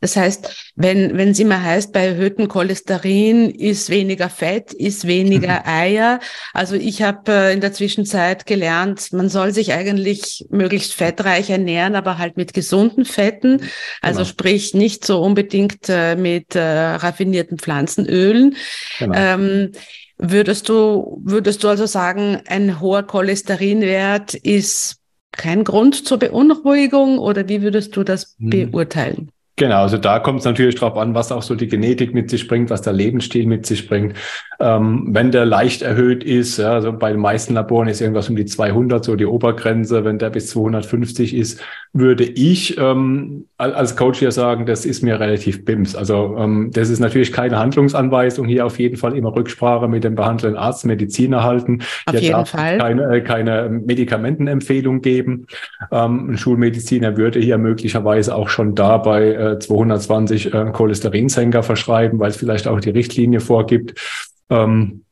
Das 0.00 0.16
heißt, 0.16 0.72
wenn, 0.76 1.16
wenn 1.18 1.30
es 1.30 1.38
immer 1.38 1.62
heißt, 1.62 1.92
bei 1.92 2.06
erhöhtem 2.06 2.48
Cholesterin 2.48 3.50
ist 3.50 3.90
weniger 3.90 4.30
Fett, 4.30 4.72
ist 4.72 5.06
weniger 5.06 5.66
Eier. 5.66 6.20
Also 6.54 6.74
ich 6.74 7.02
habe 7.02 7.30
äh, 7.30 7.52
in 7.52 7.60
der 7.60 7.72
Zwischenzeit 7.72 8.46
gelernt, 8.46 9.12
man 9.12 9.28
soll 9.28 9.52
sich 9.52 9.72
eigentlich 9.72 10.46
möglichst 10.48 10.94
fettreich 10.94 11.50
ernähren, 11.50 11.96
aber 11.96 12.16
halt 12.16 12.36
mit 12.38 12.54
gesunden 12.54 13.04
Fetten. 13.04 13.62
Also 14.00 14.20
genau. 14.20 14.28
sprich 14.30 14.74
nicht 14.74 15.04
so 15.04 15.20
unbedingt 15.20 15.88
äh, 15.88 16.16
mit 16.16 16.54
äh, 16.54 16.60
raffinierten 16.60 17.58
Pflanzenölen. 17.58 18.56
Genau. 18.98 19.14
Ähm, 19.14 19.72
würdest 20.16 20.68
du, 20.68 21.20
würdest 21.24 21.62
du 21.62 21.68
also 21.68 21.84
sagen, 21.84 22.40
ein 22.46 22.80
hoher 22.80 23.02
Cholesterinwert 23.02 24.34
ist 24.34 24.96
kein 25.32 25.64
Grund 25.64 26.06
zur 26.06 26.18
Beunruhigung 26.18 27.18
oder 27.18 27.48
wie 27.48 27.62
würdest 27.62 27.96
du 27.96 28.02
das 28.02 28.36
hm. 28.38 28.70
beurteilen? 28.70 29.30
Genau, 29.60 29.82
also 29.82 29.98
da 29.98 30.20
kommt 30.20 30.38
es 30.38 30.46
natürlich 30.46 30.76
drauf 30.76 30.96
an, 30.96 31.14
was 31.14 31.30
auch 31.30 31.42
so 31.42 31.54
die 31.54 31.68
Genetik 31.68 32.14
mit 32.14 32.30
sich 32.30 32.48
bringt, 32.48 32.70
was 32.70 32.80
der 32.80 32.94
Lebensstil 32.94 33.44
mit 33.44 33.66
sich 33.66 33.86
bringt. 33.86 34.14
Ähm, 34.58 35.08
wenn 35.10 35.32
der 35.32 35.44
leicht 35.44 35.82
erhöht 35.82 36.24
ist, 36.24 36.56
ja, 36.56 36.72
also 36.72 36.94
bei 36.94 37.12
den 37.12 37.20
meisten 37.20 37.52
Laboren 37.52 37.86
ist 37.86 38.00
irgendwas 38.00 38.30
um 38.30 38.36
die 38.36 38.46
200, 38.46 39.04
so 39.04 39.16
die 39.16 39.26
Obergrenze. 39.26 40.02
Wenn 40.02 40.18
der 40.18 40.30
bis 40.30 40.46
250 40.46 41.34
ist, 41.34 41.60
würde 41.92 42.24
ich 42.24 42.78
ähm, 42.78 43.48
als 43.60 43.94
Coach 43.94 44.18
hier 44.18 44.32
sagen, 44.32 44.66
das 44.66 44.86
ist 44.86 45.02
mir 45.02 45.20
relativ 45.20 45.64
bims. 45.64 45.94
Also 45.94 46.36
ähm, 46.38 46.70
das 46.72 46.88
ist 46.88 46.98
natürlich 46.98 47.32
keine 47.32 47.58
Handlungsanweisung. 47.58 48.46
Hier 48.46 48.64
auf 48.64 48.78
jeden 48.78 48.96
Fall 48.96 49.16
immer 49.16 49.34
Rücksprache 49.36 49.86
mit 49.86 50.04
dem 50.04 50.14
behandelnden 50.14 50.58
Arzt, 50.58 50.86
Mediziner 50.86 51.42
halten. 51.42 51.82
Auf 52.06 52.14
hier 52.14 52.20
jeden 52.20 52.46
Fall. 52.46 52.78
Keine, 52.78 53.16
äh, 53.16 53.20
keine 53.20 53.68
Medikamentenempfehlung 53.68 55.02
geben. 55.02 55.46
Ähm, 55.92 56.30
ein 56.30 56.38
Schulmediziner 56.38 57.16
würde 57.16 57.38
hier 57.38 57.58
möglicherweise 57.58 58.34
auch 58.34 58.48
schon 58.48 58.74
dabei 58.74 59.34
äh, 59.34 59.58
220 59.58 60.54
äh, 60.54 60.70
Cholesterinsenker 60.72 61.62
verschreiben, 61.62 62.18
weil 62.18 62.30
es 62.30 62.36
vielleicht 62.36 62.66
auch 62.66 62.80
die 62.80 62.90
Richtlinie 62.90 63.40
vorgibt. 63.40 64.00
Ähm, 64.48 65.04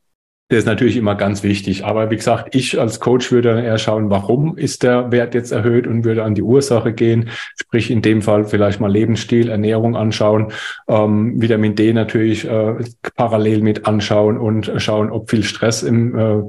der 0.50 0.58
ist 0.58 0.66
natürlich 0.66 0.96
immer 0.96 1.14
ganz 1.14 1.42
wichtig. 1.42 1.84
Aber 1.84 2.10
wie 2.10 2.16
gesagt, 2.16 2.54
ich 2.54 2.80
als 2.80 3.00
Coach 3.00 3.30
würde 3.30 3.54
dann 3.54 3.64
eher 3.64 3.78
schauen, 3.78 4.08
warum 4.08 4.56
ist 4.56 4.82
der 4.82 5.12
Wert 5.12 5.34
jetzt 5.34 5.52
erhöht 5.52 5.86
und 5.86 6.04
würde 6.04 6.24
an 6.24 6.34
die 6.34 6.42
Ursache 6.42 6.92
gehen. 6.92 7.28
Sprich, 7.56 7.90
in 7.90 8.00
dem 8.00 8.22
Fall 8.22 8.44
vielleicht 8.44 8.80
mal 8.80 8.90
Lebensstil, 8.90 9.50
Ernährung 9.50 9.94
anschauen, 9.94 10.52
ähm, 10.88 11.40
Vitamin 11.40 11.74
D 11.74 11.92
natürlich 11.92 12.48
äh, 12.48 12.76
parallel 13.14 13.60
mit 13.60 13.86
anschauen 13.86 14.38
und 14.38 14.72
schauen, 14.78 15.10
ob 15.10 15.30
viel 15.30 15.42
Stress 15.42 15.82
im 15.82 16.18
äh, 16.18 16.42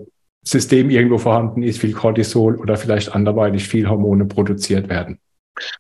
System 0.44 0.90
irgendwo 0.90 1.18
vorhanden 1.18 1.62
ist, 1.64 1.80
viel 1.80 1.92
Cortisol 1.92 2.56
oder 2.56 2.78
vielleicht 2.78 3.14
anderweitig 3.14 3.68
viel 3.68 3.90
Hormone 3.90 4.26
produziert 4.26 4.88
werden. 4.88 5.20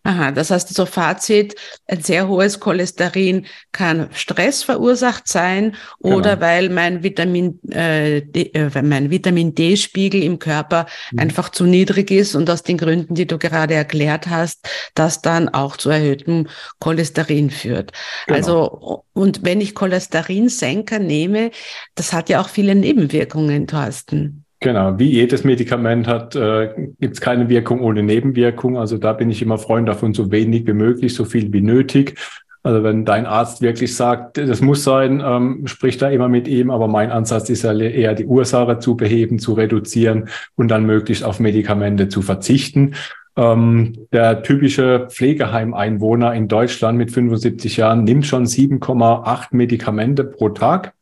Aha, 0.03 0.31
das 0.31 0.51
heißt 0.51 0.73
so 0.73 0.85
Fazit, 0.85 1.55
ein 1.87 2.01
sehr 2.01 2.27
hohes 2.27 2.59
Cholesterin 2.59 3.45
kann 3.71 4.09
Stress 4.13 4.63
verursacht 4.63 5.27
sein 5.27 5.75
oder 5.99 6.35
genau. 6.35 6.41
weil 6.41 6.69
mein 6.69 7.03
Vitamin, 7.03 7.59
äh, 7.71 8.21
D, 8.21 8.51
äh, 8.53 8.81
mein 8.81 9.09
Vitamin 9.09 9.55
D-Spiegel 9.55 10.23
im 10.23 10.39
Körper 10.39 10.85
mhm. 11.11 11.19
einfach 11.19 11.49
zu 11.49 11.65
niedrig 11.65 12.11
ist 12.11 12.35
und 12.35 12.49
aus 12.49 12.63
den 12.63 12.77
Gründen, 12.77 13.15
die 13.15 13.27
du 13.27 13.37
gerade 13.37 13.73
erklärt 13.73 14.27
hast, 14.27 14.67
das 14.95 15.21
dann 15.21 15.49
auch 15.49 15.77
zu 15.77 15.89
erhöhtem 15.89 16.47
Cholesterin 16.79 17.49
führt. 17.49 17.91
Genau. 18.27 18.37
Also, 18.37 19.03
und 19.13 19.43
wenn 19.43 19.61
ich 19.61 19.75
Cholesterinsenker 19.75 20.99
nehme, 20.99 21.51
das 21.95 22.13
hat 22.13 22.29
ja 22.29 22.41
auch 22.41 22.49
viele 22.49 22.75
Nebenwirkungen, 22.75 23.67
Thorsten. 23.67 24.45
Genau, 24.61 24.99
wie 24.99 25.09
jedes 25.09 25.45
Medikament 25.45 26.05
hat, 26.07 26.35
äh, 26.35 26.73
gibt 26.99 27.13
es 27.13 27.21
keine 27.21 27.47
Wirkung 27.47 27.79
ohne 27.79 28.03
Nebenwirkung. 28.03 28.77
Also 28.77 28.97
da 28.97 29.13
bin 29.13 29.29
ich 29.29 29.41
immer 29.41 29.57
Freund 29.57 29.87
davon, 29.87 30.13
so 30.13 30.31
wenig 30.31 30.67
wie 30.67 30.73
möglich, 30.73 31.13
so 31.13 31.23
viel 31.23 31.53
wie 31.53 31.61
nötig. 31.61 32.19
Also 32.61 32.83
wenn 32.83 33.05
dein 33.05 33.25
Arzt 33.25 33.61
wirklich 33.61 33.95
sagt, 33.95 34.37
das 34.37 34.59
muss 34.59 34.83
sein, 34.83 35.23
ähm, 35.25 35.65
sprich 35.65 35.97
da 35.97 36.09
immer 36.09 36.27
mit 36.27 36.49
ihm. 36.49 36.71
Aber 36.71 36.89
mein 36.89 37.09
Ansatz 37.09 37.49
ist 37.49 37.63
ja 37.63 37.73
eher 37.73 38.13
die 38.15 38.25
Ursache 38.25 38.79
zu 38.79 38.97
beheben, 38.97 39.39
zu 39.39 39.53
reduzieren 39.53 40.27
und 40.55 40.67
dann 40.67 40.85
möglichst 40.85 41.23
auf 41.23 41.39
Medikamente 41.39 42.09
zu 42.09 42.21
verzichten. 42.21 42.95
Ähm, 43.37 44.07
der 44.11 44.43
typische 44.43 45.07
Pflegeheimeinwohner 45.09 46.33
in 46.33 46.49
Deutschland 46.49 46.97
mit 46.97 47.11
75 47.11 47.77
Jahren 47.77 48.03
nimmt 48.03 48.25
schon 48.25 48.45
7,8 48.45 49.47
Medikamente 49.51 50.25
pro 50.25 50.49
Tag. 50.49 50.93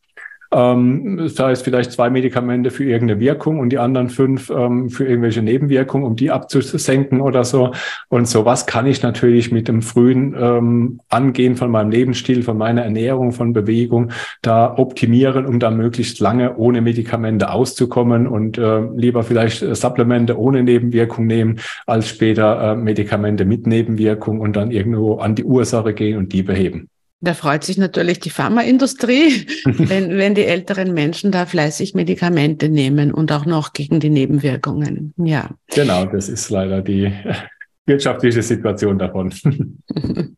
Ähm, 0.52 1.18
das 1.18 1.40
heißt 1.40 1.64
vielleicht 1.64 1.92
zwei 1.92 2.10
Medikamente 2.10 2.72
für 2.72 2.84
irgendeine 2.84 3.20
Wirkung 3.20 3.60
und 3.60 3.70
die 3.70 3.80
anderen 3.80 4.10
fünf 4.10 4.50
ähm, 4.50 4.90
für 4.90 5.06
irgendwelche 5.06 5.42
Nebenwirkungen, 5.42 6.06
um 6.06 6.16
die 6.16 6.32
abzusenken 6.32 7.22
oder 7.22 7.44
so. 7.44 7.72
Und 8.10 8.28
sowas 8.28 8.66
kann 8.66 8.86
ich 8.86 9.02
natürlich 9.02 9.52
mit 9.52 9.68
dem 9.68 9.82
frühen 9.82 10.36
ähm, 10.40 11.00
Angehen 11.10 11.56
von 11.56 11.72
meinem 11.72 11.92
Lebensstil, 11.92 12.44
von 12.44 12.58
meiner 12.58 12.84
Ernährung, 12.84 13.32
von 13.32 13.54
Bewegung 13.54 14.12
da 14.42 14.78
optimieren, 14.78 15.46
um 15.46 15.60
da 15.60 15.72
möglichst 15.72 16.20
lange 16.20 16.58
ohne 16.58 16.82
Medikamente 16.82 17.52
auszukommen 17.52 18.28
und 18.28 18.58
äh, 18.58 18.82
lieber 18.96 19.24
vielleicht 19.24 19.60
Supplemente 19.76 20.40
ohne 20.40 20.64
Nebenwirkung 20.64 21.28
nehmen, 21.28 21.60
als 21.86 22.08
später 22.10 22.72
äh, 22.72 22.76
Medikamente 22.76 23.46
mit 23.46 23.68
Nebenwirkung 23.68 24.40
und 24.40 24.56
dann 24.56 24.72
irgendwo 24.72 25.18
an 25.18 25.36
die 25.36 25.44
Ursache 25.44 25.94
gehen 25.94 26.18
und 26.18 26.34
die 26.34 26.44
beheben. 26.44 26.90
Da 27.20 27.34
freut 27.34 27.64
sich 27.64 27.80
natürlich 27.80 28.20
die 28.20 28.30
Pharmaindustrie, 28.30 29.48
wenn, 29.66 30.18
wenn 30.18 30.36
die 30.36 30.46
älteren 30.46 30.94
Menschen 30.94 31.32
da 31.32 31.46
fleißig 31.46 31.96
Medikamente 31.96 32.70
nehmen 32.70 33.12
und 33.12 33.32
auch 33.32 33.46
noch 33.46 33.74
gegen 33.74 34.00
die 34.00 34.12
Nebenwirkungen. 34.12 35.14
Ja. 35.18 35.50
Genau, 35.74 36.06
das 36.06 36.30
ist 36.30 36.50
leider 36.50 36.82
die 36.82 37.12
wirtschaftliche 37.88 38.44
Situation 38.44 39.00
davon. 39.00 39.34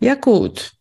ja, 0.00 0.14
gut. 0.14 0.72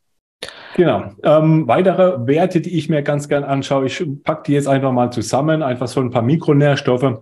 Genau. 0.76 1.12
Ähm, 1.24 1.68
weitere 1.68 2.26
Werte, 2.26 2.62
die 2.62 2.78
ich 2.78 2.88
mir 2.88 3.02
ganz 3.02 3.28
gern 3.28 3.44
anschaue, 3.44 3.88
ich 3.88 4.04
packe 4.24 4.44
die 4.48 4.54
jetzt 4.54 4.68
einfach 4.68 4.94
mal 4.94 5.12
zusammen, 5.12 5.62
einfach 5.62 5.90
so 5.90 6.00
ein 6.00 6.12
paar 6.12 6.22
Mikronährstoffe. 6.22 7.22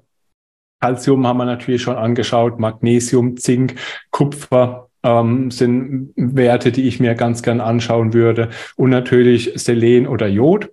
Calcium 0.79 1.25
haben 1.25 1.37
wir 1.37 1.45
natürlich 1.45 1.81
schon 1.81 1.97
angeschaut, 1.97 2.59
Magnesium, 2.59 3.35
Zink, 3.37 3.75
Kupfer, 4.11 4.88
ähm, 5.03 5.51
sind 5.51 6.13
Werte, 6.15 6.71
die 6.71 6.87
ich 6.87 6.99
mir 6.99 7.15
ganz 7.15 7.41
gern 7.41 7.61
anschauen 7.61 8.13
würde. 8.13 8.49
Und 8.75 8.89
natürlich 8.89 9.51
Selen 9.55 10.07
oder 10.07 10.27
Jod 10.27 10.69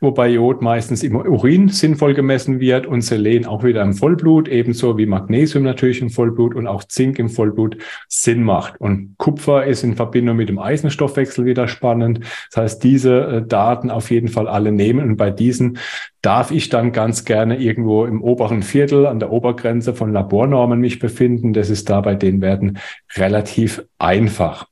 wobei 0.00 0.28
Jod 0.28 0.62
meistens 0.62 1.02
im 1.02 1.16
Urin 1.16 1.68
sinnvoll 1.68 2.14
gemessen 2.14 2.60
wird 2.60 2.86
und 2.86 3.02
Selen 3.02 3.46
auch 3.46 3.64
wieder 3.64 3.82
im 3.82 3.94
Vollblut, 3.94 4.48
ebenso 4.48 4.98
wie 4.98 5.06
Magnesium 5.06 5.64
natürlich 5.64 6.00
im 6.00 6.10
Vollblut 6.10 6.54
und 6.54 6.66
auch 6.66 6.84
Zink 6.84 7.18
im 7.18 7.28
Vollblut 7.28 7.76
Sinn 8.08 8.42
macht. 8.42 8.80
Und 8.80 9.14
Kupfer 9.18 9.64
ist 9.64 9.82
in 9.82 9.96
Verbindung 9.96 10.36
mit 10.36 10.48
dem 10.48 10.58
Eisenstoffwechsel 10.58 11.44
wieder 11.44 11.68
spannend. 11.68 12.20
Das 12.50 12.62
heißt, 12.62 12.84
diese 12.84 13.20
äh, 13.26 13.46
Daten 13.46 13.90
auf 13.90 14.10
jeden 14.10 14.28
Fall 14.28 14.48
alle 14.48 14.72
nehmen 14.72 15.08
und 15.10 15.16
bei 15.16 15.30
diesen 15.30 15.78
darf 16.22 16.50
ich 16.50 16.70
dann 16.70 16.92
ganz 16.92 17.24
gerne 17.24 17.58
irgendwo 17.58 18.06
im 18.06 18.22
oberen 18.22 18.62
Viertel 18.62 19.06
an 19.06 19.18
der 19.18 19.30
Obergrenze 19.30 19.92
von 19.92 20.12
Labornormen 20.12 20.80
mich 20.80 20.98
befinden. 20.98 21.52
Das 21.52 21.68
ist 21.68 21.90
da 21.90 22.00
bei 22.00 22.14
den 22.14 22.40
Werten 22.40 22.78
relativ 23.16 23.84
einfach. 23.98 24.66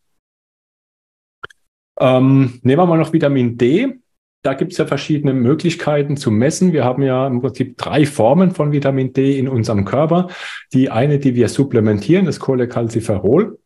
Ähm, 2.01 2.59
nehmen 2.63 2.81
wir 2.81 2.87
mal 2.87 2.99
noch 2.99 3.13
Vitamin 3.13 3.59
D. 3.59 4.02
Da 4.43 4.55
gibt 4.55 4.73
es 4.73 4.79
ja 4.79 4.87
verschiedene 4.87 5.35
Möglichkeiten 5.35 6.17
zu 6.17 6.33
messen. 6.33 6.73
Wir 6.73 6.85
haben 6.85 7.03
ja 7.03 7.29
im 7.29 7.41
Prinzip 7.41 7.79
drei 7.79 8.05
Formen 8.05 8.51
von 8.51 8.73
Vitamin 8.73 9.13
D 9.13 9.39
in 9.39 9.49
unserem 9.49 9.85
Körper. 9.85 10.29
Die 10.73 10.91
eine, 10.91 11.21
die 11.21 11.37
wir 11.37 11.49
supplementieren, 11.49 12.27
das 12.27 12.41
Cholecalciferol. 12.41 13.59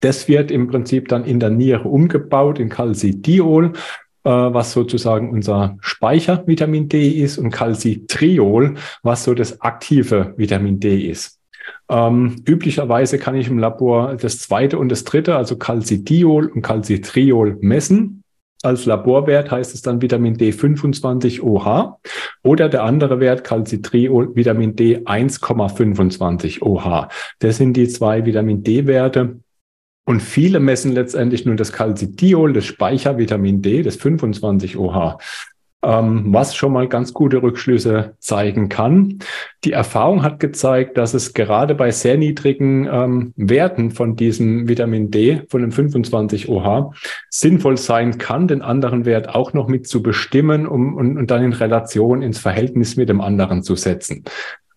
Das 0.00 0.28
wird 0.28 0.50
im 0.50 0.68
Prinzip 0.68 1.08
dann 1.08 1.24
in 1.24 1.40
der 1.40 1.50
Niere 1.50 1.88
umgebaut 1.88 2.58
in 2.58 2.68
Calcidiol, 2.68 3.72
äh, 4.24 4.30
was 4.30 4.72
sozusagen 4.72 5.30
unser 5.30 5.78
Speicher 5.80 6.46
Vitamin 6.46 6.88
D 6.88 7.08
ist, 7.08 7.38
und 7.38 7.50
Calcitriol, 7.50 8.74
was 9.02 9.24
so 9.24 9.34
das 9.34 9.60
aktive 9.62 10.34
Vitamin 10.36 10.80
D 10.80 11.08
ist. 11.08 11.40
Ähm, 11.88 12.36
üblicherweise 12.46 13.18
kann 13.18 13.34
ich 13.34 13.48
im 13.48 13.58
Labor 13.58 14.16
das 14.16 14.38
zweite 14.38 14.78
und 14.78 14.90
das 14.90 15.04
dritte, 15.04 15.36
also 15.36 15.56
Calcidiol 15.56 16.46
und 16.46 16.62
Calcitriol 16.62 17.56
messen. 17.60 18.17
Als 18.62 18.86
Laborwert 18.86 19.50
heißt 19.50 19.72
es 19.74 19.82
dann 19.82 20.02
Vitamin 20.02 20.34
D 20.34 20.50
25 20.50 21.42
OH 21.42 21.98
oder 22.42 22.68
der 22.68 22.82
andere 22.82 23.20
Wert 23.20 23.44
Calcitriol 23.44 24.34
Vitamin 24.34 24.74
D 24.74 24.98
1,25 24.98 26.62
OH. 26.62 27.08
Das 27.38 27.56
sind 27.56 27.74
die 27.76 27.88
zwei 27.88 28.26
Vitamin 28.26 28.64
D-Werte. 28.64 29.38
Und 30.04 30.20
viele 30.22 30.58
messen 30.58 30.92
letztendlich 30.92 31.44
nur 31.44 31.54
das 31.54 31.70
Calcidiol, 31.70 32.54
das 32.54 32.64
Speichervitamin 32.64 33.62
D, 33.62 33.82
das 33.82 33.96
25 33.96 34.76
OH 34.78 35.18
ähm, 35.82 36.32
was 36.32 36.56
schon 36.56 36.72
mal 36.72 36.88
ganz 36.88 37.12
gute 37.14 37.40
Rückschlüsse 37.42 38.16
zeigen 38.18 38.68
kann. 38.68 39.20
Die 39.64 39.72
Erfahrung 39.72 40.22
hat 40.22 40.40
gezeigt, 40.40 40.98
dass 40.98 41.14
es 41.14 41.34
gerade 41.34 41.74
bei 41.74 41.90
sehr 41.92 42.16
niedrigen 42.16 42.88
ähm, 42.90 43.32
Werten 43.36 43.92
von 43.92 44.16
diesem 44.16 44.68
Vitamin 44.68 45.10
D, 45.10 45.42
von 45.48 45.60
dem 45.60 45.70
25 45.70 46.48
OH, 46.48 46.92
sinnvoll 47.30 47.76
sein 47.76 48.18
kann, 48.18 48.48
den 48.48 48.62
anderen 48.62 49.04
Wert 49.04 49.34
auch 49.34 49.52
noch 49.52 49.68
mit 49.68 49.86
zu 49.86 50.02
bestimmen 50.02 50.66
um, 50.66 50.94
und, 50.96 51.16
und 51.16 51.30
dann 51.30 51.44
in 51.44 51.52
Relation 51.52 52.22
ins 52.22 52.38
Verhältnis 52.38 52.96
mit 52.96 53.08
dem 53.08 53.20
anderen 53.20 53.62
zu 53.62 53.76
setzen. 53.76 54.24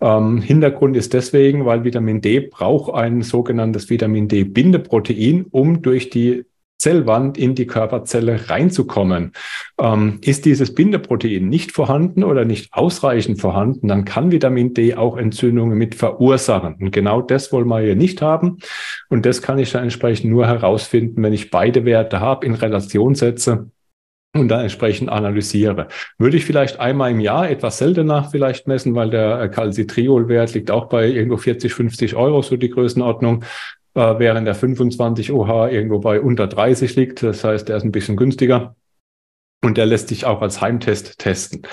Ähm, 0.01 0.41
Hintergrund 0.41 0.97
ist 0.97 1.13
deswegen, 1.13 1.65
weil 1.65 1.83
Vitamin 1.83 2.21
D 2.21 2.41
braucht 2.41 2.93
ein 2.93 3.21
sogenanntes 3.21 3.89
Vitamin 3.89 4.27
D-Bindeprotein, 4.27 5.45
um 5.51 5.81
durch 5.81 6.09
die 6.09 6.45
Zellwand 6.81 7.37
in 7.37 7.53
die 7.53 7.67
Körperzelle 7.67 8.49
reinzukommen. 8.49 9.33
Ähm, 9.79 10.19
ist 10.23 10.45
dieses 10.45 10.73
Bindeprotein 10.73 11.47
nicht 11.47 11.71
vorhanden 11.71 12.23
oder 12.23 12.43
nicht 12.43 12.73
ausreichend 12.73 13.39
vorhanden, 13.39 13.87
dann 13.87 14.03
kann 14.03 14.31
Vitamin 14.31 14.73
D 14.73 14.95
auch 14.95 15.15
Entzündungen 15.15 15.77
mit 15.77 15.93
verursachen. 15.93 16.75
Und 16.79 16.91
genau 16.91 17.21
das 17.21 17.53
wollen 17.53 17.67
wir 17.67 17.81
hier 17.81 17.95
nicht 17.95 18.23
haben. 18.23 18.57
Und 19.09 19.27
das 19.27 19.43
kann 19.43 19.59
ich 19.59 19.71
dann 19.71 19.83
entsprechend 19.83 20.31
nur 20.31 20.47
herausfinden, 20.47 21.21
wenn 21.21 21.33
ich 21.33 21.51
beide 21.51 21.85
Werte 21.85 22.19
habe, 22.19 22.47
in 22.47 22.55
Relation 22.55 23.13
setze 23.13 23.69
und 24.33 24.47
dann 24.47 24.61
entsprechend 24.61 25.09
analysiere. 25.09 25.87
Würde 26.17 26.37
ich 26.37 26.45
vielleicht 26.45 26.79
einmal 26.79 27.11
im 27.11 27.19
Jahr 27.19 27.47
etwas 27.47 27.77
seltener 27.77 28.23
vielleicht 28.23 28.65
messen, 28.65 28.95
weil 28.95 29.11
der 29.11 29.49
Calcitriol-Wert 29.49 30.55
liegt 30.55 30.71
auch 30.71 30.85
bei 30.89 31.07
irgendwo 31.07 31.37
40, 31.37 31.73
50 31.73 32.15
Euro, 32.15 32.41
so 32.41 32.57
die 32.57 32.69
Größenordnung 32.69 33.43
äh, 33.93 34.19
während 34.19 34.47
der 34.47 34.55
25 34.55 35.31
OH 35.31 35.67
irgendwo 35.69 35.99
bei 35.99 36.21
unter 36.21 36.47
30 36.47 36.95
liegt. 36.95 37.23
Das 37.23 37.43
heißt, 37.43 37.69
der 37.69 37.77
ist 37.77 37.83
ein 37.83 37.91
bisschen 37.91 38.17
günstiger 38.17 38.75
und 39.63 39.77
der 39.77 39.85
lässt 39.85 40.09
sich 40.09 40.25
auch 40.25 40.41
als 40.41 40.61
Heimtest 40.61 41.19
testen. 41.19 41.63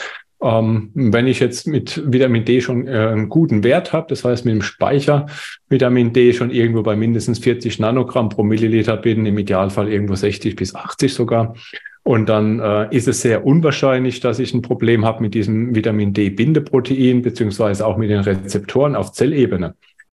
Ähm, 0.40 0.90
wenn 0.94 1.26
ich 1.26 1.40
jetzt 1.40 1.66
mit 1.66 2.00
Vitamin 2.12 2.44
D 2.44 2.60
schon 2.60 2.86
äh, 2.86 2.92
einen 2.92 3.28
guten 3.28 3.64
Wert 3.64 3.92
habe, 3.92 4.06
das 4.08 4.24
heißt 4.24 4.44
mit 4.44 4.54
dem 4.54 4.62
Speicher 4.62 5.26
Vitamin 5.68 6.12
D 6.12 6.32
schon 6.32 6.50
irgendwo 6.50 6.82
bei 6.82 6.94
mindestens 6.94 7.40
40 7.40 7.80
Nanogramm 7.80 8.28
pro 8.28 8.44
Milliliter 8.44 8.96
bin, 8.96 9.26
im 9.26 9.36
Idealfall 9.36 9.88
irgendwo 9.88 10.14
60 10.14 10.54
bis 10.54 10.76
80 10.76 11.12
sogar, 11.12 11.54
und 12.08 12.30
dann 12.30 12.58
äh, 12.58 12.96
ist 12.96 13.06
es 13.06 13.20
sehr 13.20 13.44
unwahrscheinlich, 13.44 14.20
dass 14.20 14.38
ich 14.38 14.54
ein 14.54 14.62
Problem 14.62 15.04
habe 15.04 15.20
mit 15.20 15.34
diesem 15.34 15.74
Vitamin 15.74 16.14
D-Bindeprotein 16.14 17.20
beziehungsweise 17.20 17.86
auch 17.86 17.98
mit 17.98 18.08
den 18.08 18.20
Rezeptoren 18.20 18.94
auf 18.94 19.12
Zellebene. 19.12 19.74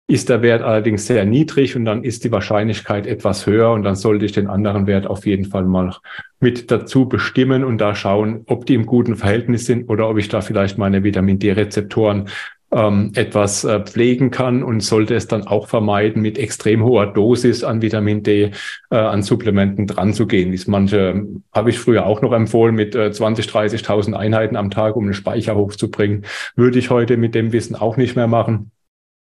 Ist 0.10 0.30
der 0.30 0.42
Wert 0.42 0.64
allerdings 0.64 1.06
sehr 1.06 1.24
niedrig 1.24 1.76
und 1.76 1.86
dann 1.86 2.04
ist 2.04 2.24
die 2.24 2.32
Wahrscheinlichkeit 2.32 3.06
etwas 3.06 3.46
höher 3.46 3.72
und 3.72 3.84
dann 3.84 3.94
sollte 3.96 4.26
ich 4.26 4.32
den 4.32 4.48
anderen 4.48 4.88
Wert 4.88 5.06
auf 5.06 5.28
jeden 5.28 5.46
Fall 5.46 5.66
mal 5.66 5.96
mit 6.40 6.72
dazu 6.72 7.08
bestimmen 7.08 7.64
und 7.64 7.78
da 7.78 7.94
schauen, 7.94 8.42
ob 8.48 8.66
die 8.66 8.74
im 8.74 8.88
guten 8.88 9.16
Verhältnis 9.16 9.68
sind 9.68 9.88
oder 9.88 10.10
ob 10.10 10.18
ich 10.18 10.28
da 10.28 10.42
vielleicht 10.42 10.80
meine 10.80 11.04
Vitamin 11.04 11.38
D-Rezeptoren 11.38 12.28
ähm, 12.72 13.12
etwas 13.14 13.64
äh, 13.66 13.82
pflegen 13.82 14.32
kann 14.32 14.64
und 14.64 14.80
sollte 14.82 15.14
es 15.14 15.28
dann 15.28 15.46
auch 15.46 15.68
vermeiden, 15.68 16.24
mit 16.24 16.40
extrem 16.40 16.84
hoher 16.84 17.14
Dosis 17.14 17.64
an 17.64 17.84
Vitamin 17.84 18.24
D 18.24 18.50
äh, 18.90 18.96
an 18.96 19.22
Supplementen 19.22 19.86
dran 19.86 20.16
zu 20.16 20.26
gehen. 20.26 20.52
Wie 20.52 20.56
es 20.56 20.66
manche 20.66 21.24
habe 21.54 21.70
ich 21.70 21.78
früher 21.78 22.08
auch 22.08 22.24
noch 22.24 22.34
empfohlen, 22.34 22.74
mit 22.74 22.96
äh, 22.96 23.12
20, 23.12 23.46
30.000 23.46 24.14
Einheiten 24.14 24.56
am 24.56 24.72
Tag, 24.72 24.96
um 24.96 25.06
den 25.06 25.14
Speicher 25.14 25.56
hochzubringen. 25.56 26.26
Würde 26.56 26.80
ich 26.80 26.90
heute 26.90 27.16
mit 27.16 27.36
dem 27.36 27.54
Wissen 27.54 27.76
auch 27.76 27.96
nicht 27.96 28.16
mehr 28.16 28.28
machen 28.28 28.72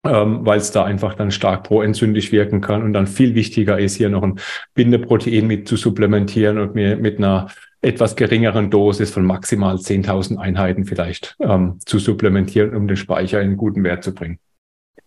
ähm, 0.03 0.45
weil 0.45 0.59
es 0.59 0.71
da 0.71 0.83
einfach 0.83 1.13
dann 1.13 1.31
stark 1.31 1.63
proentzündlich 1.63 2.31
wirken 2.31 2.61
kann 2.61 2.83
und 2.83 2.93
dann 2.93 3.07
viel 3.07 3.35
wichtiger 3.35 3.79
ist, 3.79 3.95
hier 3.95 4.09
noch 4.09 4.23
ein 4.23 4.39
Bindeprotein 4.73 5.45
mit 5.45 5.67
zu 5.67 5.75
supplementieren 5.75 6.57
und 6.57 6.75
mir 6.75 6.97
mit 6.97 7.17
einer 7.17 7.47
etwas 7.81 8.15
geringeren 8.15 8.69
Dosis 8.69 9.11
von 9.11 9.25
maximal 9.25 9.75
10.000 9.75 10.37
Einheiten 10.37 10.85
vielleicht 10.85 11.35
ähm, 11.39 11.79
zu 11.85 11.99
supplementieren, 11.99 12.75
um 12.75 12.87
den 12.87 12.97
Speicher 12.97 13.41
in 13.41 13.49
einen 13.49 13.57
guten 13.57 13.83
Wert 13.83 14.03
zu 14.03 14.13
bringen. 14.13 14.39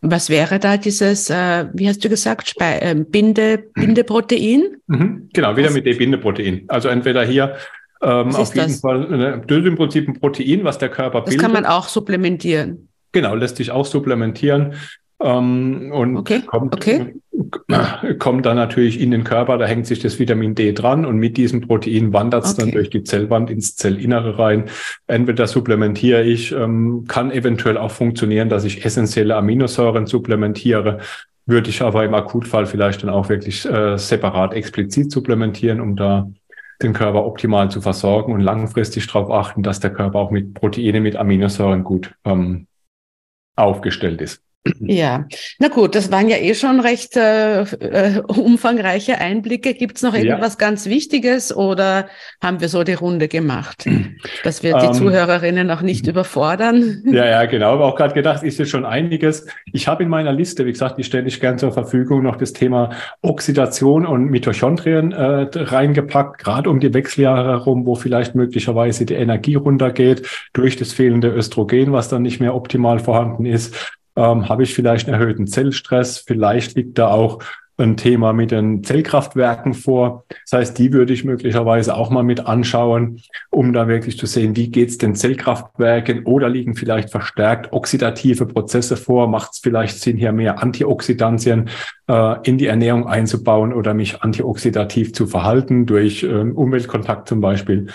Was 0.01 0.29
wäre 0.29 0.59
da 0.59 0.77
dieses, 0.77 1.31
äh, 1.31 1.67
wie 1.73 1.89
hast 1.89 2.05
du 2.05 2.09
gesagt, 2.09 2.49
Spe 2.49 2.81
äh, 2.83 2.95
Binde, 2.95 3.59
Bindeprotein? 3.75 4.77
Mhm, 4.87 5.31
genau, 5.33 5.57
wieder 5.57 5.71
mit 5.71 5.87
D-Bindeprotein. 5.87 6.65
Also 6.69 6.89
entweder 6.89 7.25
hier 7.25 7.57
ähm, 8.03 8.35
auf 8.35 8.55
jeden 8.55 8.69
das? 8.69 8.81
Fall, 8.81 9.09
ne, 9.09 9.43
das 9.47 9.59
ist 9.59 9.65
im 9.65 9.77
Prinzip 9.77 10.09
ein 10.09 10.21
Protein, 10.21 10.63
was 10.65 10.79
der 10.79 10.91
Körper 10.91 11.21
das 11.21 11.31
bildet. 11.31 11.43
Das 11.43 11.53
kann 11.53 11.63
man 11.63 11.65
auch 11.65 11.89
supplementieren. 11.89 12.89
Genau, 13.15 13.35
lässt 13.37 13.57
sich 13.57 13.71
auch 13.71 13.87
supplementieren. 13.87 14.75
Ähm, 15.23 15.93
und 15.93 16.17
okay, 16.17 16.43
kommt, 16.45 16.75
okay. 16.75 17.15
Kommt 18.19 18.47
dann 18.47 18.57
natürlich 18.57 19.01
in 19.01 19.13
den 19.13 19.23
Körper, 19.23 19.57
da 19.59 19.67
hängt 19.67 19.87
sich 19.87 20.01
das 20.01 20.19
Vitamin 20.19 20.57
D 20.57 20.73
dran 20.73 21.07
und 21.07 21.19
mit 21.19 21.37
diesem 21.37 21.61
Protein 21.61 22.13
wandert 22.13 22.45
es 22.45 22.55
okay. 22.55 22.63
dann 22.63 22.73
durch 22.73 22.91
die 22.91 23.05
Zellwand 23.05 23.49
ins 23.51 23.77
Zellinnere 23.77 24.39
rein. 24.39 24.65
Entweder 25.07 25.47
supplementiere 25.47 26.25
ich, 26.25 26.53
ähm, 26.53 27.05
kann 27.07 27.31
eventuell 27.31 27.79
auch 27.79 27.93
funktionieren, 27.93 28.49
dass 28.49 28.65
ich 28.65 28.85
essentielle 28.85 29.37
Aminosäuren 29.37 30.07
supplementiere. 30.07 30.99
Würde 31.47 31.71
ich 31.71 31.83
aber 31.83 32.05
im 32.05 32.15
Akutfall 32.15 32.67
vielleicht 32.67 33.05
dann 33.05 33.11
auch 33.11 33.29
wirklich 33.29 33.65
äh, 33.67 33.97
separat 33.97 34.53
explizit 34.55 35.13
supplementieren, 35.13 35.81
um 35.81 35.95
da 35.95 36.29
den 36.83 36.93
Körper 36.93 37.25
optimal 37.25 37.71
zu 37.71 37.81
versorgen 37.81 38.33
und 38.33 38.41
langfristig 38.41 39.07
darauf 39.07 39.31
achten, 39.31 39.63
dass 39.63 39.79
der 39.79 39.93
Körper 39.93 40.19
auch 40.19 40.33
mit 40.33 40.55
Proteine, 40.55 41.01
mit 41.01 41.15
Aminosäuren 41.15 41.85
gut 41.85 42.15
ähm, 42.25 42.67
aufgestellt 43.57 44.21
ist. 44.21 44.43
Ja, 44.81 45.27
na 45.59 45.69
gut, 45.69 45.95
das 45.95 46.11
waren 46.11 46.29
ja 46.29 46.39
eh 46.39 46.55
schon 46.55 46.81
recht 46.81 47.17
äh, 47.17 47.63
äh, 47.63 48.21
umfangreiche 48.27 49.19
Einblicke. 49.19 49.75
Gibt 49.75 49.97
es 49.97 50.03
noch 50.03 50.15
irgendwas 50.15 50.55
ja. 50.55 50.59
ganz 50.59 50.87
Wichtiges 50.87 51.55
oder 51.55 52.09
haben 52.43 52.61
wir 52.61 52.69
so 52.69 52.83
die 52.83 52.95
Runde 52.95 53.29
gemacht, 53.29 53.87
dass 54.43 54.63
wir 54.63 54.79
die 54.79 54.87
ähm, 54.87 54.95
Zuhörerinnen 54.95 55.71
auch 55.71 55.83
nicht 55.83 56.07
überfordern? 56.07 57.03
Ja, 57.05 57.27
ja, 57.27 57.45
genau. 57.45 57.75
Aber 57.75 57.85
auch 57.85 57.95
gerade 57.95 58.15
gedacht, 58.15 58.43
ist 58.43 58.59
jetzt 58.59 58.71
schon 58.71 58.87
einiges. 58.87 59.47
Ich 59.73 59.87
habe 59.87 60.03
in 60.03 60.09
meiner 60.09 60.33
Liste, 60.33 60.65
wie 60.65 60.73
gesagt, 60.73 60.99
die 60.99 61.05
stelle 61.05 61.29
ich 61.29 61.41
gern 61.41 61.59
zur 61.59 61.73
Verfügung, 61.73 62.23
noch 62.23 62.37
das 62.37 62.55
Thema 62.55 62.91
Oxidation 63.21 64.07
und 64.07 64.31
Mitochondrien 64.31 65.13
äh, 65.13 65.47
reingepackt, 65.53 66.39
gerade 66.39 66.71
um 66.71 66.81
die 66.81 66.95
Wechseljahre 66.95 67.51
herum, 67.51 67.85
wo 67.85 67.97
vielleicht 67.97 68.35
möglicherweise 68.35 69.05
die 69.05 69.15
Energie 69.15 69.57
runtergeht 69.57 70.27
durch 70.55 70.77
das 70.77 70.95
fehlende 70.95 71.29
Östrogen, 71.29 71.93
was 71.93 72.09
dann 72.09 72.23
nicht 72.23 72.41
mehr 72.41 72.55
optimal 72.55 72.99
vorhanden 72.99 73.45
ist 73.45 73.77
ähm, 74.17 74.49
habe 74.49 74.63
ich 74.63 74.75
vielleicht 74.75 75.09
einen 75.09 75.21
erhöhten 75.21 75.47
Zellstress. 75.47 76.19
Vielleicht 76.19 76.77
liegt 76.77 76.99
da 76.99 77.09
auch 77.09 77.41
ein 77.77 77.97
Thema 77.97 78.33
mit 78.33 78.53
den 78.53 78.85
Zellkraftwerken 78.85 79.75
vor. 79.75 80.25
Das 80.45 80.59
heißt, 80.59 80.79
die 80.79 80.93
würde 80.93 81.13
ich 81.13 81.25
möglicherweise 81.25 81.97
auch 81.97 82.09
mal 82.11 82.23
mit 82.23 82.47
anschauen, 82.47 83.21
um 83.51 83.73
da 83.73 83.89
wirklich 83.89 84.17
zu 84.17 84.27
sehen, 84.27 84.55
wie 84.55 84.71
geht's 84.71 84.99
den 84.99 85.17
Zellkraftwerken 85.17 86.25
oder 86.25 86.49
liegen 86.49 86.77
vielleicht 86.77 87.11
verstärkt 87.11 87.73
oxidative 87.73 88.47
Prozesse 88.47 88.97
vor? 88.97 89.27
Macht 89.27 89.55
es 89.55 89.59
vielleicht 89.59 89.99
Sinn, 89.99 90.17
hier 90.17 90.33
mehr 90.33 90.63
Antioxidantien 90.63 91.69
äh, 92.09 92.37
in 92.45 92.59
die 92.59 92.67
Ernährung 92.67 93.09
einzubauen 93.09 93.73
oder 93.73 93.93
mich 93.93 94.23
antioxidativ 94.23 95.13
zu 95.13 95.27
verhalten 95.27 95.87
durch 95.87 96.23
ähm, 96.23 96.57
Umweltkontakt 96.57 97.29
zum 97.29 97.41
Beispiel? 97.41 97.89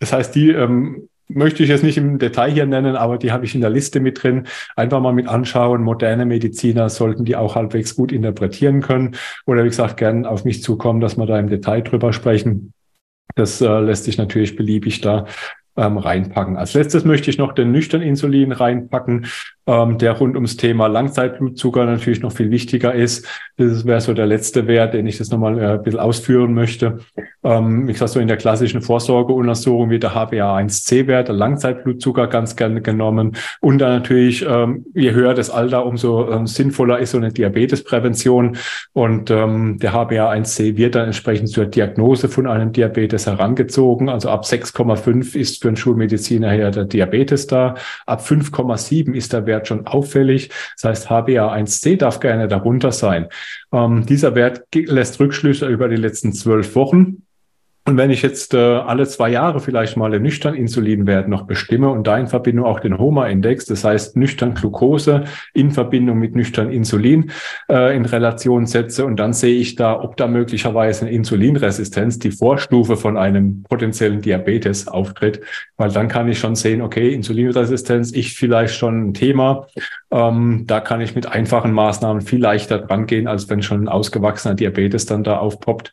Das 0.00 0.12
heißt, 0.12 0.34
die 0.34 0.50
ähm, 0.50 1.08
möchte 1.28 1.62
ich 1.62 1.68
jetzt 1.68 1.82
nicht 1.82 1.96
im 1.96 2.18
Detail 2.18 2.50
hier 2.50 2.66
nennen, 2.66 2.96
aber 2.96 3.18
die 3.18 3.32
habe 3.32 3.44
ich 3.44 3.54
in 3.54 3.60
der 3.60 3.70
Liste 3.70 4.00
mit 4.00 4.22
drin. 4.22 4.46
Einfach 4.76 5.00
mal 5.00 5.12
mit 5.12 5.28
anschauen. 5.28 5.82
Moderne 5.82 6.26
Mediziner 6.26 6.88
sollten 6.88 7.24
die 7.24 7.36
auch 7.36 7.54
halbwegs 7.54 7.96
gut 7.96 8.12
interpretieren 8.12 8.80
können. 8.80 9.16
Oder 9.46 9.64
wie 9.64 9.68
gesagt, 9.68 9.96
gern 9.96 10.26
auf 10.26 10.44
mich 10.44 10.62
zukommen, 10.62 11.00
dass 11.00 11.16
wir 11.16 11.26
da 11.26 11.38
im 11.38 11.48
Detail 11.48 11.82
drüber 11.82 12.12
sprechen. 12.12 12.72
Das 13.34 13.60
äh, 13.60 13.80
lässt 13.80 14.04
sich 14.04 14.18
natürlich 14.18 14.56
beliebig 14.56 15.00
da 15.00 15.26
ähm, 15.76 15.98
reinpacken. 15.98 16.56
Als 16.56 16.74
letztes 16.74 17.04
möchte 17.04 17.30
ich 17.30 17.38
noch 17.38 17.52
den 17.52 17.72
nüchternen 17.72 18.06
Insulin 18.06 18.52
reinpacken 18.52 19.26
ähm, 19.66 19.98
der 19.98 20.12
rund 20.12 20.34
ums 20.34 20.56
Thema 20.56 20.86
Langzeitblutzucker 20.86 21.84
natürlich 21.84 22.20
noch 22.20 22.32
viel 22.32 22.50
wichtiger 22.50 22.94
ist. 22.94 23.26
Das 23.56 23.86
wäre 23.86 24.00
so 24.00 24.14
der 24.14 24.26
letzte 24.26 24.66
Wert, 24.66 24.94
den 24.94 25.06
ich 25.06 25.18
das 25.18 25.30
nochmal 25.30 25.58
äh, 25.58 25.66
ein 25.74 25.82
bisschen 25.82 26.00
ausführen 26.00 26.54
möchte. 26.54 26.98
Ähm, 27.42 27.88
ich 27.88 27.98
sage 27.98 28.10
so 28.10 28.20
in 28.20 28.28
der 28.28 28.36
klassischen 28.36 28.82
Vorsorgeuntersuchung 28.82 29.90
wird 29.90 30.02
der 30.02 30.14
HbA1c-Wert, 30.14 31.28
der 31.28 31.34
Langzeitblutzucker 31.34 32.26
ganz 32.26 32.56
gerne 32.56 32.82
genommen. 32.82 33.36
Und 33.60 33.78
dann 33.78 33.92
natürlich, 33.92 34.44
ähm, 34.46 34.86
je 34.94 35.12
höher 35.12 35.34
das 35.34 35.50
Alter, 35.50 35.86
umso 35.86 36.30
ähm, 36.30 36.46
sinnvoller 36.46 36.98
ist 36.98 37.12
so 37.12 37.18
eine 37.18 37.32
Diabetesprävention. 37.32 38.56
Und 38.92 39.30
ähm, 39.30 39.78
der 39.78 39.94
HbA1c 39.94 40.76
wird 40.76 40.94
dann 40.94 41.06
entsprechend 41.06 41.48
zur 41.48 41.66
Diagnose 41.66 42.28
von 42.28 42.46
einem 42.46 42.72
Diabetes 42.72 43.26
herangezogen. 43.26 44.08
Also 44.08 44.28
ab 44.28 44.44
6,5 44.44 45.36
ist 45.36 45.62
für 45.62 45.68
einen 45.68 45.76
Schulmediziner 45.76 46.50
her 46.50 46.70
der 46.70 46.84
Diabetes 46.84 47.46
da. 47.46 47.76
Ab 48.06 48.22
5,7 48.22 49.14
ist 49.14 49.32
der 49.32 49.46
Wert 49.46 49.53
Wert 49.54 49.68
schon 49.68 49.86
auffällig. 49.86 50.50
Das 50.74 50.90
heißt, 50.90 51.10
HbA1c 51.10 51.96
darf 51.96 52.20
gerne 52.20 52.48
darunter 52.48 52.92
sein. 52.92 53.28
Ähm, 53.72 54.04
dieser 54.06 54.34
Wert 54.34 54.64
lässt 54.74 55.20
Rückschlüsse 55.20 55.66
über 55.66 55.88
die 55.88 55.96
letzten 55.96 56.32
zwölf 56.32 56.74
Wochen 56.74 57.23
und 57.86 57.98
wenn 57.98 58.08
ich 58.08 58.22
jetzt 58.22 58.54
äh, 58.54 58.56
alle 58.56 59.06
zwei 59.06 59.28
Jahre 59.28 59.60
vielleicht 59.60 59.98
mal 59.98 60.10
den 60.10 60.22
nüchtern 60.22 60.54
Insulinwert 60.54 61.28
noch 61.28 61.42
bestimme 61.42 61.90
und 61.90 62.06
da 62.06 62.16
in 62.16 62.28
Verbindung 62.28 62.64
auch 62.64 62.80
den 62.80 62.96
HOMA-Index, 62.96 63.66
das 63.66 63.84
heißt 63.84 64.16
nüchtern 64.16 64.54
Glucose 64.54 65.24
in 65.52 65.70
Verbindung 65.70 66.18
mit 66.18 66.34
nüchtern 66.34 66.70
Insulin 66.70 67.30
äh, 67.68 67.94
in 67.94 68.06
Relation 68.06 68.64
setze 68.64 69.04
und 69.04 69.16
dann 69.16 69.34
sehe 69.34 69.56
ich 69.56 69.74
da, 69.74 70.00
ob 70.00 70.16
da 70.16 70.28
möglicherweise 70.28 71.02
eine 71.02 71.14
Insulinresistenz, 71.14 72.18
die 72.18 72.30
Vorstufe 72.30 72.96
von 72.96 73.18
einem 73.18 73.64
potenziellen 73.64 74.22
Diabetes 74.22 74.88
auftritt, 74.88 75.42
weil 75.76 75.90
dann 75.90 76.08
kann 76.08 76.26
ich 76.26 76.38
schon 76.38 76.54
sehen, 76.54 76.80
okay, 76.80 77.12
Insulinresistenz, 77.12 78.12
ich 78.12 78.32
vielleicht 78.32 78.76
schon 78.76 79.08
ein 79.08 79.14
Thema, 79.14 79.66
ähm, 80.10 80.64
da 80.66 80.80
kann 80.80 81.02
ich 81.02 81.14
mit 81.14 81.26
einfachen 81.26 81.72
Maßnahmen 81.72 82.22
viel 82.22 82.40
leichter 82.40 82.78
dran 82.78 83.04
gehen, 83.04 83.28
als 83.28 83.50
wenn 83.50 83.60
schon 83.60 83.84
ein 83.84 83.88
ausgewachsener 83.88 84.54
Diabetes 84.54 85.04
dann 85.04 85.22
da 85.22 85.36
aufpoppt 85.36 85.92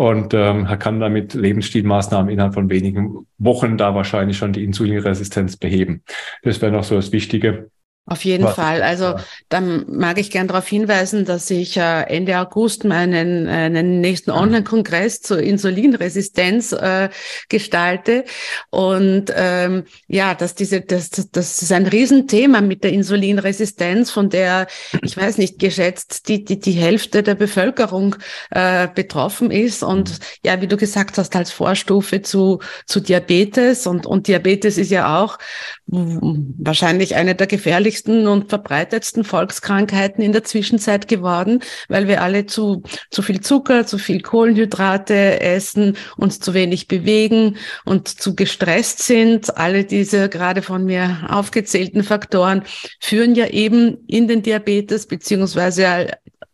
und 0.00 0.32
ähm, 0.32 0.66
kann 0.78 0.98
damit 0.98 1.34
Lebensstilmaßnahmen 1.34 2.32
innerhalb 2.32 2.54
von 2.54 2.70
wenigen 2.70 3.26
Wochen 3.36 3.76
da 3.76 3.94
wahrscheinlich 3.94 4.38
schon 4.38 4.54
die 4.54 4.64
Insulinresistenz 4.64 5.58
beheben. 5.58 6.04
Das 6.42 6.62
wäre 6.62 6.72
noch 6.72 6.84
so 6.84 6.94
das 6.94 7.12
Wichtige. 7.12 7.70
Auf 8.10 8.24
jeden 8.24 8.42
Was? 8.42 8.56
Fall. 8.56 8.82
Also 8.82 9.14
dann 9.48 9.84
mag 9.88 10.18
ich 10.18 10.32
gern 10.32 10.48
darauf 10.48 10.66
hinweisen, 10.66 11.24
dass 11.24 11.48
ich 11.48 11.76
äh, 11.76 12.02
Ende 12.08 12.40
August 12.40 12.82
meinen 12.82 13.46
einen 13.46 14.00
nächsten 14.00 14.32
Online-Kongress 14.32 15.20
zur 15.22 15.38
Insulinresistenz 15.38 16.72
äh, 16.72 17.08
gestalte. 17.48 18.24
Und 18.70 19.32
ähm, 19.32 19.84
ja, 20.08 20.34
dass 20.34 20.56
diese, 20.56 20.80
das, 20.80 21.10
das 21.30 21.62
ist 21.62 21.70
ein 21.70 21.86
Riesenthema 21.86 22.60
mit 22.60 22.82
der 22.82 22.92
Insulinresistenz, 22.92 24.10
von 24.10 24.28
der 24.28 24.66
ich 25.04 25.16
weiß 25.16 25.38
nicht 25.38 25.60
geschätzt 25.60 26.28
die 26.28 26.44
die 26.44 26.58
die 26.58 26.72
Hälfte 26.72 27.22
der 27.22 27.36
Bevölkerung 27.36 28.16
äh, 28.50 28.88
betroffen 28.92 29.52
ist. 29.52 29.84
Und 29.84 30.18
ja, 30.44 30.60
wie 30.60 30.66
du 30.66 30.76
gesagt 30.76 31.16
hast, 31.16 31.36
als 31.36 31.52
Vorstufe 31.52 32.22
zu 32.22 32.58
zu 32.86 32.98
Diabetes 32.98 33.86
und 33.86 34.04
und 34.04 34.26
Diabetes 34.26 34.78
ist 34.78 34.90
ja 34.90 35.22
auch 35.22 35.38
wahrscheinlich 35.86 37.14
eine 37.14 37.36
der 37.36 37.46
gefährlichsten 37.46 37.99
und 38.08 38.48
verbreitetsten 38.48 39.24
Volkskrankheiten 39.24 40.22
in 40.22 40.32
der 40.32 40.44
Zwischenzeit 40.44 41.08
geworden, 41.08 41.60
weil 41.88 42.08
wir 42.08 42.22
alle 42.22 42.46
zu, 42.46 42.82
zu 43.10 43.22
viel 43.22 43.40
Zucker, 43.40 43.86
zu 43.86 43.98
viel 43.98 44.20
Kohlenhydrate 44.20 45.40
essen, 45.40 45.96
uns 46.16 46.40
zu 46.40 46.54
wenig 46.54 46.88
bewegen 46.88 47.56
und 47.84 48.08
zu 48.08 48.34
gestresst 48.34 49.00
sind. 49.00 49.56
Alle 49.56 49.84
diese 49.84 50.28
gerade 50.28 50.62
von 50.62 50.84
mir 50.84 51.26
aufgezählten 51.28 52.02
Faktoren 52.02 52.62
führen 53.00 53.34
ja 53.34 53.46
eben 53.46 53.98
in 54.06 54.28
den 54.28 54.42
Diabetes 54.42 55.06
beziehungsweise 55.06 56.08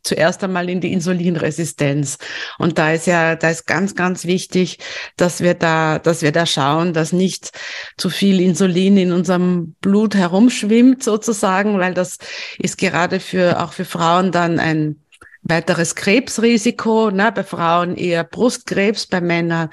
zuerst 0.06 0.42
einmal 0.44 0.68
in 0.70 0.80
die 0.80 0.92
Insulinresistenz. 0.92 2.18
Und 2.58 2.78
da 2.78 2.92
ist 2.92 3.06
ja, 3.06 3.36
da 3.36 3.50
ist 3.50 3.66
ganz, 3.66 3.94
ganz 3.94 4.24
wichtig, 4.24 4.78
dass 5.16 5.40
wir 5.40 5.54
da, 5.54 5.98
dass 5.98 6.22
wir 6.22 6.32
da 6.32 6.46
schauen, 6.46 6.92
dass 6.92 7.12
nicht 7.12 7.50
zu 7.96 8.10
viel 8.10 8.40
Insulin 8.40 8.96
in 8.96 9.12
unserem 9.12 9.74
Blut 9.80 10.14
herumschwimmt 10.14 11.02
sozusagen, 11.02 11.78
weil 11.78 11.94
das 11.94 12.18
ist 12.58 12.78
gerade 12.78 13.20
für, 13.20 13.62
auch 13.62 13.72
für 13.72 13.84
Frauen 13.84 14.32
dann 14.32 14.58
ein 14.58 14.96
weiteres 15.42 15.94
Krebsrisiko, 15.94 17.10
ne? 17.10 17.30
bei 17.32 17.44
Frauen 17.44 17.96
eher 17.96 18.24
Brustkrebs, 18.24 19.06
bei 19.06 19.20
Männern 19.20 19.70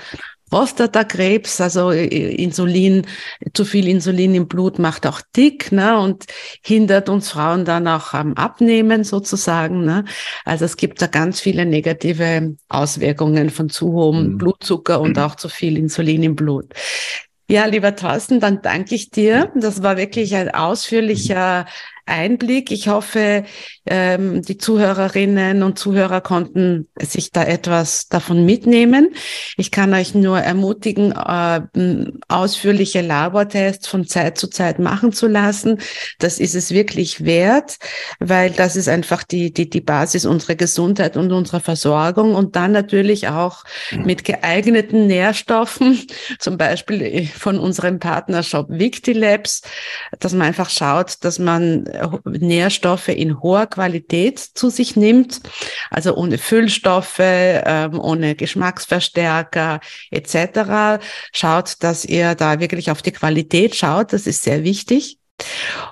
Prostatakrebs, 0.53 1.59
also 1.61 1.91
äh, 1.91 2.05
Insulin, 2.05 3.07
zu 3.55 3.65
viel 3.65 3.87
Insulin 3.87 4.35
im 4.35 4.47
Blut 4.47 4.77
macht 4.77 5.07
auch 5.07 5.19
dick 5.35 5.71
ne, 5.71 5.99
und 5.99 6.25
hindert 6.63 7.09
uns 7.09 7.31
Frauen 7.31 7.65
dann 7.65 7.87
auch 7.87 8.13
am 8.13 8.35
Abnehmen 8.35 9.03
sozusagen. 9.03 9.83
Ne. 9.83 10.05
Also 10.45 10.65
es 10.65 10.77
gibt 10.77 11.01
da 11.01 11.07
ganz 11.07 11.39
viele 11.39 11.65
negative 11.65 12.55
Auswirkungen 12.69 13.49
von 13.49 13.69
zu 13.69 13.93
hohem 13.93 14.33
mhm. 14.33 14.37
Blutzucker 14.37 15.01
und 15.01 15.17
auch 15.17 15.33
zu 15.33 15.49
viel 15.49 15.75
Insulin 15.75 16.21
im 16.21 16.35
Blut. 16.35 16.71
Ja, 17.49 17.65
lieber 17.65 17.95
Thorsten, 17.95 18.39
dann 18.39 18.61
danke 18.61 18.93
ich 18.93 19.09
dir. 19.09 19.51
Das 19.55 19.81
war 19.81 19.97
wirklich 19.97 20.35
ein 20.35 20.53
ausführlicher 20.53 21.65
Einblick. 22.05 22.71
Ich 22.71 22.87
hoffe, 22.87 23.43
ähm, 23.85 24.41
die 24.41 24.57
Zuhörerinnen 24.57 25.63
und 25.63 25.79
Zuhörer 25.79 26.21
konnten 26.21 26.87
sich 27.01 27.31
da 27.31 27.43
etwas 27.43 28.07
davon 28.07 28.45
mitnehmen. 28.45 29.13
Ich 29.57 29.71
kann 29.71 29.93
euch 29.93 30.13
nur 30.13 30.39
ermutigen, 30.39 31.11
äh, 31.11 31.61
ausführliche 32.27 33.01
Labortests 33.01 33.87
von 33.87 34.07
Zeit 34.07 34.37
zu 34.37 34.47
Zeit 34.47 34.79
machen 34.79 35.13
zu 35.13 35.27
lassen. 35.27 35.79
Das 36.19 36.39
ist 36.39 36.55
es 36.55 36.71
wirklich 36.71 37.25
wert, 37.25 37.77
weil 38.19 38.51
das 38.51 38.75
ist 38.75 38.89
einfach 38.89 39.23
die, 39.23 39.53
die, 39.53 39.69
die 39.69 39.81
Basis 39.81 40.25
unserer 40.25 40.55
Gesundheit 40.55 41.17
und 41.17 41.31
unserer 41.31 41.59
Versorgung 41.59 42.35
und 42.35 42.55
dann 42.55 42.71
natürlich 42.71 43.27
auch 43.27 43.63
mit 44.03 44.23
geeigneten 44.23 45.07
Nährstoffen, 45.07 46.01
zum 46.39 46.57
Beispiel 46.57 47.27
von 47.27 47.59
unserem 47.59 47.99
Partnershop 47.99 48.67
Victilabs, 48.69 49.61
dass 50.19 50.33
man 50.33 50.47
einfach 50.47 50.69
schaut, 50.69 51.23
dass 51.23 51.39
man 51.39 51.85
Nährstoffe 52.25 53.09
in 53.09 53.41
hoher 53.41 53.67
Qualität 53.67 54.39
zu 54.39 54.69
sich 54.69 54.95
nimmt, 54.95 55.41
also 55.89 56.15
ohne 56.15 56.37
Füllstoffe, 56.37 57.19
ähm, 57.19 57.99
ohne 57.99 58.35
Geschmacksverstärker 58.35 59.79
etc. 60.11 60.99
Schaut, 61.31 61.75
dass 61.83 62.05
ihr 62.05 62.35
da 62.35 62.59
wirklich 62.59 62.91
auf 62.91 63.01
die 63.01 63.11
Qualität 63.11 63.75
schaut, 63.75 64.13
das 64.13 64.27
ist 64.27 64.43
sehr 64.43 64.63
wichtig. 64.63 65.19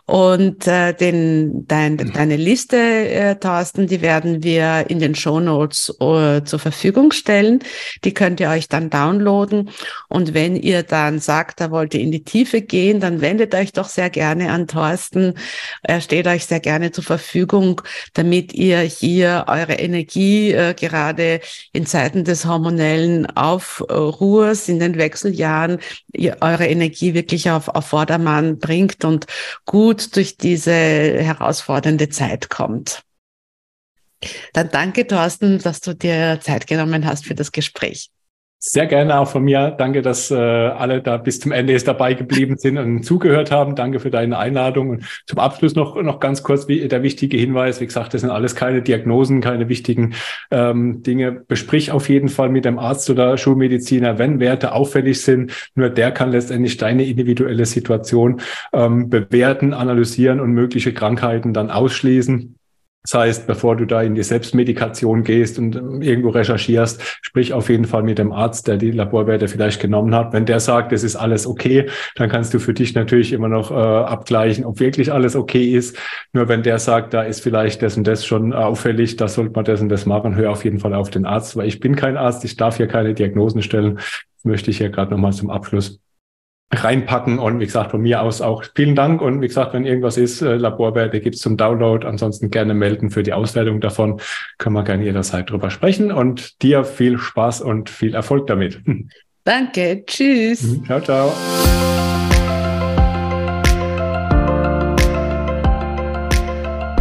Und 0.06 0.68
äh, 0.68 0.94
den, 0.94 1.68
dein, 1.68 1.94
mhm. 1.94 2.14
deine 2.14 2.36
Liste, 2.36 2.78
äh, 2.78 3.36
Thorsten, 3.36 3.88
die 3.88 4.02
werden 4.02 4.44
wir 4.44 4.86
in 4.90 5.00
den 5.00 5.16
Shownotes 5.16 5.96
äh, 6.00 6.44
zur 6.44 6.60
Verfügung 6.60 7.12
stellen. 7.12 7.60
Die 8.04 8.14
könnt 8.14 8.40
ihr 8.40 8.50
euch 8.50 8.68
dann 8.68 8.90
downloaden. 8.90 9.70
Und 10.10 10.34
wenn 10.34 10.56
ihr 10.56 10.84
dann 10.84 11.20
sagt, 11.20 11.62
da 11.62 11.72
wollt 11.72 11.94
ihr 11.94 12.02
in 12.02 12.12
die 12.12 12.24
Tiefe 12.24 12.62
gehen, 12.62 13.00
dann 13.00 13.22
wendet 13.22 13.56
euch 13.56 13.72
doch 13.72 13.88
sehr 13.88 14.10
gerne 14.10 14.52
an 14.52 14.68
Thorsten. 14.68 15.36
Er 15.84 16.02
steht 16.02 16.28
euch 16.28 16.46
sehr 16.46 16.60
gerne 16.60 16.92
zur 16.92 17.04
Verfügung, 17.04 17.82
damit 18.14 18.54
ihr 18.54 18.80
hier 18.80 19.46
eure 19.48 19.74
Energie 19.74 20.52
äh, 20.52 20.74
gerade 20.74 21.42
in 21.74 21.86
Zeiten 21.86 22.24
des 22.24 22.46
hormonellen 22.46 23.26
Aufruhrs 23.38 24.68
in 24.68 24.80
den 24.80 24.98
Wechseljahren, 24.98 25.80
ihr 26.14 26.38
eure 26.42 26.68
Energie 26.68 27.14
wirklich 27.14 27.50
auf, 27.50 27.68
auf 27.70 27.88
Vordermann 27.88 28.58
bringt 28.58 29.06
und 29.06 29.26
gut 29.66 30.16
durch 30.16 30.38
diese 30.38 30.72
herausfordernde 30.72 32.10
Zeit 32.10 32.50
kommt. 32.50 33.04
Dann 34.54 34.70
danke, 34.70 35.08
Thorsten, 35.08 35.60
dass 35.60 35.82
du 35.82 35.96
dir 35.96 36.40
Zeit 36.42 36.68
genommen 36.68 37.06
hast 37.06 37.26
für 37.26 37.36
das 37.36 37.52
Gespräch. 37.52 38.12
Sehr 38.64 38.86
gerne 38.86 39.20
auch 39.20 39.28
von 39.28 39.44
mir. 39.44 39.72
Danke, 39.72 40.04
dass 40.04 40.30
äh, 40.30 40.36
alle 40.36 41.02
da 41.02 41.18
bis 41.18 41.40
zum 41.40 41.52
Ende 41.52 41.74
jetzt 41.74 41.88
dabei 41.88 42.14
geblieben 42.14 42.58
sind 42.60 42.78
und 42.78 43.04
zugehört 43.04 43.50
haben. 43.50 43.76
Danke 43.76 44.00
für 44.00 44.12
deine 44.12 44.38
Einladung. 44.38 44.92
Und 44.92 45.06
zum 45.26 45.40
Abschluss 45.40 45.74
noch, 45.74 46.00
noch 46.00 46.20
ganz 46.20 46.44
kurz 46.44 46.68
wie, 46.68 46.88
der 46.88 47.02
wichtige 47.02 47.38
Hinweis. 47.38 47.82
Wie 47.82 47.88
gesagt, 47.88 48.14
das 48.14 48.22
sind 48.22 48.30
alles 48.30 48.54
keine 48.54 48.84
Diagnosen, 48.84 49.42
keine 49.42 49.68
wichtigen 49.68 50.14
ähm, 50.52 51.02
Dinge. 51.02 51.32
Besprich 51.32 51.92
auf 51.92 52.08
jeden 52.08 52.30
Fall 52.30 52.50
mit 52.50 52.66
dem 52.66 52.78
Arzt 52.78 53.10
oder 53.10 53.36
Schulmediziner, 53.36 54.20
wenn 54.20 54.40
Werte 54.40 54.74
auffällig 54.74 55.22
sind. 55.22 55.72
Nur 55.74 55.90
der 55.90 56.12
kann 56.12 56.32
letztendlich 56.32 56.78
deine 56.78 57.04
individuelle 57.04 57.66
Situation 57.66 58.42
ähm, 58.74 59.10
bewerten, 59.10 59.74
analysieren 59.74 60.40
und 60.40 60.52
mögliche 60.52 60.94
Krankheiten 60.94 61.56
dann 61.56 61.72
ausschließen. 61.72 62.60
Das 63.04 63.16
heißt, 63.16 63.48
bevor 63.48 63.76
du 63.76 63.86
da 63.86 64.04
in 64.04 64.14
die 64.14 64.22
Selbstmedikation 64.22 65.24
gehst 65.24 65.58
und 65.58 65.76
ähm, 65.76 66.04
irgendwo 66.04 66.30
recherchierst, 66.30 67.02
sprich 67.22 67.52
auf 67.52 67.70
jeden 67.70 67.86
Fall 67.86 68.04
mit 68.04 68.20
dem 68.20 68.32
Arzt, 68.32 68.68
der 68.68 68.78
die 68.78 68.92
Laborwerte 68.92 69.48
vielleicht 69.48 69.82
genommen 69.82 70.14
hat. 70.14 70.34
Wenn 70.34 70.46
der 70.46 70.60
sagt, 70.60 70.92
es 70.94 71.04
ist 71.04 71.16
alles 71.16 71.48
okay, 71.48 71.90
dann 72.16 72.30
kannst 72.30 72.54
du 72.54 72.60
für 72.60 72.76
dich 72.76 72.94
natürlich 72.94 73.34
immer 73.34 73.48
noch 73.48 73.72
äh, 73.72 73.74
abgleichen, 73.74 74.66
ob 74.66 74.80
wirklich 74.80 75.12
alles 75.12 75.36
okay 75.36 75.72
ist. 75.72 75.98
Nur 76.32 76.48
wenn 76.48 76.62
der 76.62 76.78
sagt, 76.78 77.16
da 77.16 77.24
ist 77.24 77.42
vielleicht 77.42 77.82
das 77.82 77.98
und 77.98 78.06
das 78.06 78.24
schon 78.24 78.54
auffällig, 78.54 79.16
da 79.16 79.28
sollte 79.28 79.54
man 79.54 79.66
das 79.66 79.82
und 79.82 79.90
das 79.90 80.06
machen, 80.06 80.36
hör 80.36 80.52
auf 80.52 80.64
jeden 80.64 80.80
Fall 80.80 80.94
auf 80.94 81.10
den 81.10 81.26
Arzt, 81.26 81.56
weil 81.58 81.68
ich 81.68 81.80
bin 81.80 81.96
kein 81.96 82.18
Arzt, 82.18 82.46
ich 82.46 82.56
darf 82.56 82.78
hier 82.78 82.88
keine 82.88 83.16
Diagnosen 83.16 83.64
stellen. 83.64 83.96
Das 83.96 84.44
möchte 84.44 84.70
ich 84.70 84.78
hier 84.78 84.90
gerade 84.90 85.12
nochmal 85.12 85.34
zum 85.34 85.50
Abschluss 85.50 86.00
reinpacken. 86.72 87.40
Und 87.40 87.60
wie 87.60 87.66
gesagt, 87.66 87.92
von 87.92 88.02
mir 88.02 88.22
aus 88.22 88.42
auch 88.42 88.64
vielen 88.76 88.96
Dank. 88.96 89.22
Und 89.22 89.42
wie 89.42 89.48
gesagt, 89.48 89.74
wenn 89.74 89.86
irgendwas 89.86 90.18
ist, 90.18 90.42
äh, 90.42 90.56
Laborwerte 90.56 91.20
gibt's 91.20 91.40
zum 91.40 91.58
Download. 91.58 92.06
Ansonsten 92.08 92.50
gerne 92.50 92.74
melden 92.74 93.10
für 93.10 93.24
die 93.24 93.34
Auswertung 93.34 93.82
davon. 93.82 94.22
Können 94.58 94.76
wir 94.76 94.84
gerne 94.84 95.04
jederzeit 95.04 95.50
drüber 95.50 95.70
sprechen. 95.70 96.12
Und 96.12 96.62
dir 96.62 96.84
viel 96.84 97.18
Spaß 97.18 97.62
und 97.62 97.90
viel 97.90 98.16
Erfolg 98.16 98.48
damit. 98.48 98.82
Danke. 99.44 100.04
Tschüss. 100.06 100.64
Mhm. 100.64 100.86
Ciao, 100.86 101.02
ciao. 101.02 101.34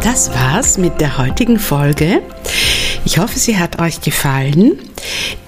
Das 0.02 0.34
war's 0.34 0.78
mit 0.78 1.00
der 1.00 1.18
heutigen 1.18 1.58
Folge. 1.58 2.22
Ich 3.04 3.18
hoffe, 3.18 3.38
sie 3.38 3.58
hat 3.58 3.80
euch 3.80 4.00
gefallen. 4.00 4.78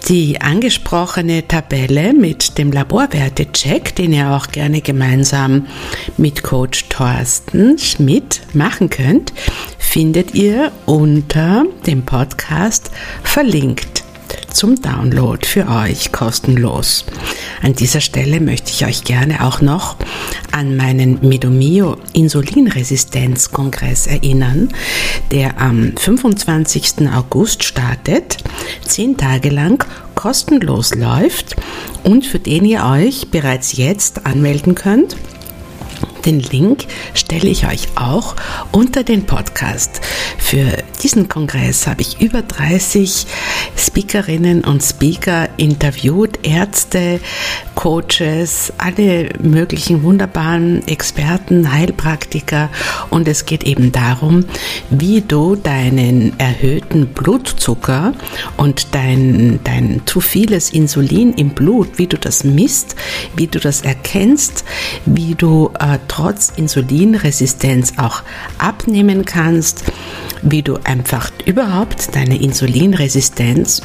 Die 0.08 0.40
angesprochene 0.40 1.46
Tabelle 1.46 2.12
mit 2.12 2.58
dem 2.58 2.72
Laborwertecheck, 2.72 3.94
den 3.94 4.12
ihr 4.12 4.30
auch 4.30 4.48
gerne 4.48 4.80
gemeinsam 4.80 5.66
mit 6.16 6.42
Coach 6.42 6.88
Thorsten 6.88 7.78
Schmidt 7.78 8.40
machen 8.52 8.90
könnt, 8.90 9.32
findet 9.78 10.34
ihr 10.34 10.72
unter 10.86 11.64
dem 11.86 12.04
Podcast 12.04 12.90
verlinkt 13.22 14.02
zum 14.52 14.80
Download 14.80 15.46
für 15.46 15.68
euch 15.68 16.12
kostenlos. 16.12 17.04
An 17.62 17.74
dieser 17.74 18.00
Stelle 18.00 18.40
möchte 18.40 18.70
ich 18.70 18.84
euch 18.84 19.04
gerne 19.04 19.44
auch 19.44 19.60
noch 19.60 19.96
an 20.50 20.76
meinen 20.76 21.18
Medomio 21.26 21.96
Insulinresistenzkongress 22.12 24.06
erinnern, 24.06 24.68
der 25.30 25.60
am 25.60 25.92
25. 25.96 27.08
August 27.14 27.64
startet, 27.64 28.38
zehn 28.86 29.16
Tage 29.16 29.50
lang 29.50 29.84
kostenlos 30.14 30.94
läuft 30.94 31.56
und 32.04 32.26
für 32.26 32.38
den 32.38 32.64
ihr 32.64 32.84
euch 32.84 33.30
bereits 33.30 33.76
jetzt 33.76 34.26
anmelden 34.26 34.74
könnt 34.74 35.16
den 36.26 36.40
Link 36.40 36.86
stelle 37.14 37.48
ich 37.48 37.66
euch 37.66 37.88
auch 37.96 38.36
unter 38.70 39.04
den 39.04 39.24
Podcast. 39.24 40.00
Für 40.38 40.78
diesen 41.02 41.28
Kongress 41.28 41.86
habe 41.86 42.02
ich 42.02 42.20
über 42.20 42.42
30 42.42 43.26
Speakerinnen 43.76 44.64
und 44.64 44.82
Speaker 44.82 45.48
interviewt, 45.56 46.38
Ärzte, 46.42 47.20
Coaches, 47.74 48.72
alle 48.78 49.30
möglichen 49.40 50.02
wunderbaren 50.02 50.86
Experten, 50.86 51.72
Heilpraktiker 51.72 52.70
und 53.10 53.28
es 53.28 53.46
geht 53.46 53.64
eben 53.64 53.92
darum, 53.92 54.44
wie 54.90 55.20
du 55.20 55.56
deinen 55.56 56.38
erhöhten 56.38 57.06
Blutzucker 57.08 58.12
und 58.56 58.94
dein, 58.94 59.60
dein 59.64 60.02
zu 60.06 60.20
vieles 60.20 60.70
Insulin 60.70 61.32
im 61.34 61.50
Blut, 61.50 61.98
wie 61.98 62.06
du 62.06 62.16
das 62.18 62.44
misst, 62.44 62.96
wie 63.34 63.46
du 63.46 63.58
das 63.58 63.82
erkennst, 63.82 64.64
wie 65.06 65.34
du 65.34 65.70
äh, 65.78 65.98
trotz 66.12 66.52
Insulinresistenz 66.54 67.94
auch 67.96 68.22
abnehmen 68.58 69.24
kannst, 69.24 69.84
wie 70.42 70.62
du 70.62 70.78
einfach 70.84 71.30
überhaupt 71.46 72.14
deine 72.14 72.40
Insulinresistenz 72.40 73.82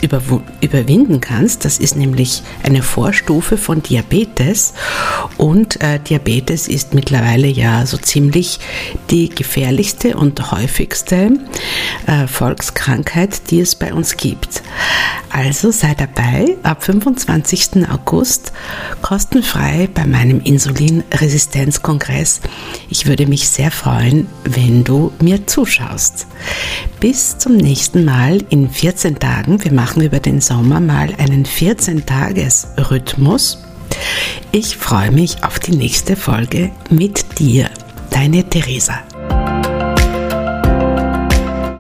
überwinden 0.62 1.22
kannst. 1.22 1.66
Das 1.66 1.78
ist 1.78 1.96
nämlich 1.96 2.44
eine 2.64 2.84
Vorstufe 2.84 3.58
von 3.58 3.84
Diabetes 3.84 4.74
und 5.38 5.82
äh, 5.82 6.00
Diabetes 6.00 6.68
ist 6.68 6.94
mittlerweile 6.94 7.48
ja 7.48 7.86
so 7.86 7.98
ziemlich 7.98 8.60
die 9.10 9.30
gefährlichste 9.30 10.18
und 10.18 10.52
häufigste 10.52 11.32
äh, 12.08 12.28
Volkskrankheit, 12.28 13.52
die 13.52 13.62
es 13.62 13.76
bei 13.76 13.94
uns 13.94 14.18
gibt. 14.18 14.62
Also 15.30 15.72
sei 15.72 15.94
dabei 15.94 16.58
ab 16.64 16.84
25. 16.84 17.88
August 17.90 18.52
kostenfrei 19.02 19.90
bei 19.94 20.06
meinem 20.06 20.42
Insulinresistenzkongress. 20.42 22.42
Ich 22.90 23.06
würde 23.06 23.28
mich 23.28 23.50
sehr 23.50 23.72
freuen, 23.72 24.28
wenn 24.44 24.84
du 24.84 25.12
mir 25.22 25.46
zuschaust. 25.46 26.28
Bis 27.00 27.38
zum 27.38 27.58
nächsten 27.58 28.06
Mal 28.06 28.40
in 28.50 28.70
14 28.70 29.20
Tagen. 29.20 29.64
Wir 29.64 29.72
machen 29.72 30.02
über 30.04 30.20
den 30.20 30.42
Sommer 30.42 30.80
mal 30.80 31.10
einen 31.18 31.46
14-Tages-Rhythmus. 31.46 33.60
Ich 34.52 34.78
freue 34.78 35.12
mich 35.12 35.44
auf 35.44 35.60
die 35.60 35.76
nächste 35.76 36.16
Folge 36.16 36.72
mit 36.90 37.40
dir, 37.40 37.70
deine 38.10 38.50
Theresa. 38.50 39.07